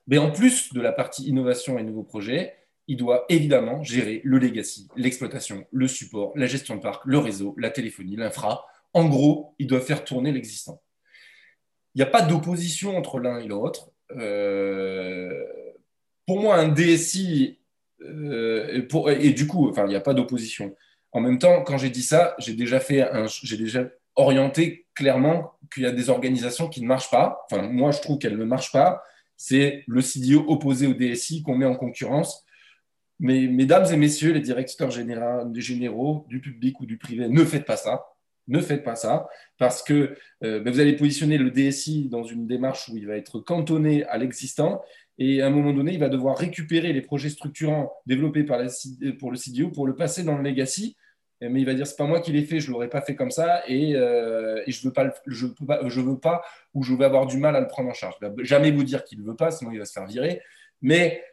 mais 0.07 0.17
en 0.17 0.31
plus 0.31 0.73
de 0.73 0.81
la 0.81 0.91
partie 0.91 1.27
innovation 1.27 1.77
et 1.77 1.83
nouveaux 1.83 2.03
projets, 2.03 2.55
il 2.87 2.97
doit 2.97 3.25
évidemment 3.29 3.83
gérer 3.83 4.21
le 4.23 4.39
legacy, 4.39 4.87
l'exploitation, 4.95 5.67
le 5.71 5.87
support, 5.87 6.33
la 6.35 6.47
gestion 6.47 6.75
de 6.75 6.81
parc, 6.81 7.05
le 7.05 7.19
réseau, 7.19 7.53
la 7.59 7.69
téléphonie, 7.69 8.15
l'infra. 8.15 8.65
En 8.93 9.07
gros, 9.07 9.53
il 9.59 9.67
doit 9.67 9.81
faire 9.81 10.03
tourner 10.03 10.31
l'existant. 10.31 10.81
Il 11.93 11.99
n'y 11.99 12.03
a 12.03 12.07
pas 12.07 12.23
d'opposition 12.23 12.97
entre 12.97 13.19
l'un 13.19 13.37
et 13.37 13.47
l'autre. 13.47 13.91
Euh, 14.17 15.31
pour 16.25 16.41
moi, 16.41 16.55
un 16.55 16.69
DSI, 16.69 17.59
euh, 18.01 18.81
et 19.19 19.31
du 19.33 19.45
coup, 19.45 19.69
enfin, 19.69 19.85
il 19.85 19.89
n'y 19.89 19.95
a 19.95 20.01
pas 20.01 20.15
d'opposition. 20.15 20.75
En 21.11 21.21
même 21.21 21.37
temps, 21.37 21.63
quand 21.63 21.77
j'ai 21.77 21.91
dit 21.91 22.03
ça, 22.03 22.35
j'ai 22.39 22.53
déjà 22.53 22.79
fait 22.79 23.07
j'ai 23.43 23.57
déjà 23.57 23.87
orienté 24.19 24.85
clairement 24.93 25.53
qu'il 25.73 25.83
y 25.83 25.85
a 25.85 25.91
des 25.91 26.09
organisations 26.09 26.67
qui 26.67 26.81
ne 26.81 26.87
marchent 26.87 27.11
pas. 27.11 27.45
Enfin, 27.49 27.63
moi, 27.63 27.91
je 27.91 28.01
trouve 28.01 28.19
qu'elles 28.19 28.37
ne 28.37 28.45
marchent 28.45 28.71
pas 28.71 29.01
c'est 29.39 29.85
le 29.87 30.01
CDO 30.01 30.43
opposé 30.49 30.85
au 30.85 30.93
DSI 30.93 31.41
qu'on 31.43 31.55
met 31.55 31.65
en 31.65 31.75
concurrence. 31.75 32.45
Mais 33.21 33.47
mesdames 33.47 33.85
et 33.91 33.95
messieurs, 33.95 34.33
les 34.33 34.41
directeurs 34.41 34.91
généraux, 34.91 36.25
du 36.27 36.41
public 36.41 36.79
ou 36.81 36.85
du 36.85 36.97
privé, 36.97 37.29
ne 37.29 37.45
faites 37.45 37.65
pas 37.65 37.77
ça. 37.77 38.05
Ne 38.49 38.59
faites 38.59 38.83
pas 38.83 38.95
ça, 38.95 39.29
parce 39.57 39.83
que 39.83 40.15
euh, 40.43 40.59
ben, 40.59 40.73
vous 40.73 40.79
allez 40.79 40.95
positionner 40.95 41.37
le 41.37 41.51
DSI 41.51 42.09
dans 42.09 42.23
une 42.23 42.47
démarche 42.47 42.89
où 42.89 42.97
il 42.97 43.07
va 43.07 43.15
être 43.15 43.39
cantonné 43.39 44.03
à 44.05 44.17
l'existant, 44.17 44.81
et 45.19 45.41
à 45.41 45.47
un 45.47 45.51
moment 45.51 45.71
donné, 45.71 45.93
il 45.93 45.99
va 45.99 46.09
devoir 46.09 46.37
récupérer 46.37 46.91
les 46.91 47.01
projets 47.01 47.29
structurants 47.29 47.93
développés 48.07 48.43
par 48.43 48.59
pour 49.19 49.31
le 49.31 49.37
CDO 49.37 49.69
pour 49.69 49.85
le 49.85 49.95
passer 49.95 50.23
dans 50.23 50.35
le 50.35 50.43
legacy, 50.43 50.97
mais 51.41 51.61
il 51.61 51.65
va 51.65 51.73
dire 51.73 51.87
c'est 51.87 51.95
pas 51.95 52.05
moi 52.05 52.19
qui 52.19 52.31
l'ai 52.31 52.43
fait, 52.43 52.59
je 52.59 52.69
l'aurais 52.69 52.89
pas 52.89 53.01
fait 53.01 53.15
comme 53.15 53.31
ça 53.31 53.63
et, 53.67 53.95
euh, 53.95 54.61
je 54.67 54.81
veux 54.85 54.91
pas, 54.91 55.13
je 55.25 55.47
pas, 55.47 55.87
je 55.87 56.01
veux 56.01 56.19
pas 56.19 56.43
ou 56.73 56.83
je 56.83 56.93
vais 56.93 57.05
avoir 57.05 57.25
du 57.27 57.37
mal 57.37 57.55
à 57.55 57.61
le 57.61 57.67
prendre 57.67 57.89
en 57.89 57.93
charge. 57.93 58.15
Il 58.21 58.27
va 58.27 58.33
jamais 58.43 58.71
vous 58.71 58.83
dire 58.83 59.03
qu'il 59.05 59.19
ne 59.19 59.25
veut 59.25 59.35
pas, 59.35 59.51
sinon 59.51 59.71
il 59.71 59.79
va 59.79 59.85
se 59.85 59.93
faire 59.93 60.05
virer. 60.05 60.41
Mais 60.81 61.23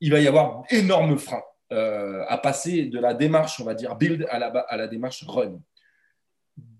il 0.00 0.10
va 0.10 0.20
y 0.20 0.26
avoir 0.26 0.64
énorme 0.70 1.18
frein 1.18 1.42
euh, 1.72 2.24
à 2.28 2.38
passer 2.38 2.86
de 2.86 2.98
la 2.98 3.14
démarche, 3.14 3.60
on 3.60 3.64
va 3.64 3.74
dire 3.74 3.94
build 3.96 4.26
à 4.30 4.38
la, 4.38 4.46
à 4.46 4.76
la 4.76 4.88
démarche 4.88 5.24
run. 5.24 5.60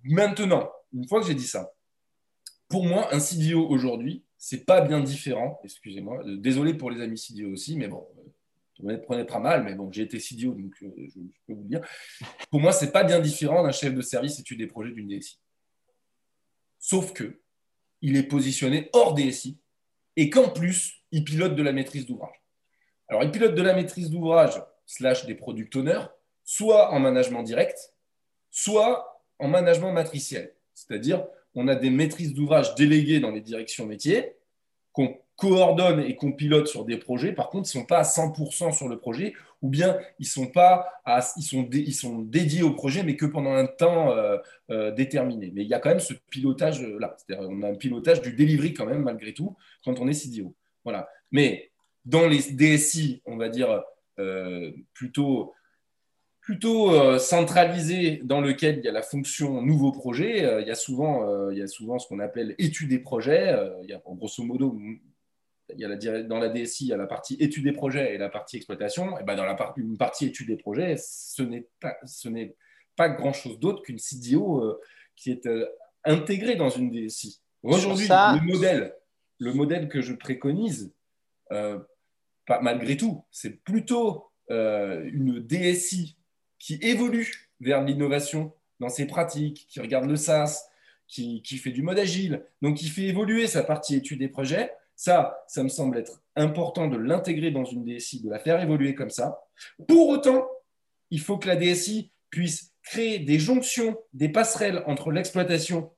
Maintenant, 0.03 0.71
une 0.93 1.07
fois 1.07 1.21
que 1.21 1.27
j'ai 1.27 1.35
dit 1.35 1.47
ça, 1.47 1.73
pour 2.69 2.85
moi, 2.85 3.15
un 3.15 3.21
CDO 3.21 3.67
aujourd'hui, 3.69 4.25
c'est 4.37 4.65
pas 4.65 4.81
bien 4.81 5.01
différent. 5.01 5.61
Excusez-moi, 5.65 6.23
désolé 6.39 6.75
pour 6.75 6.91
les 6.91 7.03
amis 7.03 7.19
CDO 7.19 7.51
aussi, 7.53 7.77
mais 7.77 7.89
bon, 7.89 8.07
vous 8.79 8.89
me 8.89 9.01
prenez 9.01 9.25
pas 9.25 9.39
mal, 9.39 9.65
mais 9.65 9.75
bon, 9.75 9.91
j'ai 9.91 10.03
été 10.03 10.21
CDO, 10.21 10.53
donc 10.53 10.73
euh, 10.83 10.91
je, 10.97 11.21
peux 11.47 11.55
vous 11.55 11.63
le 11.63 11.69
dire. 11.69 11.81
Pour 12.51 12.61
moi, 12.61 12.73
ce 12.73 12.85
n'est 12.85 12.91
pas 12.91 13.05
bien 13.05 13.19
différent 13.21 13.63
d'un 13.63 13.73
chef 13.73 13.95
de 13.95 14.03
service 14.03 14.39
études 14.39 14.59
des 14.59 14.67
projets 14.67 14.93
d'une 14.93 15.09
DSI. 15.09 15.39
Sauf 16.79 17.13
que 17.13 17.41
il 18.01 18.17
est 18.17 18.23
positionné 18.23 18.89
hors 18.93 19.15
DSI 19.15 19.59
et 20.17 20.31
qu'en 20.31 20.51
plus, 20.51 21.03
il 21.11 21.25
pilote 21.25 21.57
de 21.57 21.63
la 21.63 21.73
maîtrise 21.73 22.07
d'ouvrage. 22.07 22.37
Alors, 23.09 23.25
il 23.25 23.31
pilote 23.31 23.55
de 23.55 23.63
la 23.63 23.75
maîtrise 23.75 24.11
d'ouvrage 24.11 24.63
slash 24.87 25.27
des 25.27 25.35
product 25.35 25.75
owners, 25.77 26.07
soit 26.45 26.93
en 26.93 27.01
management 27.01 27.43
direct, 27.43 27.95
soit 28.51 29.25
en 29.39 29.49
management 29.49 29.93
matriciel. 29.93 30.55
C'est-à-dire, 30.75 31.27
on 31.55 31.67
a 31.69 31.75
des 31.75 31.91
maîtrises 31.91 32.35
d'ouvrage 32.35 32.75
déléguées 32.75 33.21
dans 33.21 33.31
les 33.31 33.41
directions 33.41 33.87
métiers 33.87 34.37
qu'on 34.93 35.19
coordonnent 35.39 36.01
et 36.01 36.17
qu'on 36.17 36.33
pilote 36.33 36.67
sur 36.67 36.85
des 36.85 36.97
projets, 36.97 37.33
par 37.33 37.49
contre, 37.49 37.71
ils 37.73 37.79
ne 37.79 37.83
sont 37.83 37.87
pas 37.87 38.01
à 38.01 38.03
100% 38.03 38.73
sur 38.73 38.89
le 38.89 38.99
projet, 38.99 39.35
ou 39.63 39.69
bien 39.69 39.97
ils 40.19 40.27
sont, 40.27 40.49
pas 40.49 41.01
ils 41.37 41.43
sont, 41.45 41.69
ils 41.73 41.95
sont 41.95 42.19
dédiés 42.19 42.65
au 42.65 42.73
projet, 42.73 43.05
mais 43.05 43.15
que 43.15 43.25
pendant 43.25 43.53
un 43.53 43.67
temps 43.67 44.11
euh, 44.11 44.37
euh, 44.71 44.91
déterminé. 44.91 45.53
Mais 45.55 45.63
il 45.63 45.69
y 45.69 45.75
a 45.75 45.79
quand 45.79 45.91
même 45.91 46.01
ce 46.01 46.15
pilotage-là. 46.31 47.17
C'est-à-dire 47.17 47.49
on 47.49 47.63
a 47.63 47.69
un 47.69 47.77
pilotage 47.77 48.21
du 48.21 48.33
delivery 48.33 48.75
quand 48.75 48.85
même, 48.85 49.03
malgré 49.03 49.33
tout, 49.33 49.57
quand 49.85 50.01
on 50.01 50.09
est 50.09 50.13
CDO. 50.13 50.57
Voilà. 50.83 51.09
Mais 51.31 51.71
dans 52.05 52.27
les 52.27 52.41
DSI, 52.41 53.23
on 53.25 53.37
va 53.37 53.49
dire 53.49 53.85
euh, 54.19 54.73
plutôt 54.93 55.55
plutôt 56.41 57.19
centralisé 57.19 58.23
dans 58.25 58.41
lequel 58.41 58.79
il 58.79 58.85
y 58.85 58.89
a 58.89 58.93
la 58.93 59.03
fonction 59.03 59.61
nouveau 59.61 59.93
projet. 59.93 60.39
il, 60.63 60.67
y 60.67 60.71
a 60.71 60.75
souvent, 60.75 61.51
il 61.51 61.59
y 61.59 61.63
a 61.63 61.67
souvent 61.67 61.99
ce 61.99 62.09
qu'on 62.09 62.21
appelle 62.21 62.55
études 62.57 62.89
des 62.89 63.01
projets. 63.01 63.55
il 63.83 63.91
y 63.91 63.93
a, 63.93 64.01
grosso 64.17 64.43
modo, 64.43 64.75
il 65.75 65.81
y 65.81 65.85
a 65.85 65.89
la, 65.89 66.23
dans 66.23 66.39
la 66.39 66.49
DSI, 66.49 66.87
il 66.87 66.89
y 66.89 66.93
a 66.93 66.97
la 66.97 67.07
partie 67.07 67.37
études 67.41 67.65
des 67.65 67.73
projets 67.73 68.15
et 68.15 68.19
la 68.19 68.29
partie 68.29 68.57
exploitation. 68.57 69.19
Et 69.19 69.25
ben 69.25 69.37
dans 69.37 69.45
la 69.45 69.75
une 69.77 69.99
partie 69.99 70.27
études 70.27 70.49
des 70.49 70.57
projets, 70.57 70.97
ce 70.99 71.43
n'est 71.43 71.69
pas, 71.81 71.97
ce 72.05 72.29
n'est 72.29 72.57
pas 72.97 73.09
grand-chose 73.09 73.59
d'autre 73.59 73.83
qu'une 73.83 73.99
CDO 73.99 74.65
euh, 74.65 74.81
qui 75.17 75.31
est 75.31 75.47
euh, 75.47 75.67
intégrée 76.05 76.57
dans 76.57 76.71
une 76.71 76.91
DSI. 76.91 77.41
Aujourd'hui, 77.63 78.09
le, 78.09 78.53
modèle, 78.53 78.95
le 79.39 79.53
modèle 79.53 79.89
que 79.89 80.01
je 80.01 80.13
préconise, 80.13 80.93
euh, 81.53 81.79
pas, 82.47 82.61
malgré 82.61 82.97
tout, 82.97 83.25
c'est 83.31 83.63
plutôt 83.63 84.25
une 84.51 85.41
DSI 85.41 86.17
qui 86.59 86.79
évolue 86.81 87.51
vers 87.61 87.85
l'innovation 87.85 88.55
dans 88.81 88.89
ses 88.89 89.07
pratiques, 89.07 89.67
qui 89.69 89.79
regarde 89.79 90.07
le 90.07 90.17
SaaS, 90.17 90.71
qui, 91.07 91.43
fait 91.43 91.71
du 91.71 91.83
mode 91.83 91.99
agile, 91.99 92.45
donc 92.63 92.77
qui 92.77 92.89
fait 92.89 93.03
évoluer 93.03 93.47
sa 93.47 93.63
partie 93.63 93.97
études 93.97 94.23
et 94.23 94.29
projets. 94.29 94.71
Ça, 94.99 95.45
ça 95.47 95.63
me 95.63 95.69
semble 95.69 95.97
être 95.97 96.21
important 96.35 96.89
de 96.89 96.97
l'intégrer 96.97 97.53
dans 97.53 97.65
une 97.65 97.85
DSI, 97.85 98.21
de 98.21 98.29
la 98.29 98.41
faire 98.41 98.61
évoluer 98.61 98.97
comme 98.97 99.11
ça. 99.11 99.45
Pour 99.87 100.09
autant, 100.09 100.49
il 101.13 101.21
faut 101.21 101.39
que 101.39 101.47
la 101.47 101.55
DSI 101.55 102.11
puisse 102.31 102.73
créer 102.83 103.21
des 103.21 103.39
jonctions, 103.39 103.97
des 104.13 104.29
passerelles 104.29 104.83
entre 104.87 105.13
l'exploitation 105.13 105.93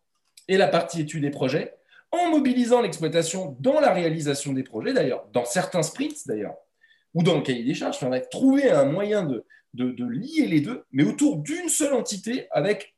et 0.48 0.58
la 0.58 0.68
partie 0.68 1.00
études 1.00 1.24
et 1.24 1.30
projets, 1.30 1.74
en 2.12 2.28
mobilisant 2.28 2.82
l'exploitation 2.82 3.56
dans 3.58 3.80
la 3.80 3.94
réalisation 3.94 4.52
des 4.52 4.64
projets, 4.64 4.92
d'ailleurs, 4.92 5.26
dans 5.32 5.46
certains 5.46 5.82
sprints, 5.82 6.26
d'ailleurs, 6.26 6.56
ou 7.14 7.22
dans 7.22 7.36
le 7.36 7.42
cahier 7.42 7.64
des 7.64 7.72
charges. 7.72 7.96
Enfin, 8.02 8.20
trouver 8.30 8.70
un 8.70 8.84
moyen 8.84 9.22
de, 9.22 9.46
de, 9.72 10.04
lier 10.04 10.46
les 10.46 10.60
deux, 10.60 10.84
mais 10.92 11.04
autour 11.04 11.38
d'une 11.38 11.70
seule 11.70 11.94
entité 11.94 12.48
avec 12.50 12.94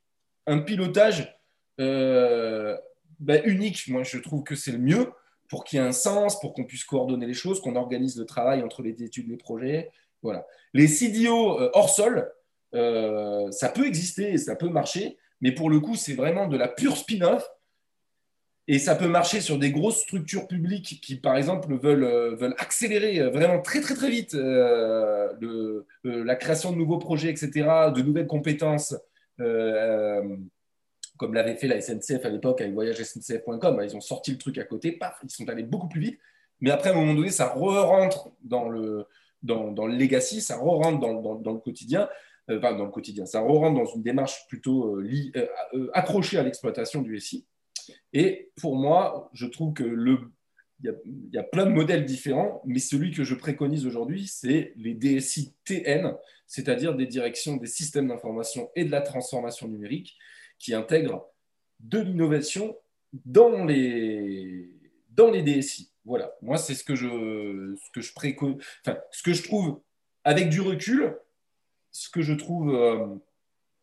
un 0.47 0.59
pilotage 0.59 1.33
euh, 1.79 2.75
ben, 3.21 3.41
unique. 3.45 3.87
Moi, 3.87 4.03
je 4.03 4.17
trouve 4.17 4.43
que 4.43 4.55
c'est 4.55 4.73
le 4.73 4.79
mieux 4.79 5.07
pour 5.49 5.63
qu'il 5.63 5.79
y 5.79 5.81
ait 5.81 5.85
un 5.85 5.91
sens, 5.91 6.39
pour 6.39 6.53
qu'on 6.53 6.63
puisse 6.63 6.83
coordonner 6.83 7.25
les 7.25 7.33
choses, 7.33 7.61
qu'on 7.61 7.75
organise 7.75 8.17
le 8.17 8.25
travail 8.25 8.63
entre 8.63 8.81
les 8.81 9.03
études 9.03 9.29
les 9.29 9.37
projets. 9.37 9.91
Voilà. 10.21 10.45
Les 10.73 10.87
CDO 10.87 11.59
euh, 11.59 11.69
hors 11.73 11.89
sol, 11.89 12.31
euh, 12.73 13.51
ça 13.51 13.69
peut 13.69 13.85
exister 13.85 14.37
ça 14.37 14.55
peut 14.55 14.69
marcher, 14.69 15.17
mais 15.41 15.51
pour 15.51 15.69
le 15.69 15.79
coup, 15.79 15.95
c'est 15.95 16.15
vraiment 16.15 16.47
de 16.47 16.57
la 16.57 16.67
pure 16.67 16.97
spin-off. 16.97 17.47
Et 18.69 18.79
ça 18.79 18.95
peut 18.95 19.09
marcher 19.09 19.41
sur 19.41 19.59
des 19.59 19.71
grosses 19.71 19.99
structures 19.99 20.47
publiques 20.47 21.01
qui, 21.03 21.17
par 21.17 21.35
exemple, 21.35 21.75
veulent, 21.75 22.05
euh, 22.05 22.33
veulent 22.35 22.55
accélérer 22.59 23.19
vraiment 23.29 23.61
très, 23.61 23.81
très, 23.81 23.93
très 23.93 24.09
vite 24.09 24.33
la 26.03 26.35
création 26.35 26.71
de 26.71 26.77
nouveaux 26.77 26.97
projets, 26.97 27.29
etc., 27.29 27.91
de 27.93 28.01
nouvelles 28.01 28.27
compétences, 28.27 28.95
comme 31.17 31.33
l'avait 31.33 31.55
fait 31.55 31.67
la 31.67 31.79
SNCF 31.79 32.25
à 32.25 32.29
l'époque 32.29 32.61
avec 32.61 32.73
voyagesncf.com. 32.73 33.81
Ils 33.83 33.95
ont 33.95 34.01
sorti 34.01 34.31
le 34.31 34.37
truc 34.37 34.57
à 34.57 34.63
côté, 34.63 34.99
ils 35.23 35.29
sont 35.29 35.47
allés 35.49 35.63
beaucoup 35.63 35.87
plus 35.87 36.01
vite. 36.01 36.19
Mais 36.61 36.71
après, 36.71 36.89
à 36.89 36.93
un 36.93 36.95
moment 36.95 37.13
donné, 37.13 37.29
ça 37.29 37.49
re-rentre 37.49 38.31
dans 38.41 38.69
le, 38.69 39.05
dans, 39.41 39.85
le 39.85 39.95
legacy, 39.95 40.41
ça 40.41 40.57
re-rentre 40.57 40.99
dans, 40.99 41.53
le 41.53 41.59
quotidien. 41.59 42.09
Euh, 42.49 42.59
dans 42.59 42.85
le 42.85 42.91
quotidien. 42.91 43.25
Ça 43.25 43.39
rentre 43.39 43.77
dans 43.77 43.85
une 43.85 44.03
démarche 44.03 44.47
plutôt 44.47 44.97
euh, 44.97 45.31
euh, 45.73 45.89
accrochée 45.93 46.37
à 46.37 46.43
l'exploitation 46.43 47.01
du 47.01 47.17
SI. 47.19 47.45
Et 48.11 48.51
pour 48.61 48.75
moi, 48.75 49.29
je 49.33 49.45
trouve 49.45 49.73
que 49.73 49.83
le, 49.83 50.19
il 50.83 50.93
y, 51.31 51.37
a, 51.37 51.43
plein 51.43 51.65
de 51.65 51.71
modèles 51.71 52.05
différents, 52.05 52.61
mais 52.65 52.79
celui 52.79 53.11
que 53.11 53.23
je 53.23 53.35
préconise 53.35 53.85
aujourd'hui, 53.85 54.27
c'est 54.27 54.73
les 54.75 54.93
DSI 54.93 55.53
TN, 55.63 56.15
c'est-à-dire 56.45 56.95
des 56.95 57.07
directions 57.07 57.55
des 57.55 57.67
systèmes 57.67 58.09
d'information 58.09 58.69
et 58.75 58.83
de 58.83 58.91
la 58.91 59.01
transformation 59.01 59.67
numérique, 59.69 60.17
qui 60.59 60.73
intègrent 60.73 61.27
de 61.79 61.99
l'innovation 61.99 62.77
dans 63.25 63.65
les, 63.65 64.69
dans 65.09 65.29
les 65.29 65.41
DSI. 65.41 65.91
Voilà, 66.05 66.33
moi, 66.41 66.57
c'est 66.57 66.75
ce 66.75 66.83
que 66.83 66.95
je, 66.95 67.75
ce 67.81 67.91
que 67.91 68.01
je 68.01 68.13
préconise, 68.13 68.57
enfin, 68.85 68.97
ce 69.11 69.23
que 69.23 69.33
je 69.33 69.43
trouve 69.43 69.79
avec 70.23 70.49
du 70.49 70.61
recul, 70.61 71.17
ce 71.91 72.09
que 72.09 72.21
je 72.21 72.33
trouve 72.33 72.73
euh, 72.75 73.07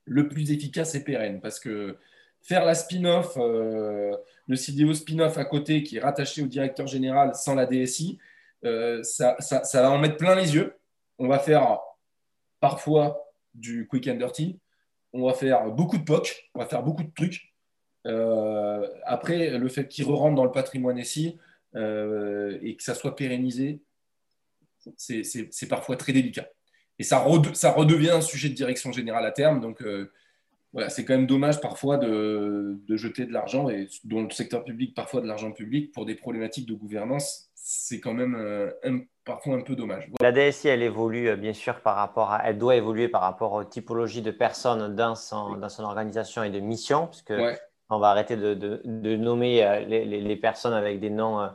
le 0.05 0.29
plus 0.29 0.53
efficace 0.53 0.95
et 0.95 1.05
pérenne. 1.05 1.41
Parce 1.41 1.61
que 1.61 1.97
faire 2.43 2.65
la 2.65 2.75
spin-off, 2.75 3.35
euh, 3.37 4.15
le 4.47 4.57
CDO 4.57 4.93
spin-off 4.93 5.39
à 5.39 5.45
côté 5.45 5.83
qui 5.83 5.97
est 5.97 6.01
rattaché 6.01 6.43
au 6.43 6.47
directeur 6.47 6.87
général 6.87 7.35
sans 7.35 7.55
la 7.55 7.67
DSI, 7.67 8.19
euh, 8.65 9.03
ça, 9.03 9.37
va 9.73 9.91
en 9.91 9.99
mettre 9.99 10.17
plein 10.17 10.35
les 10.35 10.55
yeux. 10.55 10.75
On 11.19 11.29
va 11.29 11.39
faire 11.39 11.79
parfois 12.61 13.33
du 13.55 13.87
quick 13.87 14.09
and 14.09 14.17
dirty. 14.17 14.59
On 15.13 15.27
va 15.27 15.35
faire 15.35 15.71
beaucoup 15.71 15.99
de 15.99 16.05
POC, 16.05 16.51
on 16.55 16.61
va 16.61 16.67
faire 16.67 16.83
beaucoup 16.83 17.03
de 17.03 17.13
trucs. 17.15 17.53
après, 19.05 19.59
le 19.59 19.69
fait 19.69 19.89
qu'il 19.89 20.05
re 20.05 20.17
rentre 20.17 20.37
dans 20.37 20.45
le 20.45 20.53
patrimoine 20.53 21.03
SI 21.03 21.39
et 21.75 22.77
que 22.77 22.83
ça 22.83 22.95
soit 22.95 23.17
pérennisé, 23.17 23.81
c'est 24.97 25.69
parfois 25.69 25.97
très 25.97 26.13
délicat 26.13 26.49
et 27.01 27.03
ça, 27.03 27.25
ça, 27.55 27.73
redevient 27.73 28.11
un 28.11 28.21
sujet 28.21 28.51
de 28.51 28.55
direction 28.55 28.93
générale 28.93 29.25
à 29.25 29.31
terme. 29.33 29.63
Donc, 29.63 29.81
euh, 29.81 30.13
voilà, 30.73 30.89
c'est 30.89 31.05
quand 31.05 31.15
même 31.15 31.27
dommage 31.27 31.61
parfois 31.61 31.97
de, 31.97 32.79
jeter 32.91 33.27
de 33.27 33.33
l'argent, 33.33 33.69
et 33.69 33.89
dans 34.05 34.23
le 34.23 34.31
secteur 34.31 34.65
public, 34.65 34.95
parfois 34.95 35.21
de 35.21 35.27
l'argent 35.27 35.51
public, 35.51 35.93
pour 35.93 36.07
des 36.07 36.15
problématiques 36.15 36.67
de 36.67 36.75
gouvernance. 36.75 37.51
C'est 37.55 38.01
quand 38.01 38.15
même 38.15 38.35
euh, 38.37 38.71
parfois 39.25 39.55
un 39.57 39.61
peu 39.61 39.77
dommage. 39.77 40.11
La 40.21 40.33
DSI, 40.33 40.69
elle 40.69 40.83
évolue 40.83 41.29
euh, 41.29 41.37
bien 41.37 41.53
sûr 41.53 41.81
par 41.81 41.97
rapport 41.97 42.33
à, 42.33 42.43
elle 42.45 42.59
doit 42.59 42.77
évoluer 42.77 43.09
par 43.09 43.21
rapport 43.21 43.53
aux 43.53 43.65
typologies 43.65 44.23
de 44.23 44.31
personnes 44.31 44.95
dans 44.95 45.15
son, 45.15 45.57
dans 45.57 45.69
son 45.69 45.85
organisation 45.85 46.43
et 46.43 46.51
de 46.51 46.61
mission, 46.61 47.07
puisque 47.07 47.35
on 47.91 47.99
va 47.99 48.11
arrêter 48.11 48.37
de, 48.37 48.55
de, 48.55 49.17
nommer 49.17 49.85
les, 49.87 50.05
les, 50.05 50.37
personnes 50.37 50.73
avec 50.73 51.01
des 51.01 51.11
noms 51.11 51.51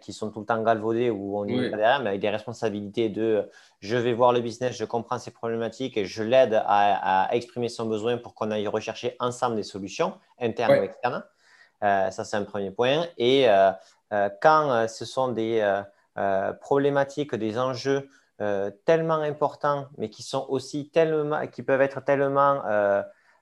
qui 0.00 0.12
sont 0.12 0.30
tout 0.30 0.40
le 0.40 0.46
temps 0.46 0.62
galvaudés 0.62 1.10
ou 1.10 1.38
on 1.38 1.46
est 1.46 1.70
derrière, 1.70 2.00
mais 2.00 2.10
avec 2.10 2.20
des 2.20 2.30
responsabilités 2.30 3.08
de 3.08 3.48
je 3.80 3.96
vais 3.96 4.12
voir 4.12 4.32
le 4.32 4.40
business, 4.40 4.76
je 4.76 4.84
comprends 4.84 5.18
ses 5.18 5.30
problématiques 5.30 5.96
et 5.96 6.04
je 6.04 6.22
l'aide 6.22 6.62
à, 6.66 7.28
exprimer 7.32 7.68
son 7.68 7.86
besoin 7.86 8.18
pour 8.18 8.34
qu'on 8.34 8.50
aille 8.50 8.68
rechercher 8.68 9.16
ensemble 9.18 9.56
des 9.56 9.62
solutions 9.62 10.14
internes 10.38 10.78
ou 10.78 10.82
externes. 10.82 11.24
Euh, 11.82 12.10
ça, 12.10 12.24
c'est 12.24 12.36
un 12.36 12.44
premier 12.44 12.70
point. 12.70 13.06
Et 13.16 13.48
euh, 13.48 13.70
euh, 14.12 14.28
quand 14.40 14.86
ce 14.88 15.04
sont 15.04 15.28
des 15.28 15.82
problématiques, 16.60 17.34
des 17.34 17.58
enjeux 17.58 18.08
tellement 18.84 19.14
importants, 19.14 19.86
mais 19.98 20.10
qui 20.10 20.22
sont 20.22 20.46
aussi 20.48 20.90
tellement, 20.90 21.46
qui 21.46 21.62
peuvent 21.62 21.82
être 21.82 22.02
tellement 22.02 22.62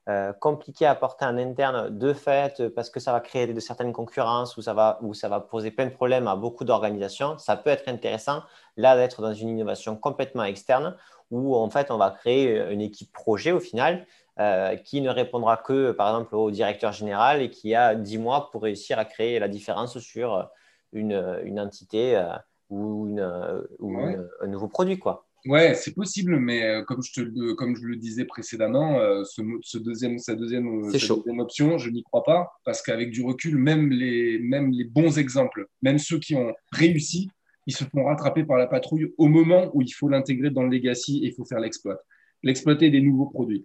euh, 0.08 0.32
compliqué 0.32 0.86
à 0.86 0.94
porter 0.94 1.26
en 1.26 1.36
interne 1.36 1.90
de 1.96 2.14
fait 2.14 2.66
parce 2.74 2.88
que 2.88 2.98
ça 2.98 3.12
va 3.12 3.20
créer 3.20 3.46
de 3.46 3.60
certaines 3.60 3.92
concurrences 3.92 4.56
ou 4.56 4.62
ça 4.62 4.72
va, 4.72 4.98
ou 5.02 5.12
ça 5.12 5.28
va 5.28 5.40
poser 5.40 5.70
plein 5.70 5.84
de 5.84 5.90
problèmes 5.90 6.26
à 6.26 6.34
beaucoup 6.34 6.64
d'organisations, 6.64 7.36
ça 7.36 7.56
peut 7.56 7.68
être 7.68 7.88
intéressant 7.88 8.42
là 8.78 8.96
d'être 8.96 9.20
dans 9.20 9.34
une 9.34 9.50
innovation 9.50 9.96
complètement 9.96 10.44
externe 10.44 10.96
où 11.30 11.54
en 11.54 11.68
fait 11.68 11.90
on 11.90 11.98
va 11.98 12.10
créer 12.10 12.72
une 12.72 12.80
équipe 12.80 13.12
projet 13.12 13.52
au 13.52 13.60
final 13.60 14.06
euh, 14.40 14.76
qui 14.76 15.02
ne 15.02 15.10
répondra 15.10 15.58
que 15.58 15.92
par 15.92 16.08
exemple 16.08 16.36
au 16.36 16.50
directeur 16.50 16.92
général 16.92 17.42
et 17.42 17.50
qui 17.50 17.74
a 17.74 17.94
10 17.94 18.18
mois 18.18 18.50
pour 18.50 18.62
réussir 18.62 18.98
à 18.98 19.04
créer 19.04 19.38
la 19.38 19.48
différence 19.48 19.98
sur 19.98 20.48
une, 20.92 21.40
une 21.44 21.60
entité 21.60 22.16
euh, 22.16 22.32
ou, 22.70 23.08
une, 23.08 23.66
ou 23.78 23.98
un 23.98 24.46
nouveau 24.46 24.68
produit. 24.68 24.98
quoi. 24.98 25.27
Ouais, 25.48 25.74
c'est 25.74 25.94
possible, 25.94 26.38
mais 26.38 26.62
euh, 26.62 26.82
comme, 26.82 27.02
je 27.02 27.10
te, 27.10 27.52
comme 27.54 27.74
je 27.74 27.86
le 27.86 27.96
disais 27.96 28.26
précédemment, 28.26 29.00
euh, 29.00 29.24
ce, 29.24 29.78
deuxième, 29.78 30.18
sa, 30.18 30.34
deuxième, 30.34 30.92
deuxième 30.92 31.38
option, 31.38 31.78
je 31.78 31.88
n'y 31.88 32.02
crois 32.02 32.22
pas, 32.22 32.52
parce 32.66 32.82
qu'avec 32.82 33.10
du 33.10 33.22
recul, 33.22 33.56
même 33.56 33.88
les, 33.88 34.38
même 34.40 34.70
les 34.70 34.84
bons 34.84 35.18
exemples, 35.18 35.66
même 35.80 35.98
ceux 35.98 36.18
qui 36.18 36.34
ont 36.34 36.52
réussi, 36.70 37.30
ils 37.66 37.74
se 37.74 37.84
font 37.84 38.04
rattraper 38.04 38.44
par 38.44 38.58
la 38.58 38.66
patrouille 38.66 39.14
au 39.16 39.26
moment 39.26 39.70
où 39.72 39.80
il 39.80 39.88
faut 39.88 40.10
l'intégrer 40.10 40.50
dans 40.50 40.64
le 40.64 40.68
legacy 40.68 41.24
et 41.24 41.28
il 41.28 41.32
faut 41.32 41.46
faire 41.46 41.60
l'exploit, 41.60 41.98
l'exploiter 42.42 42.90
des 42.90 43.00
nouveaux 43.00 43.30
produits. 43.30 43.64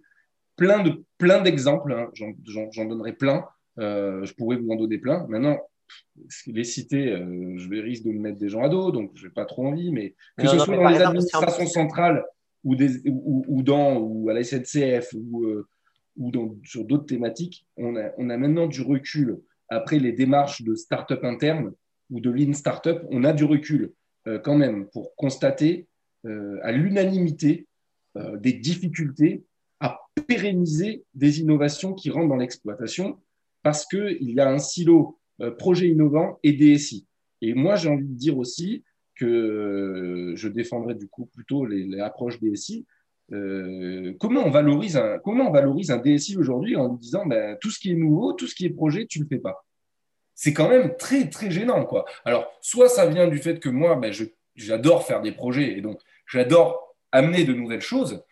Plein 0.56 0.82
de 0.82 1.04
plein 1.18 1.42
d'exemples, 1.42 1.92
hein, 1.92 2.08
j'en 2.14 2.84
donnerai 2.86 3.12
plein, 3.12 3.44
euh, 3.78 4.24
je 4.24 4.32
pourrais 4.32 4.56
vous 4.56 4.70
en 4.70 4.76
donner 4.76 4.96
plein. 4.96 5.26
Maintenant, 5.28 5.58
les 6.46 6.64
cités, 6.64 7.10
euh, 7.10 7.56
je 7.56 7.68
vais 7.68 7.80
risque 7.80 8.04
de 8.04 8.10
me 8.10 8.20
mettre 8.20 8.38
des 8.38 8.48
gens 8.48 8.62
à 8.62 8.68
dos, 8.68 8.90
donc 8.90 9.12
je 9.14 9.26
n'ai 9.26 9.32
pas 9.32 9.44
trop 9.44 9.66
envie, 9.66 9.92
mais 9.92 10.14
que 10.38 10.46
ce 10.46 10.58
soit 10.58 10.76
dans 10.76 10.88
les 10.88 11.00
administrations 11.00 11.66
centrales 11.66 12.24
ou, 12.62 12.76
des, 12.76 13.02
ou, 13.06 13.62
dans, 13.62 13.98
ou 13.98 14.28
à 14.30 14.34
la 14.34 14.42
SNCF 14.42 15.12
ou, 15.14 15.44
euh, 15.44 15.68
ou 16.16 16.30
dans, 16.30 16.56
sur 16.64 16.84
d'autres 16.84 17.06
thématiques, 17.06 17.66
on 17.76 17.96
a, 17.96 18.10
on 18.18 18.30
a 18.30 18.36
maintenant 18.36 18.66
du 18.66 18.82
recul. 18.82 19.40
Après 19.68 19.98
les 19.98 20.12
démarches 20.12 20.62
de 20.62 20.74
start-up 20.74 21.24
interne 21.24 21.72
ou 22.10 22.20
de 22.20 22.30
lean 22.30 22.52
start-up, 22.52 23.02
on 23.10 23.24
a 23.24 23.32
du 23.32 23.44
recul 23.44 23.92
euh, 24.26 24.38
quand 24.38 24.56
même 24.56 24.86
pour 24.90 25.14
constater 25.16 25.86
à 26.62 26.72
l'unanimité 26.72 27.66
des 28.16 28.54
difficultés 28.54 29.44
à 29.80 30.00
pérenniser 30.26 31.04
des 31.12 31.40
innovations 31.40 31.92
qui 31.92 32.08
rentrent 32.08 32.30
dans 32.30 32.36
l'exploitation 32.36 33.20
parce 33.62 33.84
qu'il 33.86 34.30
y 34.30 34.40
a 34.40 34.48
un 34.48 34.58
silo 34.58 35.18
euh, 35.40 35.50
projet 35.50 35.88
innovant 35.88 36.38
et 36.42 36.52
DSI. 36.52 37.06
Et 37.40 37.54
moi, 37.54 37.76
j'ai 37.76 37.88
envie 37.88 38.06
de 38.06 38.14
dire 38.14 38.38
aussi 38.38 38.84
que 39.16 39.24
euh, 39.24 40.36
je 40.36 40.48
défendrai 40.48 40.94
du 40.94 41.08
coup 41.08 41.26
plutôt 41.26 41.66
les, 41.66 41.98
approches 42.00 42.40
DSI. 42.40 42.86
Euh, 43.32 44.12
comment, 44.20 44.42
on 44.44 44.50
valorise 44.50 44.96
un, 44.96 45.18
comment 45.18 45.48
on 45.48 45.52
valorise 45.52 45.90
un 45.90 45.98
DSI 45.98 46.36
aujourd'hui 46.36 46.76
en 46.76 46.88
disant 46.88 47.26
ben, 47.26 47.56
tout 47.60 47.70
ce 47.70 47.78
qui 47.78 47.90
est 47.90 47.96
nouveau, 47.96 48.32
tout 48.32 48.46
ce 48.46 48.54
qui 48.54 48.66
est 48.66 48.70
projet, 48.70 49.06
tu 49.06 49.18
ne 49.18 49.24
le 49.24 49.28
fais 49.28 49.38
pas? 49.38 49.64
C'est 50.34 50.52
quand 50.52 50.68
même 50.68 50.96
très, 50.96 51.28
très 51.28 51.50
gênant. 51.50 51.84
Quoi. 51.84 52.04
Alors, 52.24 52.50
soit 52.60 52.88
ça 52.88 53.06
vient 53.06 53.28
du 53.28 53.38
fait 53.38 53.60
que 53.60 53.68
moi, 53.68 53.96
ben, 53.96 54.12
j'adore 54.56 55.06
faire 55.06 55.20
des 55.20 55.32
projets 55.32 55.76
et 55.76 55.80
donc 55.80 56.00
j'adore 56.26 56.96
amener 57.12 57.44
de 57.44 57.54
nouvelles 57.54 57.80
choses. 57.80 58.22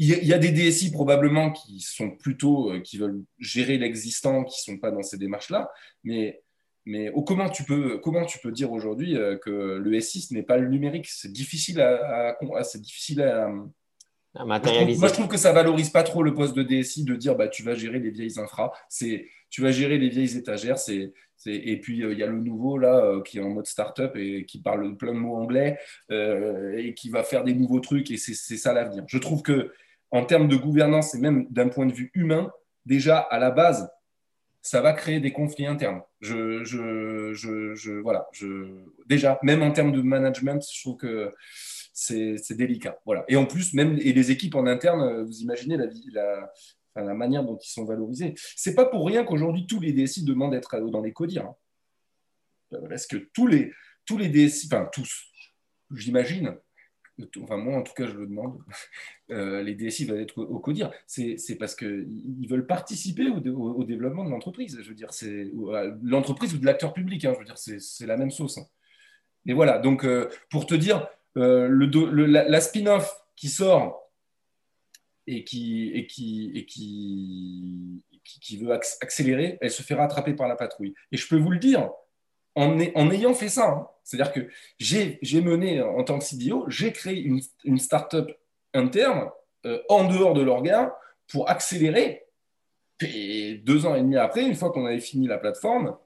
Il 0.00 0.06
y, 0.06 0.32
a 0.32 0.38
des 0.38 0.52
DSI 0.52 0.92
probablement 0.92 1.50
qui 1.50 1.80
sont 1.80 2.10
plutôt, 2.10 2.72
euh, 2.72 2.80
qui 2.80 2.98
veulent 2.98 3.20
gérer 3.40 3.78
l'existant, 3.78 4.44
qui 4.44 4.62
sont 4.62 4.78
pas 4.78 4.92
dans 4.92 5.02
ces 5.02 5.18
démarches-là. 5.18 5.72
Mais, 6.04 6.40
mais 6.86 7.10
oh, 7.14 7.22
comment, 7.22 7.48
tu 7.48 7.64
peux, 7.64 7.98
comment 7.98 8.24
tu 8.24 8.38
peux 8.38 8.52
dire 8.52 8.70
aujourd'hui 8.70 9.16
euh, 9.16 9.36
que 9.36 9.50
le 9.50 9.90
S6 9.90 10.32
n'est 10.32 10.44
pas 10.44 10.56
le 10.56 10.68
numérique? 10.68 11.08
C'est 11.08 11.32
difficile 11.32 11.80
à, 11.80 12.38
c'est 12.62 12.80
difficile 12.80 13.22
à, 13.22 13.48
Moi 14.44 14.60
je, 14.62 15.12
trouve, 15.12 15.26
que 15.26 15.36
ça 15.36 15.52
valorise 15.52 15.90
pas 15.90 16.04
trop 16.04 16.22
le 16.22 16.32
poste 16.32 16.54
de 16.54 16.62
DSI 16.62 17.02
de 17.02 17.16
dire 17.16 17.34
bah, 17.34 17.48
tu 17.48 17.64
vas 17.64 17.74
gérer 17.74 17.98
les 17.98 18.10
vieilles 18.10 18.38
infras, 18.38 18.70
tu 19.50 19.60
vas 19.60 19.72
gérer 19.72 19.98
les 19.98 20.10
vieilles 20.10 20.36
étagères, 20.36 20.78
c'est 20.78 21.12
et 21.46 21.80
puis, 21.80 22.02
euh, 22.02 22.12
il 22.12 22.18
y 22.18 22.22
a 22.22 22.26
le 22.26 22.40
nouveau, 22.40 22.78
là, 22.78 22.96
euh, 22.96 23.22
qui 23.22 23.38
est 23.38 23.42
en 23.42 23.50
mode 23.50 23.66
startup 23.66 24.16
et 24.16 24.44
qui 24.44 24.60
parle 24.60 24.96
plein 24.96 25.14
de 25.14 25.18
mots 25.18 25.36
anglais 25.36 25.78
euh, 26.10 26.76
et 26.76 26.94
qui 26.94 27.10
va 27.10 27.22
faire 27.22 27.44
des 27.44 27.54
nouveaux 27.54 27.80
trucs. 27.80 28.10
Et 28.10 28.16
c'est 28.16 28.34
ça 28.34 28.72
l'avenir. 28.72 29.04
Je 29.06 29.18
trouve 29.18 29.42
que 29.42 29.72
en 30.10 30.24
termes 30.24 30.48
de 30.48 30.56
gouvernance 30.56 31.14
et 31.14 31.18
même 31.18 31.46
d'un 31.50 31.68
point 31.68 31.86
de 31.86 31.92
vue 31.92 32.10
humain, 32.14 32.50
déjà, 32.86 33.18
à 33.18 33.38
la 33.38 33.50
base, 33.50 33.88
ça 34.62 34.80
va 34.80 34.92
créer 34.92 35.20
des 35.20 35.32
conflits 35.32 35.66
internes. 35.66 36.02
Je, 36.20 36.64
je, 36.64 37.32
je, 37.32 37.74
je, 37.74 38.84
déjà, 39.06 39.38
même 39.42 39.62
en 39.62 39.70
termes 39.70 39.92
de 39.92 40.02
management, 40.02 40.62
je 40.72 40.80
trouve 40.82 40.96
que 40.96 41.34
c'est 41.92 42.56
délicat. 42.56 42.98
Voilà. 43.04 43.24
Et 43.28 43.36
en 43.36 43.46
plus, 43.46 43.74
même 43.74 43.98
et 43.98 44.12
les 44.12 44.30
équipes 44.30 44.54
en 44.54 44.66
interne, 44.66 45.24
vous 45.24 45.40
imaginez 45.40 45.78
la, 46.12 47.14
manière 47.14 47.44
dont 47.44 47.56
ils 47.56 47.70
sont 47.70 47.84
valorisés. 47.84 48.34
C'est 48.56 48.74
pas 48.74 48.84
pour 48.84 49.06
rien 49.06 49.24
qu'aujourd'hui 49.24 49.66
tous 49.66 49.80
les 49.80 49.92
DSI 49.92 50.24
demandent 50.24 50.52
d'être 50.52 50.78
dans 50.90 51.00
les 51.00 51.12
CODIR. 51.12 51.46
Hein. 51.46 52.80
Parce 52.88 53.06
que 53.06 53.16
tous 53.32 53.46
les, 53.46 53.72
tous 54.04 54.18
les 54.18 54.28
DSI, 54.28 54.68
enfin 54.70 54.88
tous, 54.92 55.24
j'imagine, 55.94 56.56
enfin 57.40 57.56
moi 57.56 57.76
en 57.76 57.82
tout 57.82 57.94
cas 57.94 58.06
je 58.06 58.12
le 58.12 58.26
demande, 58.26 58.58
euh, 59.30 59.62
les 59.62 59.74
DSI 59.74 60.06
veulent 60.06 60.20
être 60.20 60.38
au, 60.38 60.58
CODIR. 60.58 60.90
C'est 61.06 61.56
parce 61.58 61.74
qu'ils 61.74 62.46
veulent 62.48 62.66
participer 62.66 63.28
au, 63.28 63.84
développement 63.84 64.24
de 64.24 64.30
l'entreprise. 64.30 64.78
Je 64.80 64.88
veux 64.88 64.94
dire, 64.94 65.12
c'est 65.12 65.50
l'entreprise 66.02 66.54
ou 66.54 66.58
de 66.58 66.66
l'acteur 66.66 66.92
public. 66.92 67.24
Hein. 67.24 67.32
je 67.34 67.38
veux 67.38 67.44
dire, 67.44 67.58
c'est 67.58 68.06
la 68.06 68.16
même 68.16 68.30
sauce. 68.30 68.58
Hein. 68.58 68.66
Et 69.46 69.54
voilà, 69.54 69.78
donc 69.78 70.04
euh, 70.04 70.28
pour 70.50 70.66
te 70.66 70.74
dire, 70.74 71.08
euh, 71.36 71.68
la 72.26 72.60
spin-off 72.60 73.10
qui 73.36 73.48
sort 73.48 74.08
et 75.26 75.44
qui, 75.44 76.06
veut 78.60 78.72
accélérer, 78.72 79.58
elle 79.60 79.70
se 79.70 79.82
fait 79.82 79.94
rattraper 79.94 80.34
par 80.34 80.48
la 80.48 80.56
patrouille. 80.56 80.94
Et 81.12 81.16
je 81.16 81.28
peux 81.28 81.36
vous 81.36 81.50
le 81.50 81.58
dire, 81.58 81.90
en, 82.58 83.10
ayant 83.10 83.34
fait 83.34 83.48
ça, 83.48 83.68
hein, 83.68 83.88
c'est-à-dire 84.04 84.32
que 84.32 84.48
j'ai 84.78 85.40
mené 85.40 85.80
en 85.82 86.02
tant 86.02 86.18
que 86.18 86.24
CDO, 86.24 86.64
j'ai 86.68 86.92
créé 86.92 87.20
une, 87.20 87.40
une 87.64 87.78
start-up 87.78 88.30
interne 88.74 89.30
euh, 89.66 89.80
en 89.88 90.08
dehors 90.08 90.34
de 90.34 90.42
l'organe 90.42 90.90
pour 91.30 91.48
accélérer. 91.48 92.24
Et 93.00 93.60
deux 93.64 93.86
ans 93.86 93.94
et 93.94 94.00
demi 94.00 94.16
après, 94.16 94.42
une 94.42 94.54
fois 94.54 94.70
qu'on 94.72 94.86
avait 94.86 95.00
fini 95.00 95.28
la 95.28 95.38
plateforme, 95.38 95.96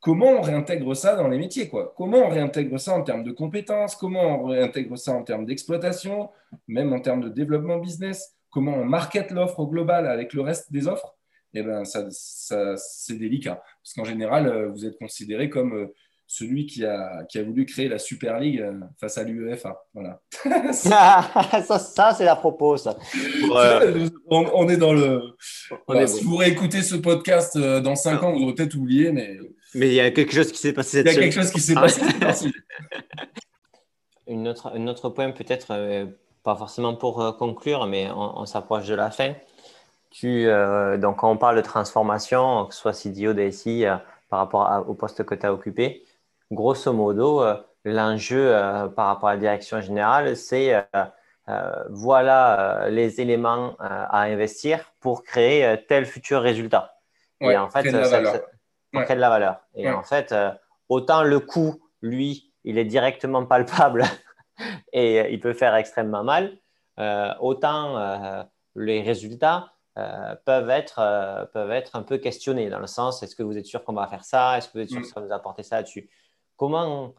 comment 0.00 0.30
on 0.30 0.40
réintègre 0.40 0.94
ça 0.96 1.16
dans 1.16 1.28
les 1.28 1.38
métiers 1.38 1.68
quoi? 1.68 1.92
Comment 1.96 2.18
on 2.18 2.28
réintègre 2.28 2.80
ça 2.80 2.94
en 2.94 3.02
termes 3.02 3.24
de 3.24 3.32
compétences? 3.32 3.94
Comment 3.94 4.42
on 4.42 4.46
réintègre 4.46 4.96
ça 4.96 5.12
en 5.12 5.22
termes 5.22 5.44
d'exploitation? 5.44 6.30
Même 6.66 6.92
en 6.92 7.00
termes 7.00 7.20
de 7.20 7.28
développement 7.28 7.76
business? 7.76 8.36
Comment 8.50 8.74
on 8.74 8.84
market 8.84 9.30
l'offre 9.30 9.60
au 9.60 9.66
global 9.66 10.06
avec 10.06 10.32
le 10.32 10.40
reste 10.40 10.72
des 10.72 10.88
offres, 10.88 11.14
eh 11.54 11.62
ben, 11.62 11.84
ça, 11.84 12.06
c'est 12.76 13.18
délicat. 13.18 13.62
Parce 13.82 13.94
qu'en 13.94 14.04
général, 14.04 14.46
euh, 14.46 14.68
vous 14.68 14.86
êtes 14.86 14.98
considéré 14.98 15.50
comme 15.50 15.74
euh, 15.74 15.94
celui 16.26 16.66
qui 16.66 16.84
a, 16.84 17.24
qui 17.28 17.38
a 17.38 17.42
voulu 17.42 17.66
créer 17.66 17.88
la 17.88 17.98
Super 17.98 18.38
League 18.38 18.60
euh, 18.60 18.78
face 19.00 19.18
à 19.18 19.24
l'UEFA. 19.24 19.84
Voilà. 19.94 20.20
ça, 20.72 21.78
ça 21.78 22.14
c'est 22.14 22.24
la 22.24 22.36
propos, 22.36 22.76
ça. 22.76 22.96
On, 24.30 24.68
est 24.68 24.76
dans 24.76 24.92
le. 24.92 25.22
Bah, 25.88 26.06
si 26.06 26.22
vous 26.24 26.36
réécoutez 26.36 26.82
ce 26.82 26.96
podcast 26.96 27.58
dans 27.58 27.96
5 27.96 28.22
ans, 28.22 28.32
vous 28.32 28.44
aurez 28.44 28.54
peut-être 28.54 28.76
oublié, 28.76 29.10
mais. 29.12 29.38
Mais 29.74 29.88
il 29.88 29.94
y 29.94 30.00
a 30.00 30.10
quelque 30.10 30.32
chose 30.32 30.50
qui 30.50 30.58
s'est 30.58 30.72
passé 30.72 30.98
cette 30.98 31.06
Il 31.06 31.14
y 31.14 31.16
a 31.16 31.20
quelque 31.20 31.34
chose 31.34 31.50
qui 31.52 31.60
s'est 31.60 31.74
passé. 31.74 32.02
une 34.26 34.48
autre, 34.48 34.72
un 34.74 34.86
autre 34.88 35.10
point, 35.10 35.30
peut-être 35.30 35.72
pas 36.42 36.56
forcément 36.56 36.94
pour 36.94 37.20
euh, 37.20 37.32
conclure, 37.32 37.86
mais 37.86 38.08
on, 38.10 38.46
s'approche 38.46 38.86
de 38.86 38.94
la 38.94 39.10
fin. 39.10 39.34
Tu, 40.10 40.48
euh, 40.48 40.96
donc, 40.96 41.18
quand 41.18 41.30
on 41.30 41.36
parle 41.36 41.56
de 41.56 41.60
transformation, 41.60 42.66
que 42.66 42.74
ce 42.74 42.80
soit 42.80 42.92
CDO, 42.92 43.32
DSI, 43.32 43.86
euh, 43.86 43.96
par 44.28 44.40
rapport 44.40 44.84
au 44.88 44.94
poste 44.94 45.24
que 45.24 45.34
tu 45.34 45.46
as 45.46 45.52
occupé, 45.52 46.04
grosso 46.50 46.92
modo, 46.92 47.42
l'enjeu 47.84 48.52
par 48.94 49.06
rapport 49.06 49.28
à 49.28 49.34
la 49.34 49.40
direction 49.40 49.80
générale, 49.80 50.36
c'est 50.36 50.86
voilà 51.88 52.86
les 52.90 53.20
éléments 53.20 53.74
à 53.80 54.22
investir 54.22 54.92
pour 55.00 55.24
créer 55.24 55.84
tel 55.88 56.06
futur 56.06 56.42
résultat. 56.42 56.94
et 57.40 57.56
en 57.56 57.68
fait, 57.68 57.90
ça, 57.90 58.20
créer 58.92 59.16
de 59.16 59.20
la 59.20 59.30
valeur. 59.30 59.60
Et 59.74 59.90
en 59.90 60.04
fait, 60.04 60.32
autant 60.88 61.24
le 61.24 61.40
coût, 61.40 61.80
lui, 62.02 62.52
il 62.64 62.78
est 62.78 62.84
directement 62.84 63.44
palpable 63.44 64.04
et 64.92 65.20
euh, 65.20 65.28
il 65.28 65.40
peut 65.40 65.52
faire 65.52 65.74
extrêmement 65.74 66.24
mal, 66.24 66.58
euh, 66.98 67.32
autant 67.40 67.96
euh, 67.96 68.42
les 68.74 69.02
résultats 69.02 69.72
peuvent, 69.94 70.70
être, 70.70 71.48
peuvent 71.52 71.70
être 71.70 71.96
un 71.96 72.02
peu 72.02 72.18
questionnés 72.18 72.70
dans 72.70 72.78
le 72.78 72.86
sens 72.86 73.22
est-ce 73.22 73.34
que 73.34 73.42
vous 73.42 73.58
êtes 73.58 73.66
sûr 73.66 73.84
qu'on 73.84 73.92
va 73.92 74.06
faire 74.06 74.24
ça? 74.24 74.56
Est-ce 74.56 74.68
que 74.68 74.72
vous 74.74 74.84
êtes 74.84 74.90
sûr 74.90 75.00
mm. 75.00 75.02
que 75.02 75.08
ça 75.08 75.20
va 75.20 75.26
nous 75.26 75.32
apporter 75.32 75.62
ça 75.62 75.76
là-dessus? 75.76 76.08
Comment 76.56 77.14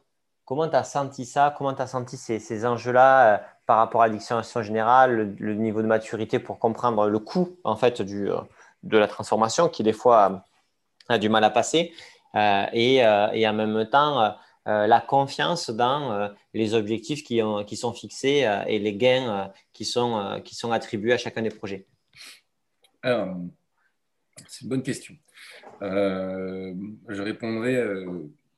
comment 0.45 0.67
tu 0.67 0.76
as 0.76 0.84
senti 0.84 1.26
ça? 1.26 1.53
Comment 1.57 1.74
tu 1.74 1.82
as 1.82 1.88
senti 1.88 2.17
ces, 2.17 2.39
ces 2.39 2.65
enjeux-là 2.65 3.43
par 3.65 3.78
rapport 3.78 4.01
à 4.01 4.07
l'addiction 4.07 4.41
générale, 4.61 5.36
le, 5.38 5.53
niveau 5.53 5.82
de 5.82 5.88
maturité 5.88 6.39
pour 6.39 6.59
comprendre 6.59 7.07
le 7.07 7.19
coût 7.19 7.57
en 7.63 7.76
fait 7.76 8.01
du, 8.01 8.30
de 8.84 8.97
la 8.97 9.07
transformation 9.07 9.69
qui 9.69 9.84
des 9.84 9.93
fois 9.93 10.45
a 11.07 11.17
du 11.17 11.30
mal 11.30 11.43
à 11.43 11.49
passer 11.49 11.93
et, 12.36 12.95
et, 12.95 13.47
en 13.47 13.53
même 13.53 13.86
temps 13.89 14.36
euh, 14.67 14.86
la 14.86 15.01
confiance 15.01 15.72
dans 15.72 16.11
euh, 16.11 16.28
les 16.53 16.76
objectifs 16.76 17.24
qui, 17.24 17.39
sont 17.76 17.93
fixés 17.93 18.45
euh, 18.45 18.63
et 18.67 18.78
les 18.78 18.93
gains 18.93 19.51
qui, 19.74 19.86
sont, 19.86 20.39
qui 20.45 20.53
sont 20.53 20.72
attribués 20.72 21.13
à 21.13 21.17
chacun 21.17 21.41
des 21.41 21.49
projets 21.49 21.88
C'est 23.04 24.62
une 24.62 24.70
bonne 24.70 24.84
question. 24.84 25.16
je 25.82 27.22
répondrai 27.22 27.82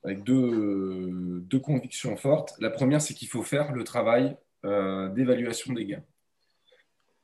avec 0.04 0.24
deux, 0.24 1.42
deux, 1.42 1.60
convictions 1.60 2.16
fortes. 2.18 2.54
La 2.60 2.70
première, 2.70 3.02
c'est 3.02 3.14
qu'il 3.14 3.28
faut 3.28 3.44
faire 3.44 3.72
le 3.72 3.84
travail 3.84 4.36
d'évaluation 4.64 5.74
des 5.74 5.86
gains. 5.86 6.04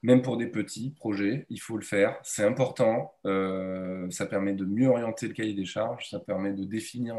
Même 0.01 0.21
pour 0.21 0.37
des 0.37 0.47
petits 0.47 0.91
projets, 0.91 1.45
il 1.49 1.59
faut 1.59 1.75
le 1.75 1.83
faire. 1.83 2.17
C'est 2.23 2.43
important. 2.43 3.13
ça 3.23 4.25
permet 4.25 4.53
de 4.53 4.65
mieux 4.65 4.87
orienter 4.87 5.27
le 5.27 5.33
cahier 5.33 5.53
des 5.53 5.65
charges. 5.65 6.09
Ça 6.09 6.19
permet 6.19 6.53
de 6.53 6.63
définir 6.63 7.17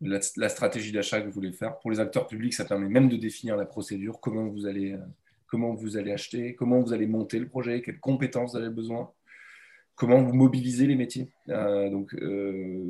la, 0.00 0.48
stratégie 0.48 0.92
d'achat 0.92 1.20
que 1.20 1.26
vous 1.26 1.32
voulez 1.32 1.52
faire. 1.52 1.78
Pour 1.78 1.90
les 1.90 2.00
acteurs 2.00 2.26
publics, 2.26 2.54
ça 2.54 2.64
permet 2.64 2.88
même 2.88 3.08
de 3.08 3.16
définir 3.16 3.56
la 3.56 3.64
procédure, 3.64 4.20
comment 4.20 4.46
vous 4.46 4.66
allez, 4.66 4.92
euh, 4.92 4.98
comment 5.48 5.74
vous 5.74 5.96
allez 5.96 6.12
acheter, 6.12 6.54
comment 6.54 6.80
vous 6.80 6.92
allez 6.92 7.06
monter 7.06 7.38
le 7.38 7.48
projet, 7.48 7.82
quelles 7.82 7.98
compétences 7.98 8.52
vous 8.52 8.58
avez 8.58 8.70
besoin, 8.70 9.10
comment 9.96 10.22
vous 10.22 10.34
mobilisez 10.34 10.86
les 10.86 10.94
métiers. 10.94 11.28
Euh, 11.48 11.90
donc, 11.90 12.14
euh, 12.14 12.84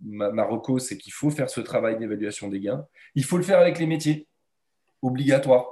ma, 0.00 0.30
ma 0.30 0.48
c'est 0.78 0.98
qu'il 0.98 1.12
faut 1.12 1.30
faire 1.30 1.50
ce 1.50 1.60
travail 1.60 1.98
d'évaluation 1.98 2.48
des 2.48 2.60
gains. 2.60 2.86
Il 3.14 3.24
faut 3.24 3.36
le 3.36 3.42
faire 3.42 3.58
avec 3.58 3.78
les 3.78 3.86
métiers, 3.86 4.28
obligatoire. 5.00 5.66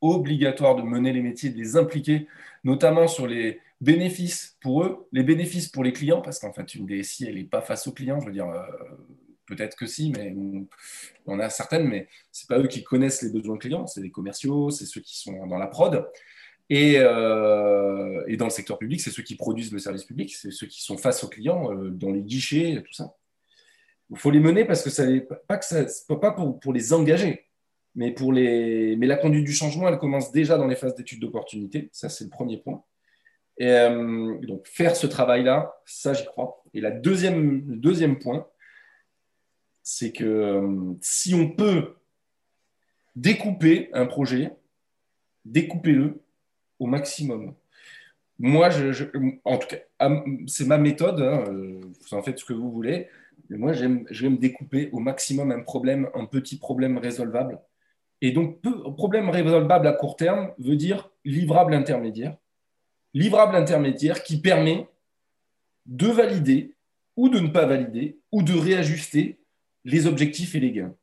Obligatoire 0.00 0.76
de 0.76 0.82
mener 0.82 1.12
les 1.12 1.22
métiers, 1.22 1.50
de 1.50 1.58
les 1.58 1.76
impliquer, 1.76 2.26
notamment 2.64 3.06
sur 3.06 3.26
les 3.26 3.60
bénéfices 3.80 4.56
pour 4.60 4.84
eux, 4.84 5.08
les 5.12 5.22
bénéfices 5.22 5.68
pour 5.68 5.84
les 5.84 5.92
clients, 5.92 6.22
parce 6.22 6.38
qu'en 6.38 6.52
fait, 6.52 6.74
une 6.74 6.86
DSI, 6.86 7.26
elle 7.26 7.34
n'est 7.34 7.44
pas 7.44 7.60
face 7.60 7.86
aux 7.86 7.92
clients. 7.92 8.20
Je 8.20 8.26
veux 8.26 8.32
dire, 8.32 8.46
Peut-être 9.50 9.76
que 9.76 9.86
si, 9.86 10.12
mais 10.16 10.32
on 11.26 11.40
a 11.40 11.50
certaines, 11.50 11.88
mais 11.88 12.08
ce 12.30 12.44
n'est 12.44 12.46
pas 12.56 12.62
eux 12.62 12.68
qui 12.68 12.84
connaissent 12.84 13.22
les 13.22 13.30
besoins 13.30 13.58
clients, 13.58 13.86
c'est 13.86 14.00
les 14.00 14.10
commerciaux, 14.10 14.70
c'est 14.70 14.86
ceux 14.86 15.00
qui 15.00 15.18
sont 15.18 15.46
dans 15.48 15.58
la 15.58 15.66
prod. 15.66 16.06
Euh, 16.72 18.24
et, 18.28 18.36
dans 18.36 18.44
le 18.44 18.50
secteur 18.50 18.78
public, 18.78 19.00
c'est 19.00 19.10
ceux 19.10 19.24
qui 19.24 19.34
produisent 19.34 19.72
le 19.72 19.80
service 19.80 20.04
public, 20.04 20.32
c'est 20.32 20.52
ceux 20.52 20.68
qui 20.68 20.82
sont 20.82 20.96
face 20.96 21.24
aux 21.24 21.28
clients, 21.28 21.72
euh, 21.72 21.90
dans 21.90 22.10
les 22.10 22.22
guichets, 22.22 22.80
tout 22.86 22.92
ça. 22.92 23.16
Il 24.10 24.18
faut 24.18 24.30
les 24.30 24.40
mener 24.40 24.64
parce 24.64 24.82
que 24.82 24.90
ça 24.90 25.04
pas 25.48 25.56
que 25.56 25.64
ça, 25.64 25.84
pas 26.20 26.32
pour, 26.32 26.72
les 26.72 26.92
engager, 26.92 27.46
mais 27.94 28.12
pour 28.12 28.32
les. 28.32 28.96
Mais 28.96 29.06
la 29.06 29.16
conduite 29.16 29.44
du 29.44 29.52
changement, 29.52 29.88
elle 29.88 29.98
commence 29.98 30.32
déjà 30.32 30.56
dans 30.56 30.66
les 30.66 30.76
phases 30.76 30.94
d'études 30.94 31.20
d'opportunité. 31.20 31.90
Ça, 31.92 32.08
c'est 32.08 32.24
le 32.24 32.30
premier 32.30 32.58
point. 32.58 32.84
Euh, 33.60 34.38
donc 34.46 34.66
faire 34.66 34.96
ce 34.96 35.06
travail-là, 35.06 35.74
ça, 35.84 36.12
j'y 36.12 36.24
crois. 36.24 36.62
Et 36.72 36.80
la 36.80 36.90
deuxième, 36.90 37.68
le 37.68 37.76
deuxième 37.76 38.18
point, 38.18 38.46
c'est 39.92 40.12
que 40.12 40.24
euh, 40.24 40.94
si 41.00 41.34
on 41.34 41.50
peut 41.50 41.96
découper 43.16 43.90
un 43.92 44.06
projet, 44.06 44.52
découpez-le 45.44 46.22
au 46.78 46.86
maximum. 46.86 47.54
Moi, 48.38 48.68
en 49.44 49.58
tout 49.58 49.66
cas, 49.66 49.78
c'est 50.46 50.66
ma 50.66 50.78
méthode, 50.78 51.20
hein, 51.20 51.44
euh, 51.48 51.80
vous 51.82 52.14
en 52.14 52.22
faites 52.22 52.38
ce 52.38 52.44
que 52.44 52.52
vous 52.52 52.70
voulez, 52.70 53.08
mais 53.48 53.58
moi, 53.58 53.72
j'aime 53.72 54.06
me 54.08 54.36
découper 54.36 54.90
au 54.92 55.00
maximum 55.00 55.50
un 55.50 55.60
problème, 55.60 56.08
un 56.14 56.24
petit 56.24 56.56
problème 56.56 56.96
résolvable. 56.96 57.58
Et 58.20 58.30
donc, 58.30 58.60
problème 58.96 59.28
résolvable 59.28 59.88
à 59.88 59.92
court 59.92 60.14
terme 60.16 60.52
veut 60.58 60.76
dire 60.76 61.10
livrable 61.24 61.74
intermédiaire. 61.74 62.36
Livrable 63.12 63.56
intermédiaire 63.56 64.22
qui 64.22 64.40
permet 64.40 64.86
de 65.86 66.06
valider 66.06 66.76
ou 67.16 67.28
de 67.28 67.40
ne 67.40 67.48
pas 67.48 67.66
valider 67.66 68.20
ou 68.30 68.42
de 68.44 68.54
réajuster 68.54 69.39
les 69.84 70.06
objectifs 70.06 70.54
et 70.54 70.60
les 70.60 70.72
gains. 70.72 70.94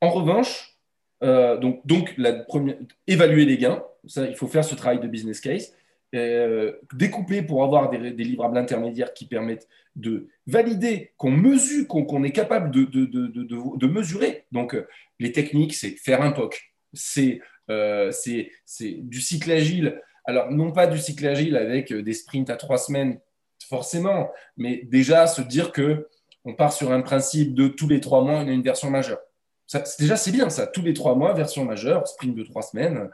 En 0.00 0.10
revanche, 0.10 0.78
euh, 1.22 1.56
donc, 1.58 1.86
donc 1.86 2.14
la 2.16 2.32
première, 2.32 2.76
évaluer 3.06 3.44
les 3.44 3.58
gains, 3.58 3.82
Ça, 4.06 4.26
il 4.26 4.34
faut 4.34 4.46
faire 4.46 4.64
ce 4.64 4.74
travail 4.74 5.00
de 5.00 5.08
business 5.08 5.40
case. 5.40 5.74
Euh, 6.14 6.72
découper 6.94 7.42
pour 7.42 7.62
avoir 7.62 7.90
des, 7.90 7.98
livrables 7.98 8.58
intermédiaires 8.58 9.12
qui 9.12 9.26
permettent 9.26 9.68
de 9.94 10.28
valider, 10.46 11.12
qu'on 11.16 11.30
mesure, 11.30 11.86
qu'on 11.86 12.24
est 12.24 12.32
capable 12.32 12.70
de, 12.70 12.84
de, 12.84 13.86
mesurer. 13.86 14.44
Donc, 14.50 14.74
euh, 14.74 14.88
les 15.18 15.30
techniques, 15.30 15.74
c'est 15.74 15.90
faire 15.90 16.22
un 16.22 16.32
POC, 16.32 16.72
c'est 16.94 17.40
du 17.68 19.20
cycle 19.20 19.52
agile. 19.52 20.00
Alors, 20.24 20.50
non 20.50 20.72
pas 20.72 20.86
du 20.86 20.98
cycle 20.98 21.26
agile 21.26 21.56
avec 21.56 21.92
des 21.92 22.12
sprints 22.12 22.50
à 22.50 22.56
trois 22.56 22.78
semaines, 22.78 23.20
forcément, 23.68 24.30
mais 24.56 24.82
déjà 24.84 25.26
se 25.26 25.42
dire 25.42 25.70
que 25.70 26.08
on 26.44 26.54
part 26.54 26.72
sur 26.72 26.92
un 26.92 27.02
principe 27.02 27.54
de 27.54 27.68
tous 27.68 27.88
les 27.88 28.00
trois 28.00 28.22
mois, 28.22 28.40
on 28.40 28.48
a 28.48 28.52
une 28.52 28.62
version 28.62 28.90
majeure. 28.90 29.20
Ça, 29.66 29.84
déjà, 29.98 30.16
c'est 30.16 30.32
bien 30.32 30.50
ça, 30.50 30.66
tous 30.66 30.82
les 30.82 30.94
trois 30.94 31.14
mois, 31.14 31.32
version 31.32 31.64
majeure, 31.64 32.06
sprint 32.06 32.34
de 32.34 32.42
trois 32.42 32.62
semaines 32.62 33.08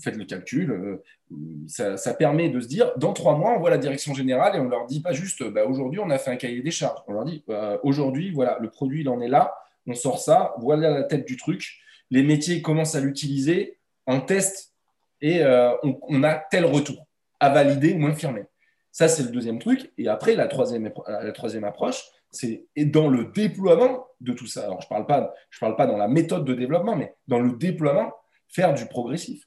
faites 0.00 0.16
le 0.16 0.24
calcul. 0.24 0.70
Euh, 0.70 1.96
ça, 1.96 2.14
permet 2.14 2.48
de 2.48 2.60
se 2.60 2.68
dire, 2.68 2.92
dans 2.96 3.12
trois 3.12 3.36
mois, 3.36 3.54
on 3.56 3.58
voit 3.58 3.70
la 3.70 3.78
direction 3.78 4.14
générale 4.14 4.56
et 4.56 4.60
on 4.60 4.68
leur 4.68 4.86
dit 4.86 5.00
pas 5.00 5.12
juste, 5.12 5.42
bah, 5.42 5.64
aujourd'hui, 5.64 6.00
on 6.00 6.10
a 6.10 6.18
fait 6.18 6.30
un 6.30 6.36
cahier 6.36 6.62
des 6.62 6.70
charges. 6.70 7.00
On 7.06 7.12
leur 7.12 7.24
dit, 7.24 7.42
bah, 7.46 7.80
aujourd'hui, 7.82 8.30
voilà, 8.32 8.58
le 8.60 8.70
produit, 8.70 9.02
il 9.02 9.08
en 9.08 9.20
est 9.20 9.28
là, 9.28 9.54
on 9.86 9.94
sort 9.94 10.18
ça, 10.18 10.54
voilà 10.58 10.90
la 10.90 11.02
tête 11.02 11.26
du 11.26 11.36
truc. 11.36 11.78
Les 12.10 12.22
métiers 12.22 12.62
commencent 12.62 12.94
à 12.94 13.00
l'utiliser, 13.00 13.78
on 14.06 14.20
teste 14.20 14.74
et 15.20 15.42
euh, 15.42 15.72
on, 15.82 16.22
a 16.22 16.34
tel 16.34 16.64
retour 16.64 17.06
à 17.40 17.50
valider 17.50 17.94
ou 17.94 18.06
infirmer. 18.06 18.44
Ça, 18.90 19.08
c'est 19.08 19.22
le 19.22 19.30
deuxième 19.30 19.58
truc. 19.58 19.90
Et 19.96 20.08
après, 20.08 20.34
la 20.34 20.46
troisième 20.46 21.64
approche, 21.64 22.04
c'est 22.32 22.66
dans 22.76 23.08
le 23.08 23.26
déploiement 23.26 24.06
de 24.20 24.32
tout 24.32 24.46
ça. 24.46 24.64
Alors, 24.64 24.80
je 24.80 24.86
ne 24.86 24.88
parle, 24.88 25.06
pas, 25.06 25.34
je 25.50 25.60
parle 25.60 25.76
pas 25.76 25.86
dans 25.86 25.96
la 25.96 26.08
méthode 26.08 26.44
de 26.44 26.54
développement, 26.54 26.96
mais 26.96 27.14
dans 27.28 27.38
le 27.38 27.52
déploiement, 27.52 28.12
faire 28.48 28.74
du 28.74 28.86
progressif 28.86 29.46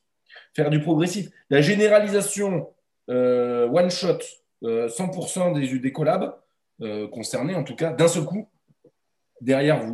faire 0.56 0.70
du 0.70 0.80
progressif. 0.80 1.30
La 1.50 1.62
généralisation 1.62 2.70
euh, 3.10 3.68
one 3.70 3.90
shot, 3.90 4.20
100% 4.64 5.52
euh, 5.52 5.60
des, 5.60 5.80
des 5.80 5.92
collabs 5.92 6.34
euh, 6.82 7.08
concernés, 7.08 7.56
en 7.56 7.64
tout 7.64 7.76
cas, 7.76 7.92
d'un 7.92 8.08
seul 8.08 8.26
coup, 8.26 8.50
derrière 9.42 9.86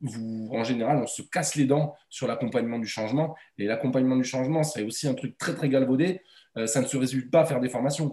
vous, 0.00 0.50
en 0.52 0.64
général, 0.64 0.98
on 0.98 1.06
se 1.06 1.22
casse 1.22 1.54
les 1.54 1.66
dents 1.66 1.94
sur 2.08 2.26
l'accompagnement 2.26 2.78
du 2.78 2.86
changement. 2.86 3.36
Et 3.58 3.66
l'accompagnement 3.66 4.16
du 4.16 4.24
changement, 4.24 4.62
c'est 4.62 4.82
aussi 4.82 5.06
un 5.06 5.14
truc 5.14 5.38
très, 5.38 5.54
très 5.54 5.68
galvaudé. 5.68 6.22
ça 6.66 6.80
ne 6.80 6.86
se 6.86 6.96
résulte 6.96 7.30
pas 7.30 7.40
à 7.40 7.44
faire 7.44 7.60
des 7.60 7.68
formations. 7.68 8.10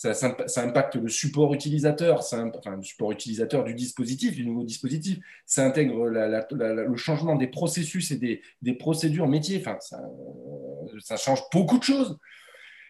Ça, 0.00 0.62
impacte 0.62 0.96
le 0.96 1.08
support 1.08 1.52
utilisateur, 1.52 2.22
le 2.32 2.82
support 2.82 3.12
utilisateur 3.12 3.64
du 3.64 3.74
dispositif, 3.74 4.34
du 4.34 4.46
nouveau 4.46 4.64
dispositif. 4.64 5.18
Ça 5.44 5.66
intègre 5.66 6.06
le 6.06 6.96
changement 6.96 7.36
des 7.36 7.48
processus 7.48 8.10
et 8.10 8.16
des, 8.62 8.74
procédures 8.74 9.28
métiers. 9.28 9.62
Enfin, 9.62 9.76
ça, 9.80 11.16
change 11.18 11.42
beaucoup 11.52 11.78
de 11.78 11.82
choses. 11.82 12.18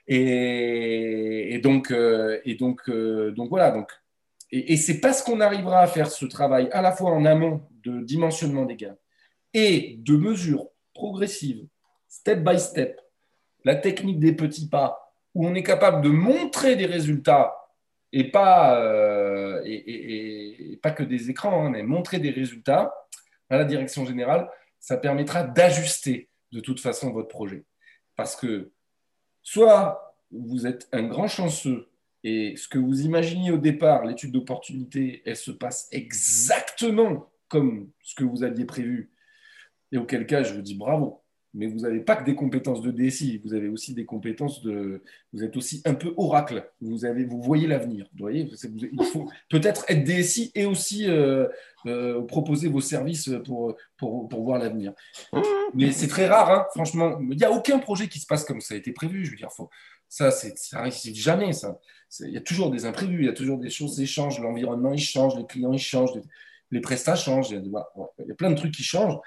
Et, 0.07 1.61
donc, 1.65 1.91
euh, 1.91 2.39
euh, 2.47 3.31
donc 3.33 3.49
voilà. 3.49 3.87
Et, 4.53 4.75
et 4.75 4.77
c'est 4.77 5.01
parce 5.01 5.23
qu'on 5.23 5.41
arrivera 5.41 5.81
à 5.81 5.89
faire 5.89 6.13
ce 6.13 6.27
travail 6.27 6.69
à 6.71 6.81
la 6.81 6.93
fois 6.93 7.11
en 7.11 7.25
amont 7.25 7.63
de 7.83 8.03
dimensionnement 8.03 8.67
des 8.67 8.77
gains 8.77 8.97
et 9.53 9.97
de 9.99 10.17
mesures 10.17 10.69
progressives, 10.95 11.67
step 12.09 12.45
by 12.45 12.61
step, 12.61 13.01
la 13.65 13.75
technique 13.75 14.21
des 14.21 14.33
petits 14.33 14.69
pas 14.69 15.10
où 15.35 15.47
on 15.47 15.55
est 15.55 15.63
capable 15.63 16.03
de 16.03 16.09
montrer 16.09 16.77
des 16.77 16.87
résultats 16.87 17.55
et 18.13 18.31
pas, 18.31 18.81
euh, 18.81 19.63
que 20.97 21.03
des 21.03 21.31
écrans, 21.31 21.67
hein, 21.67 21.71
mais 21.71 21.83
montrer 21.83 22.19
des 22.19 22.31
résultats 22.31 22.93
à 23.49 23.57
la 23.57 23.65
direction 23.65 24.05
générale, 24.05 24.51
ça 24.81 24.97
permettra 24.97 25.45
d'ajuster 25.45 26.29
de 26.53 26.61
toute 26.61 26.81
façon 26.81 27.13
votre 27.13 27.29
projet. 27.29 27.65
Parce 28.17 28.35
que 28.35 28.73
soit 29.43 30.17
vous 30.33 30.67
êtes 30.67 30.89
un 30.93 31.05
grand 31.05 31.29
chanceux 31.29 31.89
et 32.25 32.57
ce 32.57 32.69
que 32.69 32.79
vous 32.79 33.03
imaginiez 33.03 33.51
au 33.51 33.59
départ, 33.59 34.05
l'étude 34.05 34.33
d'opportunité, 34.33 35.23
elle 35.25 35.37
se 35.37 35.51
passe 35.51 35.89
exactement 35.93 37.31
comme 37.49 37.91
ce 38.03 38.15
que 38.15 38.25
vous 38.25 38.43
aviez 38.43 38.65
prévu. 38.65 39.11
Et 39.93 39.99
auquel 39.99 40.27
cas, 40.27 40.43
je 40.43 40.55
vous 40.55 40.63
dis 40.63 40.77
bravo 40.77 41.23
mais 41.53 41.67
vous 41.67 41.81
n'avez 41.81 42.01
pas 42.01 42.17
que 42.17 42.25
des 42.25 42.37
compétences 42.37 42.81
de 42.81 42.91
DSI, 42.93 43.41
vous 43.45 43.55
avez 43.55 43.69
aussi 43.69 43.93
des 43.93 44.05
compétences 44.05 44.63
de. 44.63 45.03
Vous 45.33 45.43
êtes 45.43 45.57
aussi 45.57 45.83
un 45.85 45.95
peu 45.95 46.15
oracle. 46.17 46.71
Vous, 46.81 47.05
avez, 47.05 47.25
vous 47.25 47.43
voyez 47.43 47.67
l'avenir. 47.67 48.07
Vous 48.13 48.21
voyez, 48.21 48.49
il 48.63 49.05
faut 49.05 49.29
peut-être 49.49 49.85
être 49.89 50.05
DSI 50.05 50.53
et 50.55 50.65
aussi 50.65 51.09
euh, 51.09 51.49
euh, 51.87 52.23
proposer 52.23 52.69
vos 52.69 52.81
services 52.81 53.31
pour, 53.45 53.77
pour, 53.97 54.29
pour 54.29 54.45
voir 54.45 54.59
l'avenir. 54.61 54.93
Mais 55.75 55.91
c'est 55.91 56.09
très 56.09 56.29
rare, 56.29 56.51
hein, 56.51 56.67
franchement. 56.75 57.19
Il 57.21 57.37
n'y 57.37 57.45
a 57.45 57.51
aucun 57.51 57.79
projet 57.81 58.07
qui 58.07 58.21
se 58.21 58.27
passe 58.27 58.45
comme 58.45 58.61
ça 58.61 58.75
a 58.75 58.77
été 58.77 58.93
prévu. 58.93 59.25
Je 59.25 59.33
veux 59.33 59.37
dire, 59.37 59.51
ça, 60.09 60.31
ça 60.31 60.49
n'arrive 60.73 61.15
jamais. 61.15 61.53
Ça. 61.53 61.81
Il 62.21 62.31
y 62.31 62.37
a 62.37 62.41
toujours 62.41 62.71
des 62.71 62.87
imprévus, 62.87 63.23
il 63.23 63.27
y 63.27 63.31
a 63.31 63.33
toujours 63.35 63.59
des 63.59 63.71
choses 63.71 63.97
qui 63.97 64.07
changent. 64.07 64.41
L'environnement, 64.41 64.93
il 64.93 65.01
change, 65.01 65.37
les 65.37 65.47
clients, 65.47 65.73
ils 65.73 65.79
changent, 65.79 66.13
prestats 66.79 67.17
changent. 67.17 67.51
Il 67.51 67.67
y, 67.67 67.77
a, 67.77 67.89
il 68.21 68.29
y 68.29 68.31
a 68.31 68.35
plein 68.35 68.51
de 68.51 68.55
trucs 68.55 68.73
qui 68.73 68.85
changent. 68.85 69.19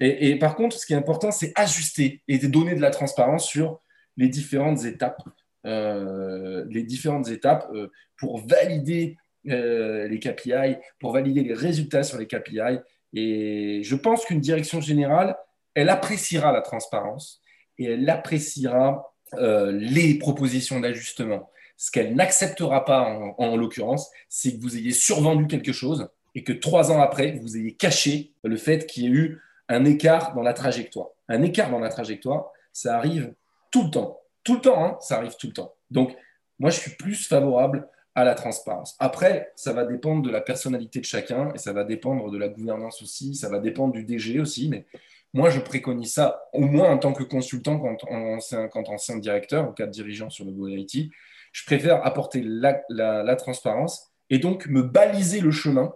Et, 0.00 0.38
par 0.38 0.56
contre, 0.56 0.76
ce 0.76 0.86
qui 0.86 0.92
est 0.92 0.96
important, 0.96 1.30
c'est 1.30 1.52
ajuster 1.56 2.22
et 2.28 2.38
donner 2.38 2.74
de 2.74 2.80
la 2.80 2.90
transparence 2.90 3.46
sur 3.46 3.80
les 4.16 4.28
différentes 4.28 4.84
étapes, 4.84 5.22
euh, 5.66 6.64
les 6.68 6.82
différentes 6.82 7.28
étapes 7.28 7.68
euh, 7.72 7.88
pour 8.16 8.46
valider 8.46 9.16
euh, 9.48 10.08
les 10.08 10.18
KPI, 10.18 10.76
pour 11.00 11.12
valider 11.12 11.42
les 11.42 11.54
résultats 11.54 12.02
sur 12.02 12.18
les 12.18 12.26
KPI. 12.26 12.78
Et 13.12 13.82
je 13.82 13.94
pense 13.94 14.24
qu'une 14.24 14.40
direction 14.40 14.80
générale, 14.80 15.36
elle 15.74 15.88
appréciera 15.88 16.52
la 16.52 16.60
transparence 16.60 17.40
et 17.78 17.86
elle 17.86 18.08
appréciera 18.08 19.10
les 19.36 20.14
propositions 20.14 20.78
d'ajustement. 20.78 21.50
Ce 21.76 21.90
qu'elle 21.90 22.14
n'acceptera 22.14 22.84
pas, 22.84 23.00
en, 23.00 23.34
en 23.36 23.56
l'occurrence, 23.56 24.08
c'est 24.28 24.54
que 24.54 24.62
vous 24.62 24.76
ayez 24.76 24.92
survendu 24.92 25.48
quelque 25.48 25.72
chose 25.72 26.08
et 26.34 26.42
que 26.42 26.52
trois 26.52 26.90
ans 26.90 27.00
après, 27.00 27.38
vous 27.40 27.56
ayez 27.56 27.72
caché 27.72 28.32
le 28.42 28.56
fait 28.56 28.86
qu'il 28.86 29.04
y 29.04 29.06
ait 29.06 29.10
eu 29.10 29.40
un 29.68 29.84
écart 29.84 30.34
dans 30.34 30.42
la 30.42 30.52
trajectoire. 30.52 31.08
Un 31.28 31.42
écart 31.42 31.70
dans 31.70 31.78
la 31.78 31.88
trajectoire, 31.88 32.50
ça 32.72 32.96
arrive 32.96 33.34
tout 33.70 33.84
le 33.84 33.90
temps. 33.90 34.20
Tout 34.42 34.54
le 34.54 34.60
temps, 34.60 34.84
hein, 34.84 34.98
ça 35.00 35.16
arrive 35.16 35.36
tout 35.36 35.46
le 35.46 35.52
temps. 35.52 35.74
Donc, 35.90 36.14
moi, 36.58 36.70
je 36.70 36.78
suis 36.80 36.90
plus 36.92 37.26
favorable 37.26 37.88
à 38.14 38.24
la 38.24 38.34
transparence. 38.34 38.94
Après, 38.98 39.52
ça 39.56 39.72
va 39.72 39.84
dépendre 39.84 40.22
de 40.22 40.30
la 40.30 40.40
personnalité 40.40 41.00
de 41.00 41.04
chacun 41.04 41.52
et 41.54 41.58
ça 41.58 41.72
va 41.72 41.84
dépendre 41.84 42.30
de 42.30 42.38
la 42.38 42.48
gouvernance 42.48 43.02
aussi, 43.02 43.34
ça 43.34 43.48
va 43.48 43.58
dépendre 43.58 43.92
du 43.92 44.04
DG 44.04 44.38
aussi, 44.38 44.68
mais 44.68 44.86
moi, 45.32 45.50
je 45.50 45.58
préconise 45.58 46.12
ça, 46.12 46.44
au 46.52 46.60
moins 46.60 46.90
en 46.90 46.98
tant 46.98 47.12
que 47.12 47.24
consultant, 47.24 47.80
quand 47.80 48.08
ancien, 48.08 48.68
quand 48.68 48.88
ancien 48.88 49.16
directeur, 49.16 49.68
ou 49.68 49.72
cadre 49.72 49.90
dirigeant 49.90 50.30
sur 50.30 50.44
le 50.44 50.52
volet 50.52 50.82
IT, 50.82 51.10
je 51.50 51.64
préfère 51.64 52.06
apporter 52.06 52.42
la 52.44 53.36
transparence 53.36 54.12
et 54.30 54.38
donc 54.38 54.66
me 54.66 54.82
baliser 54.82 55.40
le 55.40 55.50
chemin 55.50 55.92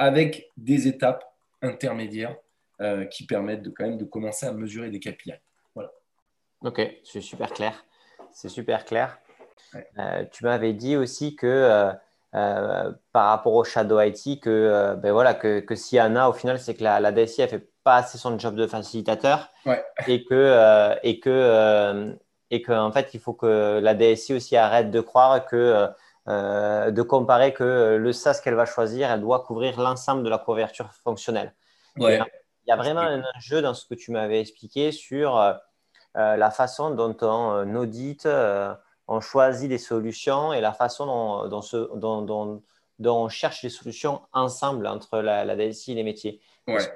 avec 0.00 0.50
des 0.56 0.88
étapes 0.88 1.30
intermédiaires 1.60 2.34
euh, 2.80 3.04
qui 3.04 3.26
permettent 3.26 3.62
de, 3.62 3.68
quand 3.68 3.84
même 3.84 3.98
de 3.98 4.06
commencer 4.06 4.46
à 4.46 4.52
mesurer 4.52 4.88
des 4.88 4.98
KPI. 4.98 5.34
Voilà. 5.74 5.90
Ok, 6.62 6.80
c'est 7.04 7.20
super 7.20 7.52
clair. 7.52 7.84
C'est 8.32 8.48
super 8.48 8.86
clair. 8.86 9.18
Euh, 9.98 10.24
tu 10.32 10.44
m'avais 10.44 10.72
dit 10.72 10.96
aussi 10.96 11.36
que 11.36 11.46
euh, 12.34 12.92
par 13.12 13.28
rapport 13.28 13.52
au 13.52 13.62
Shadow 13.62 14.00
IT, 14.00 14.40
que, 14.40 14.94
ben 14.94 15.12
voilà, 15.12 15.34
que, 15.34 15.60
que 15.60 15.74
s'il 15.74 15.98
y 15.98 16.00
en 16.00 16.16
a, 16.16 16.28
au 16.28 16.32
final, 16.32 16.58
c'est 16.58 16.74
que 16.74 16.82
la, 16.82 16.98
la 16.98 17.12
DSI 17.12 17.42
ne 17.42 17.46
fait 17.48 17.68
pas 17.84 17.96
assez 17.96 18.16
son 18.16 18.38
job 18.38 18.54
de 18.54 18.66
facilitateur 18.66 19.52
et 20.06 20.24
que, 20.24 20.96
et 21.02 21.20
que, 21.20 22.16
et 22.50 22.62
que 22.62 22.72
en 22.72 22.90
fait, 22.90 23.12
il 23.12 23.20
faut 23.20 23.34
que 23.34 23.80
la 23.82 23.94
DSI 23.94 24.32
aussi 24.32 24.56
arrête 24.56 24.90
de 24.90 25.00
croire 25.02 25.44
que 25.44 25.88
de 26.26 27.02
comparer 27.02 27.52
que 27.52 27.96
le 27.96 28.12
SaaS 28.12 28.40
qu'elle 28.42 28.54
va 28.54 28.66
choisir, 28.66 29.10
elle 29.10 29.20
doit 29.20 29.40
couvrir 29.40 29.80
l'ensemble 29.80 30.22
de 30.22 30.28
la 30.28 30.38
couverture 30.38 30.92
fonctionnelle. 31.02 31.54
Ouais 31.98 32.20
il 32.66 32.70
y 32.70 32.72
a 32.72 32.76
vraiment 32.76 33.00
un 33.00 33.22
enjeu 33.36 33.62
dans 33.62 33.74
ce 33.74 33.86
que 33.86 33.94
tu 33.94 34.10
m'avais 34.10 34.40
expliqué 34.40 34.92
sur 34.92 35.38
euh, 35.38 35.52
euh, 36.16 36.36
la 36.36 36.50
façon 36.50 36.90
dont 36.90 37.16
on 37.22 37.66
euh, 37.66 37.74
audite, 37.74 38.28
on 39.08 39.20
choisit 39.20 39.68
des 39.68 39.78
solutions 39.78 40.52
et 40.52 40.60
la 40.60 40.72
façon 40.72 41.48
dont, 41.48 42.62
on 43.04 43.28
cherche 43.28 43.62
des 43.62 43.70
solutions 43.70 44.20
ensemble 44.32 44.86
entre 44.86 45.18
la, 45.18 45.56
DSI 45.56 45.92
et 45.92 45.94
les 45.94 46.02
métiers. 46.04 46.40
Est-ce 46.66 46.88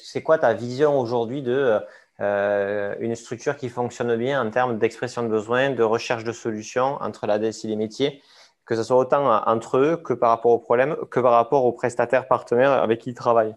que 0.00 0.06
c'est 0.06 0.22
quoi 0.22 0.38
ta 0.38 0.54
vision 0.54 1.00
aujourd'hui 1.00 1.42
de 1.42 1.80
une 2.18 3.16
structure 3.16 3.56
qui 3.56 3.68
fonctionne 3.68 4.14
bien 4.16 4.40
en 4.40 4.50
termes 4.50 4.78
d'expression 4.78 5.22
de 5.22 5.28
besoins, 5.28 5.70
de 5.70 5.82
recherche 5.82 6.24
de 6.24 6.32
solutions 6.32 6.96
entre 7.02 7.26
la 7.26 7.38
DSI 7.38 7.66
et 7.66 7.70
les 7.70 7.76
métiers, 7.76 8.22
que 8.66 8.74
ce 8.74 8.82
soit 8.82 8.98
autant 8.98 9.42
entre 9.46 9.78
eux 9.78 9.96
que 9.96 10.12
par 10.12 10.30
rapport 10.30 10.52
aux 10.52 10.58
problèmes, 10.58 10.96
que 11.10 11.20
par 11.20 11.32
rapport 11.32 11.64
aux 11.64 11.72
prestataires 11.72 12.26
partenaires 12.26 12.72
avec 12.72 13.00
qui 13.00 13.10
ils 13.10 13.14
travaillent 13.14 13.56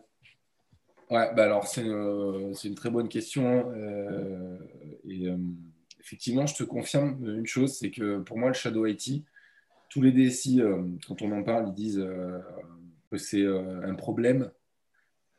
Ouais, 1.10 1.34
bah 1.34 1.46
alors 1.46 1.66
c'est 1.66 1.84
euh, 1.84 2.54
une 2.64 2.76
très 2.76 2.92
bonne 2.92 3.10
question. 3.10 3.74
Euh, 3.76 4.58
et 5.08 5.28
euh, 5.28 5.38
effectivement, 6.00 6.46
je 6.46 6.56
te 6.56 6.64
confirme 6.64 7.18
une 7.26 7.48
chose, 7.48 7.76
c'est 7.76 7.90
que 7.90 8.20
pour 8.20 8.38
moi, 8.38 8.50
le 8.50 8.54
Shadow 8.54 8.86
IT, 8.86 9.26
tous 9.90 10.04
les 10.04 10.12
DSI, 10.12 10.62
quand 11.08 11.24
on 11.24 11.32
en 11.32 11.42
parle, 11.42 11.70
ils 11.70 11.74
disent 11.74 12.08
que 13.10 13.18
c'est 13.18 13.44
un 13.44 13.96
problème. 13.96 14.52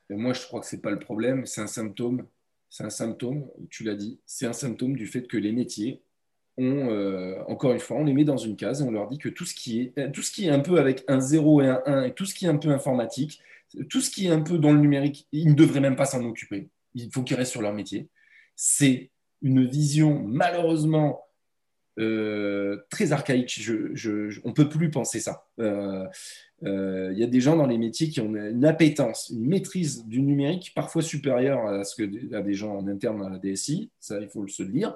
Moi, 0.09 0.33
je 0.33 0.45
crois 0.45 0.59
que 0.59 0.67
ce 0.67 0.75
n'est 0.75 0.83
pas 0.83 0.91
le 0.91 0.99
problème, 0.99 1.47
c'est 1.47 1.61
un 1.61 1.69
symptôme. 1.69 2.27
c'est 2.69 2.83
un 2.83 2.91
symptôme, 2.91 3.49
tu 3.71 3.85
l'as 3.85 3.95
dit, 3.95 4.19
c'est 4.27 4.47
un 4.47 4.53
symptôme 4.53 4.97
du 4.97 5.07
fait 5.07 5.29
que 5.29 5.37
les 5.37 5.53
métiers 5.53 6.03
euh, 6.61 7.43
encore 7.47 7.73
une 7.73 7.81
fois, 7.81 7.97
on 7.97 8.05
les 8.05 8.13
met 8.13 8.25
dans 8.25 8.37
une 8.37 8.57
case 8.57 8.83
et 8.83 8.85
on 8.85 8.91
leur 8.91 9.09
dit 9.09 9.19
que 9.19 9.29
tout 9.29 9.45
ce 9.45 9.55
qui 9.55 9.81
est, 9.81 10.13
tout 10.13 10.23
ce 10.23 10.31
qui 10.31 10.47
est 10.47 10.51
un 10.51 10.61
peu 10.61 10.79
avec 10.79 11.05
un 11.09 11.21
0 11.21 11.63
et 11.63 11.69
un 11.69 11.83
1 11.87 12.03
et 12.05 12.15
tout 12.15 12.27
ce 12.27 12.35
qui 12.35 12.47
est 12.47 12.49
un 12.49 12.57
peu 12.57 12.71
informatique, 12.71 13.41
tout 13.89 14.01
ce 14.01 14.11
qui 14.11 14.27
est 14.27 14.31
un 14.31 14.41
peu 14.41 14.59
dans 14.59 14.73
le 14.73 14.79
numérique, 14.79 15.29
ils 15.33 15.49
ne 15.49 15.55
devraient 15.55 15.81
même 15.81 15.97
pas 15.97 16.05
s'en 16.05 16.25
occuper. 16.25 16.69
Il 16.95 17.11
faut 17.13 17.23
qu'ils 17.23 17.37
restent 17.37 17.53
sur 17.53 17.63
leur 17.63 17.73
métier. 17.73 18.09
C'est 18.57 19.11
une 19.43 19.65
vision 19.65 20.23
malheureusement 20.27 21.25
euh, 21.99 22.85
très 22.91 23.13
archaïque. 23.13 23.61
On 24.45 24.49
ne 24.49 24.55
peut 24.55 24.69
plus 24.69 24.91
penser 24.91 25.21
ça. 25.21 25.47
Euh, 25.61 26.07
euh, 26.63 27.13
y 27.17 27.23
a 27.23 27.27
des 27.27 27.41
gens 27.41 27.57
dans 27.57 27.67
les 27.67 27.79
métiers 27.79 28.11
qui 28.11 28.21
ont 28.21 28.35
une 28.35 28.65
appétence, 28.67 29.31
une 29.31 29.47
maîtrise 29.47 30.05
du 30.07 30.21
numérique 30.21 30.73
parfois 30.75 31.01
supérieure 31.01 31.67
à 31.67 31.85
ce 31.85 31.97
que 31.97 32.35
à 32.35 32.43
des 32.43 32.53
gens 32.53 32.77
en 32.77 32.87
interne 32.87 33.23
à 33.23 33.31
la 33.31 33.39
DSI, 33.39 33.91
ça 33.99 34.21
il 34.21 34.29
faut 34.29 34.47
se 34.47 34.63
le 34.63 34.69
dire, 34.71 34.95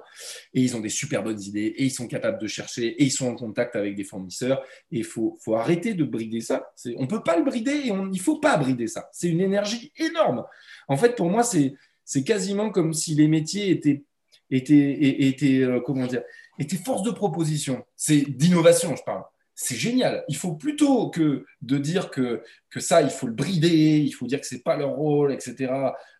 et 0.53 0.61
ils 0.61 0.75
ont 0.75 0.79
des 0.79 0.89
super 0.89 1.23
bonnes 1.23 1.41
idées, 1.41 1.73
et 1.77 1.85
ils 1.85 1.91
sont 1.91 2.07
capables 2.07 2.39
de 2.39 2.47
chercher, 2.47 2.87
et 2.87 3.03
ils 3.03 3.11
sont 3.11 3.27
en 3.27 3.35
contact 3.35 3.75
avec 3.75 3.95
des 3.95 4.03
fournisseurs, 4.03 4.61
et 4.91 4.99
il 4.99 5.03
faut, 5.03 5.39
arrêter 5.55 5.95
de 5.95 6.03
brider 6.03 6.41
ça. 6.41 6.71
On 6.97 7.03
ne 7.03 7.07
peut 7.07 7.23
pas 7.23 7.37
le 7.37 7.43
brider, 7.43 7.71
et 7.71 7.87
il 7.87 8.11
ne 8.11 8.17
faut 8.19 8.39
pas 8.39 8.57
brider 8.57 8.87
ça. 8.87 9.09
C'est 9.11 9.29
une 9.29 9.41
énergie 9.41 9.91
énorme. 9.97 10.43
En 10.87 10.97
fait, 10.97 11.15
pour 11.15 11.29
moi, 11.29 11.43
c'est 11.43 12.23
quasiment 12.23 12.69
comme 12.69 12.93
si 12.93 13.15
les 13.15 13.27
métiers 13.27 13.71
étaient, 13.71 14.03
étaient, 14.51 15.25
étaient 15.27 15.65
dire, 16.09 16.23
était 16.59 16.77
force 16.77 17.01
de 17.03 17.11
proposition. 17.11 17.83
C'est 17.95 18.21
d'innovation, 18.21 18.95
je 18.95 19.03
parle. 19.03 19.23
C'est 19.55 19.75
génial. 19.75 20.25
Il 20.27 20.35
faut 20.35 20.53
plutôt 20.55 21.09
que 21.09 21.45
de 21.61 21.77
dire 21.77 22.11
que, 22.11 22.43
que 22.69 22.81
ça, 22.81 23.01
il 23.01 23.09
faut 23.09 23.25
le 23.25 23.33
brider, 23.33 23.99
il 23.99 24.11
faut 24.11 24.27
dire 24.27 24.41
que 24.41 24.45
ce 24.45 24.55
n'est 24.55 24.61
pas 24.61 24.75
leur 24.75 24.91
rôle, 24.91 25.31
etc., 25.31 25.73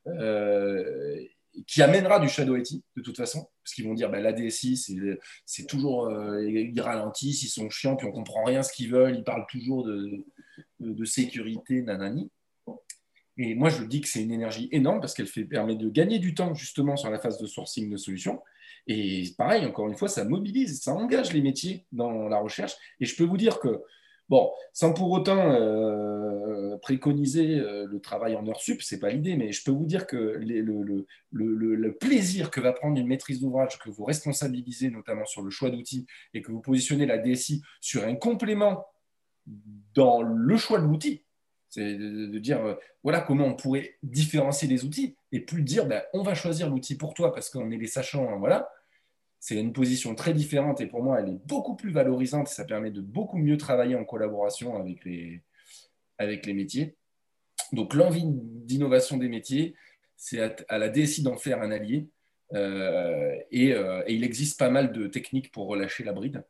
euh, 0.08 1.20
qui 1.68 1.82
amènera 1.82 2.20
du 2.20 2.30
shadow 2.30 2.56
IT, 2.56 2.82
de 2.96 3.02
toute 3.02 3.18
façon, 3.18 3.48
parce 3.64 3.74
qu'ils 3.74 3.86
vont 3.86 3.94
dire 3.94 4.10
ben, 4.10 4.22
la 4.22 4.34
DSI, 4.34 4.78
c'est 5.46 5.68
toujours. 5.68 6.08
Euh, 6.08 6.50
ils 6.50 6.80
ralentissent, 6.82 7.44
ils 7.44 7.50
sont 7.50 7.70
chiants, 7.70 7.96
puis 7.96 8.08
on 8.08 8.12
ne 8.12 8.16
comprend 8.16 8.44
rien 8.44 8.64
ce 8.64 8.72
qu'ils 8.72 8.92
veulent, 8.92 9.16
ils 9.16 9.24
parlent 9.24 9.46
toujours 9.50 9.86
de, 9.86 10.26
de, 10.80 10.94
de 10.94 11.06
sécurité, 11.06 11.82
nanani. 11.82 12.30
Et 13.38 13.54
moi, 13.54 13.70
je 13.70 13.84
dis 13.84 14.00
que 14.00 14.08
c'est 14.08 14.24
une 14.24 14.32
énergie 14.32 14.70
énorme 14.72 15.02
parce 15.02 15.14
qu'elle 15.14 15.30
permet 15.48 15.76
de 15.76 15.90
gagner 15.90 16.20
du 16.20 16.34
temps 16.34 16.54
justement 16.54 16.96
sur 16.96 17.10
la 17.10 17.20
phase 17.20 17.38
de 17.38 17.48
sourcing 17.48 17.90
de 17.90 17.98
solutions 17.98 18.42
et 18.88 19.24
pareil, 19.38 19.66
encore 19.66 19.88
une 19.88 19.96
fois, 19.96 20.08
ça 20.08 20.24
mobilise, 20.24 20.82
ça 20.82 20.94
engage 20.94 21.34
les 21.34 21.42
métiers 21.42 21.86
dans 21.92 22.28
la 22.28 22.38
recherche. 22.38 22.74
Et 23.00 23.06
je 23.06 23.16
peux 23.16 23.24
vous 23.24 23.38
dire 23.38 23.60
que, 23.60 23.82
bon, 24.30 24.52
sans 24.74 24.94
pour 24.94 25.12
autant 25.12 25.52
euh, 25.52 26.78
préconiser 26.78 27.60
euh, 27.60 27.88
le 27.88 28.00
travail 28.00 28.36
en 28.36 28.48
heure 28.48 28.62
sup, 28.62 28.84
ce 28.84 28.94
n'est 28.94 29.02
pas 29.02 29.10
l'idée, 29.10 29.36
mais 29.36 29.52
je 29.52 29.64
peux 29.64 29.72
vous 29.72 29.86
dire 29.86 30.06
que 30.06 30.38
le, 30.38 31.98
plaisir 32.00 32.52
que 32.52 32.62
va 32.62 32.74
prendre 32.74 33.00
une 33.00 33.08
maîtrise 33.08 33.42
d'ouvrage, 33.42 33.80
que 33.80 33.90
vous 33.90 34.06
responsabilisez 34.06 34.92
notamment 34.92 35.26
sur 35.26 35.42
le 35.42 35.50
choix 35.50 35.72
d'outils 35.72 36.06
et 36.36 36.44
que 36.44 36.52
vous 36.52 36.62
positionnez 36.62 37.08
la 37.08 37.18
DSI 37.18 37.64
sur 37.82 38.04
un 38.04 38.16
complément 38.16 38.86
dans 39.96 40.22
le 40.22 40.58
choix 40.58 40.80
de 40.80 40.86
l'outil, 40.86 41.25
c'est 41.76 41.96
de, 41.96 42.40
dire, 42.40 42.66
euh, 42.66 42.76
voilà 43.04 43.20
comment 43.20 43.46
on 43.46 43.54
pourrait 43.54 43.98
différencier 44.02 44.66
les 44.68 44.86
outils 44.86 45.18
et 45.34 45.42
plus 45.42 45.62
dire, 45.62 45.86
ben, 45.88 46.02
on 46.14 46.24
va 46.24 46.34
choisir 46.34 46.70
l'outil 46.70 46.96
pour 46.96 47.14
toi 47.14 47.34
parce 47.34 47.50
qu'on 47.50 47.70
est 47.70 47.78
les 47.78 47.88
sachants. 47.88 48.30
Hein, 48.30 48.38
voilà. 48.40 48.70
C'est 49.42 49.60
une 49.60 49.74
position 49.74 50.16
très 50.16 50.34
différente 50.34 50.80
et 50.80 50.88
pour 50.88 51.04
moi, 51.04 51.20
elle 51.20 51.30
est 51.30 51.40
beaucoup 51.46 51.76
plus 51.76 51.92
valorisante 51.92 52.48
ça 52.48 52.64
permet 52.64 52.92
de 52.92 53.02
beaucoup 53.02 53.38
mieux 53.38 53.58
travailler 53.58 53.96
en 53.96 54.06
collaboration 54.06 54.78
avec 54.78 55.04
les, 55.04 55.42
avec 56.18 56.46
les 56.46 56.54
métiers. 56.54 56.96
Donc, 57.74 57.94
l'envie 57.94 58.24
d'innovation 58.26 59.18
des 59.18 59.28
métiers, 59.28 59.76
c'est 60.16 60.66
à, 60.70 60.78
la 60.78 60.88
DSI 60.88 61.24
d'en 61.24 61.36
faire 61.36 61.62
un 61.62 61.72
allié. 61.72 62.08
Euh, 62.54 63.36
euh, 63.54 64.04
et, 64.08 64.14
il 64.14 64.24
existe 64.24 64.58
pas 64.58 64.70
mal 64.70 64.94
de 64.94 65.08
techniques 65.08 65.52
pour 65.52 65.68
relâcher 65.68 66.06
la 66.06 66.14
bride. 66.14 66.46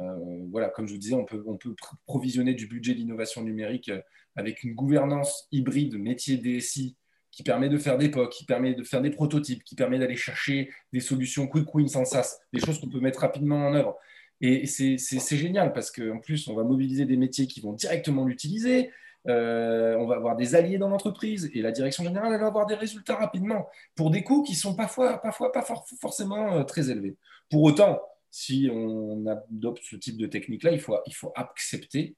Euh, 0.00 0.44
voilà, 0.50 0.68
comme 0.68 0.86
je 0.86 0.92
vous 0.92 0.98
disais, 0.98 1.14
on 1.14 1.24
peut, 1.24 1.42
on 1.46 1.56
peut 1.56 1.74
provisionner 2.06 2.54
du 2.54 2.66
budget 2.66 2.94
d'innovation 2.94 3.42
numérique 3.42 3.88
euh, 3.88 4.00
avec 4.36 4.62
une 4.62 4.74
gouvernance 4.74 5.48
hybride 5.52 5.98
métier 5.98 6.36
DSI 6.36 6.96
qui 7.30 7.42
permet 7.42 7.68
de 7.68 7.78
faire 7.78 7.98
des 7.98 8.10
POC, 8.10 8.30
qui 8.30 8.44
permet 8.44 8.74
de 8.74 8.82
faire 8.82 9.02
des 9.02 9.10
prototypes, 9.10 9.62
qui 9.64 9.74
permet 9.74 9.98
d'aller 9.98 10.16
chercher 10.16 10.70
des 10.92 11.00
solutions 11.00 11.46
quick 11.46 11.72
win 11.74 11.88
sans 11.88 12.04
SaaS, 12.04 12.38
des 12.52 12.60
choses 12.60 12.80
qu'on 12.80 12.88
peut 12.88 13.00
mettre 13.00 13.20
rapidement 13.20 13.66
en 13.66 13.74
œuvre. 13.74 13.96
Et 14.40 14.66
c'est 14.66 15.36
génial 15.36 15.72
parce 15.72 15.90
qu'en 15.90 16.20
plus, 16.20 16.46
on 16.48 16.54
va 16.54 16.62
mobiliser 16.62 17.04
des 17.04 17.16
métiers 17.16 17.46
qui 17.46 17.60
vont 17.60 17.72
directement 17.72 18.24
l'utiliser. 18.24 18.90
Euh, 19.26 19.96
on 19.96 20.06
va 20.06 20.14
avoir 20.14 20.36
des 20.36 20.54
alliés 20.54 20.78
dans 20.78 20.88
l'entreprise 20.88 21.50
et 21.52 21.60
la 21.60 21.72
direction 21.72 22.04
générale 22.04 22.32
elle 22.32 22.40
va 22.40 22.46
avoir 22.46 22.66
des 22.66 22.76
résultats 22.76 23.16
rapidement 23.16 23.68
pour 23.96 24.10
des 24.10 24.22
coûts 24.22 24.44
qui 24.44 24.54
sont 24.54 24.76
parfois, 24.76 25.20
parfois 25.20 25.50
pas 25.50 25.66
forcément 26.00 26.64
très 26.64 26.88
élevés. 26.88 27.16
Pour 27.50 27.64
autant, 27.64 28.00
si 28.30 28.68
on 28.72 29.26
adopte 29.26 29.82
ce 29.82 29.96
type 29.96 30.16
de 30.16 30.26
technique-là, 30.26 30.72
il 30.72 30.80
faut, 30.80 30.96
il 31.06 31.14
faut 31.14 31.32
accepter 31.34 32.16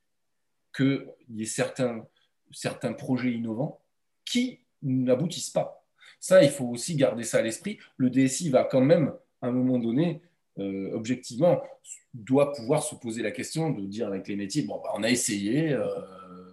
qu'il 0.75 1.07
y 1.31 1.43
ait 1.43 1.47
certains, 1.47 2.07
certains 2.53 2.93
projets 2.93 3.33
innovants 3.33 3.81
qui 4.25 4.61
n'aboutissent 4.83 5.51
pas. 5.51 5.85
Ça, 6.19 6.43
il 6.43 6.51
faut 6.51 6.67
aussi 6.67 6.97
garder 6.97 7.25
ça 7.25 7.39
à 7.39 7.43
l'esprit. 7.43 7.79
Le 7.97 8.11
DSI 8.11 8.51
va 8.51 8.65
quand 8.65 8.81
même, 8.81 9.13
à 9.41 9.49
un 9.49 9.53
moment 9.53 9.79
donné, 9.79 10.21
euh, 10.59 10.91
objectivement, 10.93 11.63
doit 12.13 12.53
pouvoir 12.53 12.83
se 12.83 12.95
poser 12.95 13.23
la 13.23 13.31
question 13.31 13.71
de 13.71 13.87
dire 13.87 14.09
avec 14.09 14.29
les 14.29 14.37
métiers, 14.37 14.63
bon, 14.63 14.81
bah, 14.83 14.91
on 14.95 15.03
a 15.03 15.11
essayé 15.11 15.73
euh, 15.73 15.85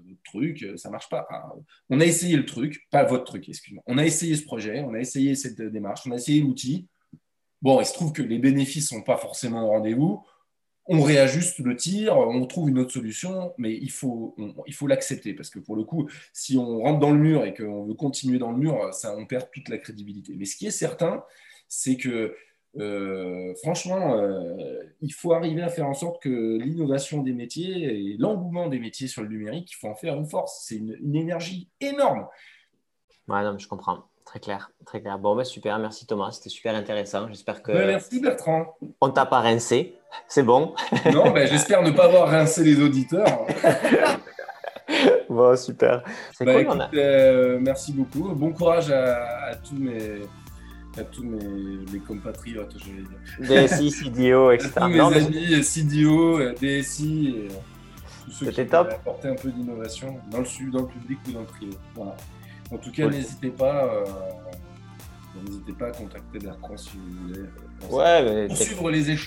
le 0.08 0.16
truc, 0.24 0.66
ça 0.78 0.90
ne 0.90 0.94
marche 0.94 1.10
pas. 1.10 1.28
on 1.90 2.00
a 2.00 2.06
essayé 2.06 2.38
le 2.38 2.46
truc, 2.46 2.88
pas 2.92 3.04
votre 3.04 3.26
truc, 3.26 3.50
excuse-moi. 3.50 3.84
On 3.88 3.98
a 3.98 4.06
essayé 4.06 4.36
ce 4.36 4.44
projet, 4.44 4.82
on 4.82 4.94
a 4.94 5.00
essayé 5.00 5.36
cette 5.36 5.62
démarche, 5.62 6.02
on 6.08 6.12
a 6.12 6.16
essayé 6.16 6.42
l'outil, 6.42 6.88
Bon, 7.62 7.82
il 7.82 7.86
se 7.86 7.94
trouve 7.94 8.14
que 8.14 8.22
les 8.22 8.38
bénéfices 8.38 8.92
ne 8.92 8.98
sont 9.00 9.04
pas 9.04 9.18
forcément 9.18 9.66
au 9.66 9.70
rendez-vous. 9.70 10.24
On 10.90 11.02
réajuste 11.02 11.60
le 11.60 11.76
tir, 11.76 12.18
on 12.18 12.46
trouve 12.46 12.70
une 12.70 12.80
autre 12.80 12.94
solution, 12.94 13.54
mais 13.58 13.74
il 13.74 13.92
faut, 13.92 14.36
l'accepter 14.88 15.34
parce 15.34 15.50
que 15.50 15.60
pour 15.60 15.76
le 15.76 15.84
coup, 15.84 16.10
si 16.32 16.58
on 16.58 16.80
rentre 16.80 17.00
dans 17.00 17.12
le 17.12 17.18
mur 17.18 17.44
et 17.44 17.54
qu'on 17.54 17.84
veut 17.84 17.94
continuer 17.94 18.38
dans 18.38 18.52
le 18.52 18.58
mur, 18.58 18.90
on 19.04 19.26
perd 19.26 19.50
toute 19.52 19.68
la 19.68 19.80
crédibilité. 19.80 20.34
Mais 20.38 20.46
ce 20.46 20.56
qui 20.56 20.68
est 20.68 20.72
certain, 20.72 21.26
c'est 21.68 21.98
que 21.98 22.34
euh, 22.80 23.56
franchement, 23.64 24.16
euh, 24.16 24.84
il 25.02 25.12
faut 25.14 25.34
arriver 25.34 25.62
à 25.62 25.70
faire 25.70 25.88
en 25.88 25.94
sorte 25.94 26.22
que 26.22 26.58
l'innovation 26.58 27.24
des 27.24 27.34
métiers 27.34 28.12
et 28.12 28.18
l'engouement 28.18 28.68
des 28.68 28.80
métiers 28.80 29.08
sur 29.08 29.24
le 29.24 29.30
numérique, 29.30 29.72
il 29.72 29.76
faut 29.76 29.88
en 29.88 29.96
faire 29.96 30.16
une 30.16 30.28
force. 30.28 30.64
C'est 30.66 30.78
une, 30.78 31.16
énergie 31.16 31.70
énorme. 31.82 32.28
Ouais, 33.28 33.44
non, 33.44 33.58
je 33.58 33.68
comprends. 33.68 34.04
Très 34.28 34.42
clair, 34.42 34.72
très 34.86 35.00
clair. 35.00 35.18
Bon, 35.18 35.38
ben 35.38 35.46
super, 35.46 35.80
merci 35.80 36.06
Thomas, 36.06 36.32
c'était 36.32 36.50
super 36.50 36.76
intéressant. 36.76 37.30
J'espère 37.30 37.64
que. 37.64 37.72
Ben, 37.72 37.88
merci 37.88 38.20
Bertrand. 38.20 38.76
On 39.00 39.10
t'a 39.10 39.26
pas 39.26 39.40
rincé, 39.40 39.96
c'est 40.28 40.44
bon. 40.44 40.76
non, 41.14 41.32
ben, 41.32 41.48
j'espère 41.48 41.82
ne 41.82 41.92
pas 41.92 42.08
avoir 42.08 42.28
rincé 42.28 42.62
les 42.66 42.82
auditeurs. 42.82 43.46
bon, 45.30 45.56
super. 45.56 46.04
C'est 46.34 46.44
ben, 46.44 46.66
cool, 46.66 46.90
euh, 46.96 47.58
merci 47.62 47.94
beaucoup. 47.94 48.36
Bon 48.36 48.52
courage 48.52 48.92
à, 48.92 49.56
tous 49.66 49.78
mes 49.78 50.20
à 50.98 51.04
tous 51.04 51.24
mes, 51.24 52.00
compatriotes, 52.06 52.76
je 52.80 53.46
vais 53.46 53.48
dire. 53.48 53.68
DSI, 53.68 53.92
CDO, 53.92 54.52
etc. 54.52 54.72
À 54.76 54.82
tous 54.82 54.90
mes 54.90 55.00
amis, 55.00 55.64
CDO, 55.64 56.52
DSI, 56.52 57.28
et 57.30 57.48
tous 58.26 58.32
ceux 58.32 58.52
qui 58.52 58.68
top. 58.68 58.90
apporter 58.92 59.30
un 59.30 59.36
peu 59.36 59.52
d'innovation 59.52 60.20
dans 60.30 60.40
le, 60.40 60.72
dans 60.72 60.82
le 60.82 60.88
public 60.88 61.18
ou 61.30 61.32
dans 61.32 61.40
le 61.40 61.46
privé. 61.46 61.78
Voilà. 61.96 62.18
En 62.72 62.78
tout 62.78 62.92
cas, 62.92 63.08
n'hésitez 63.08 63.50
pas, 63.50 63.86
euh, 63.86 64.06
n'hésitez 65.46 65.74
pas 65.74 65.88
à 65.88 65.92
contacter 65.92 66.40
Bertrand 66.40 66.78
si 66.78 66.92
vous 66.98 67.28
voulez. 67.28 67.46
Ouais, 67.90 68.48
pour 68.48 68.58
suivre 68.58 68.92
les 68.92 69.12
échanges. 69.12 69.26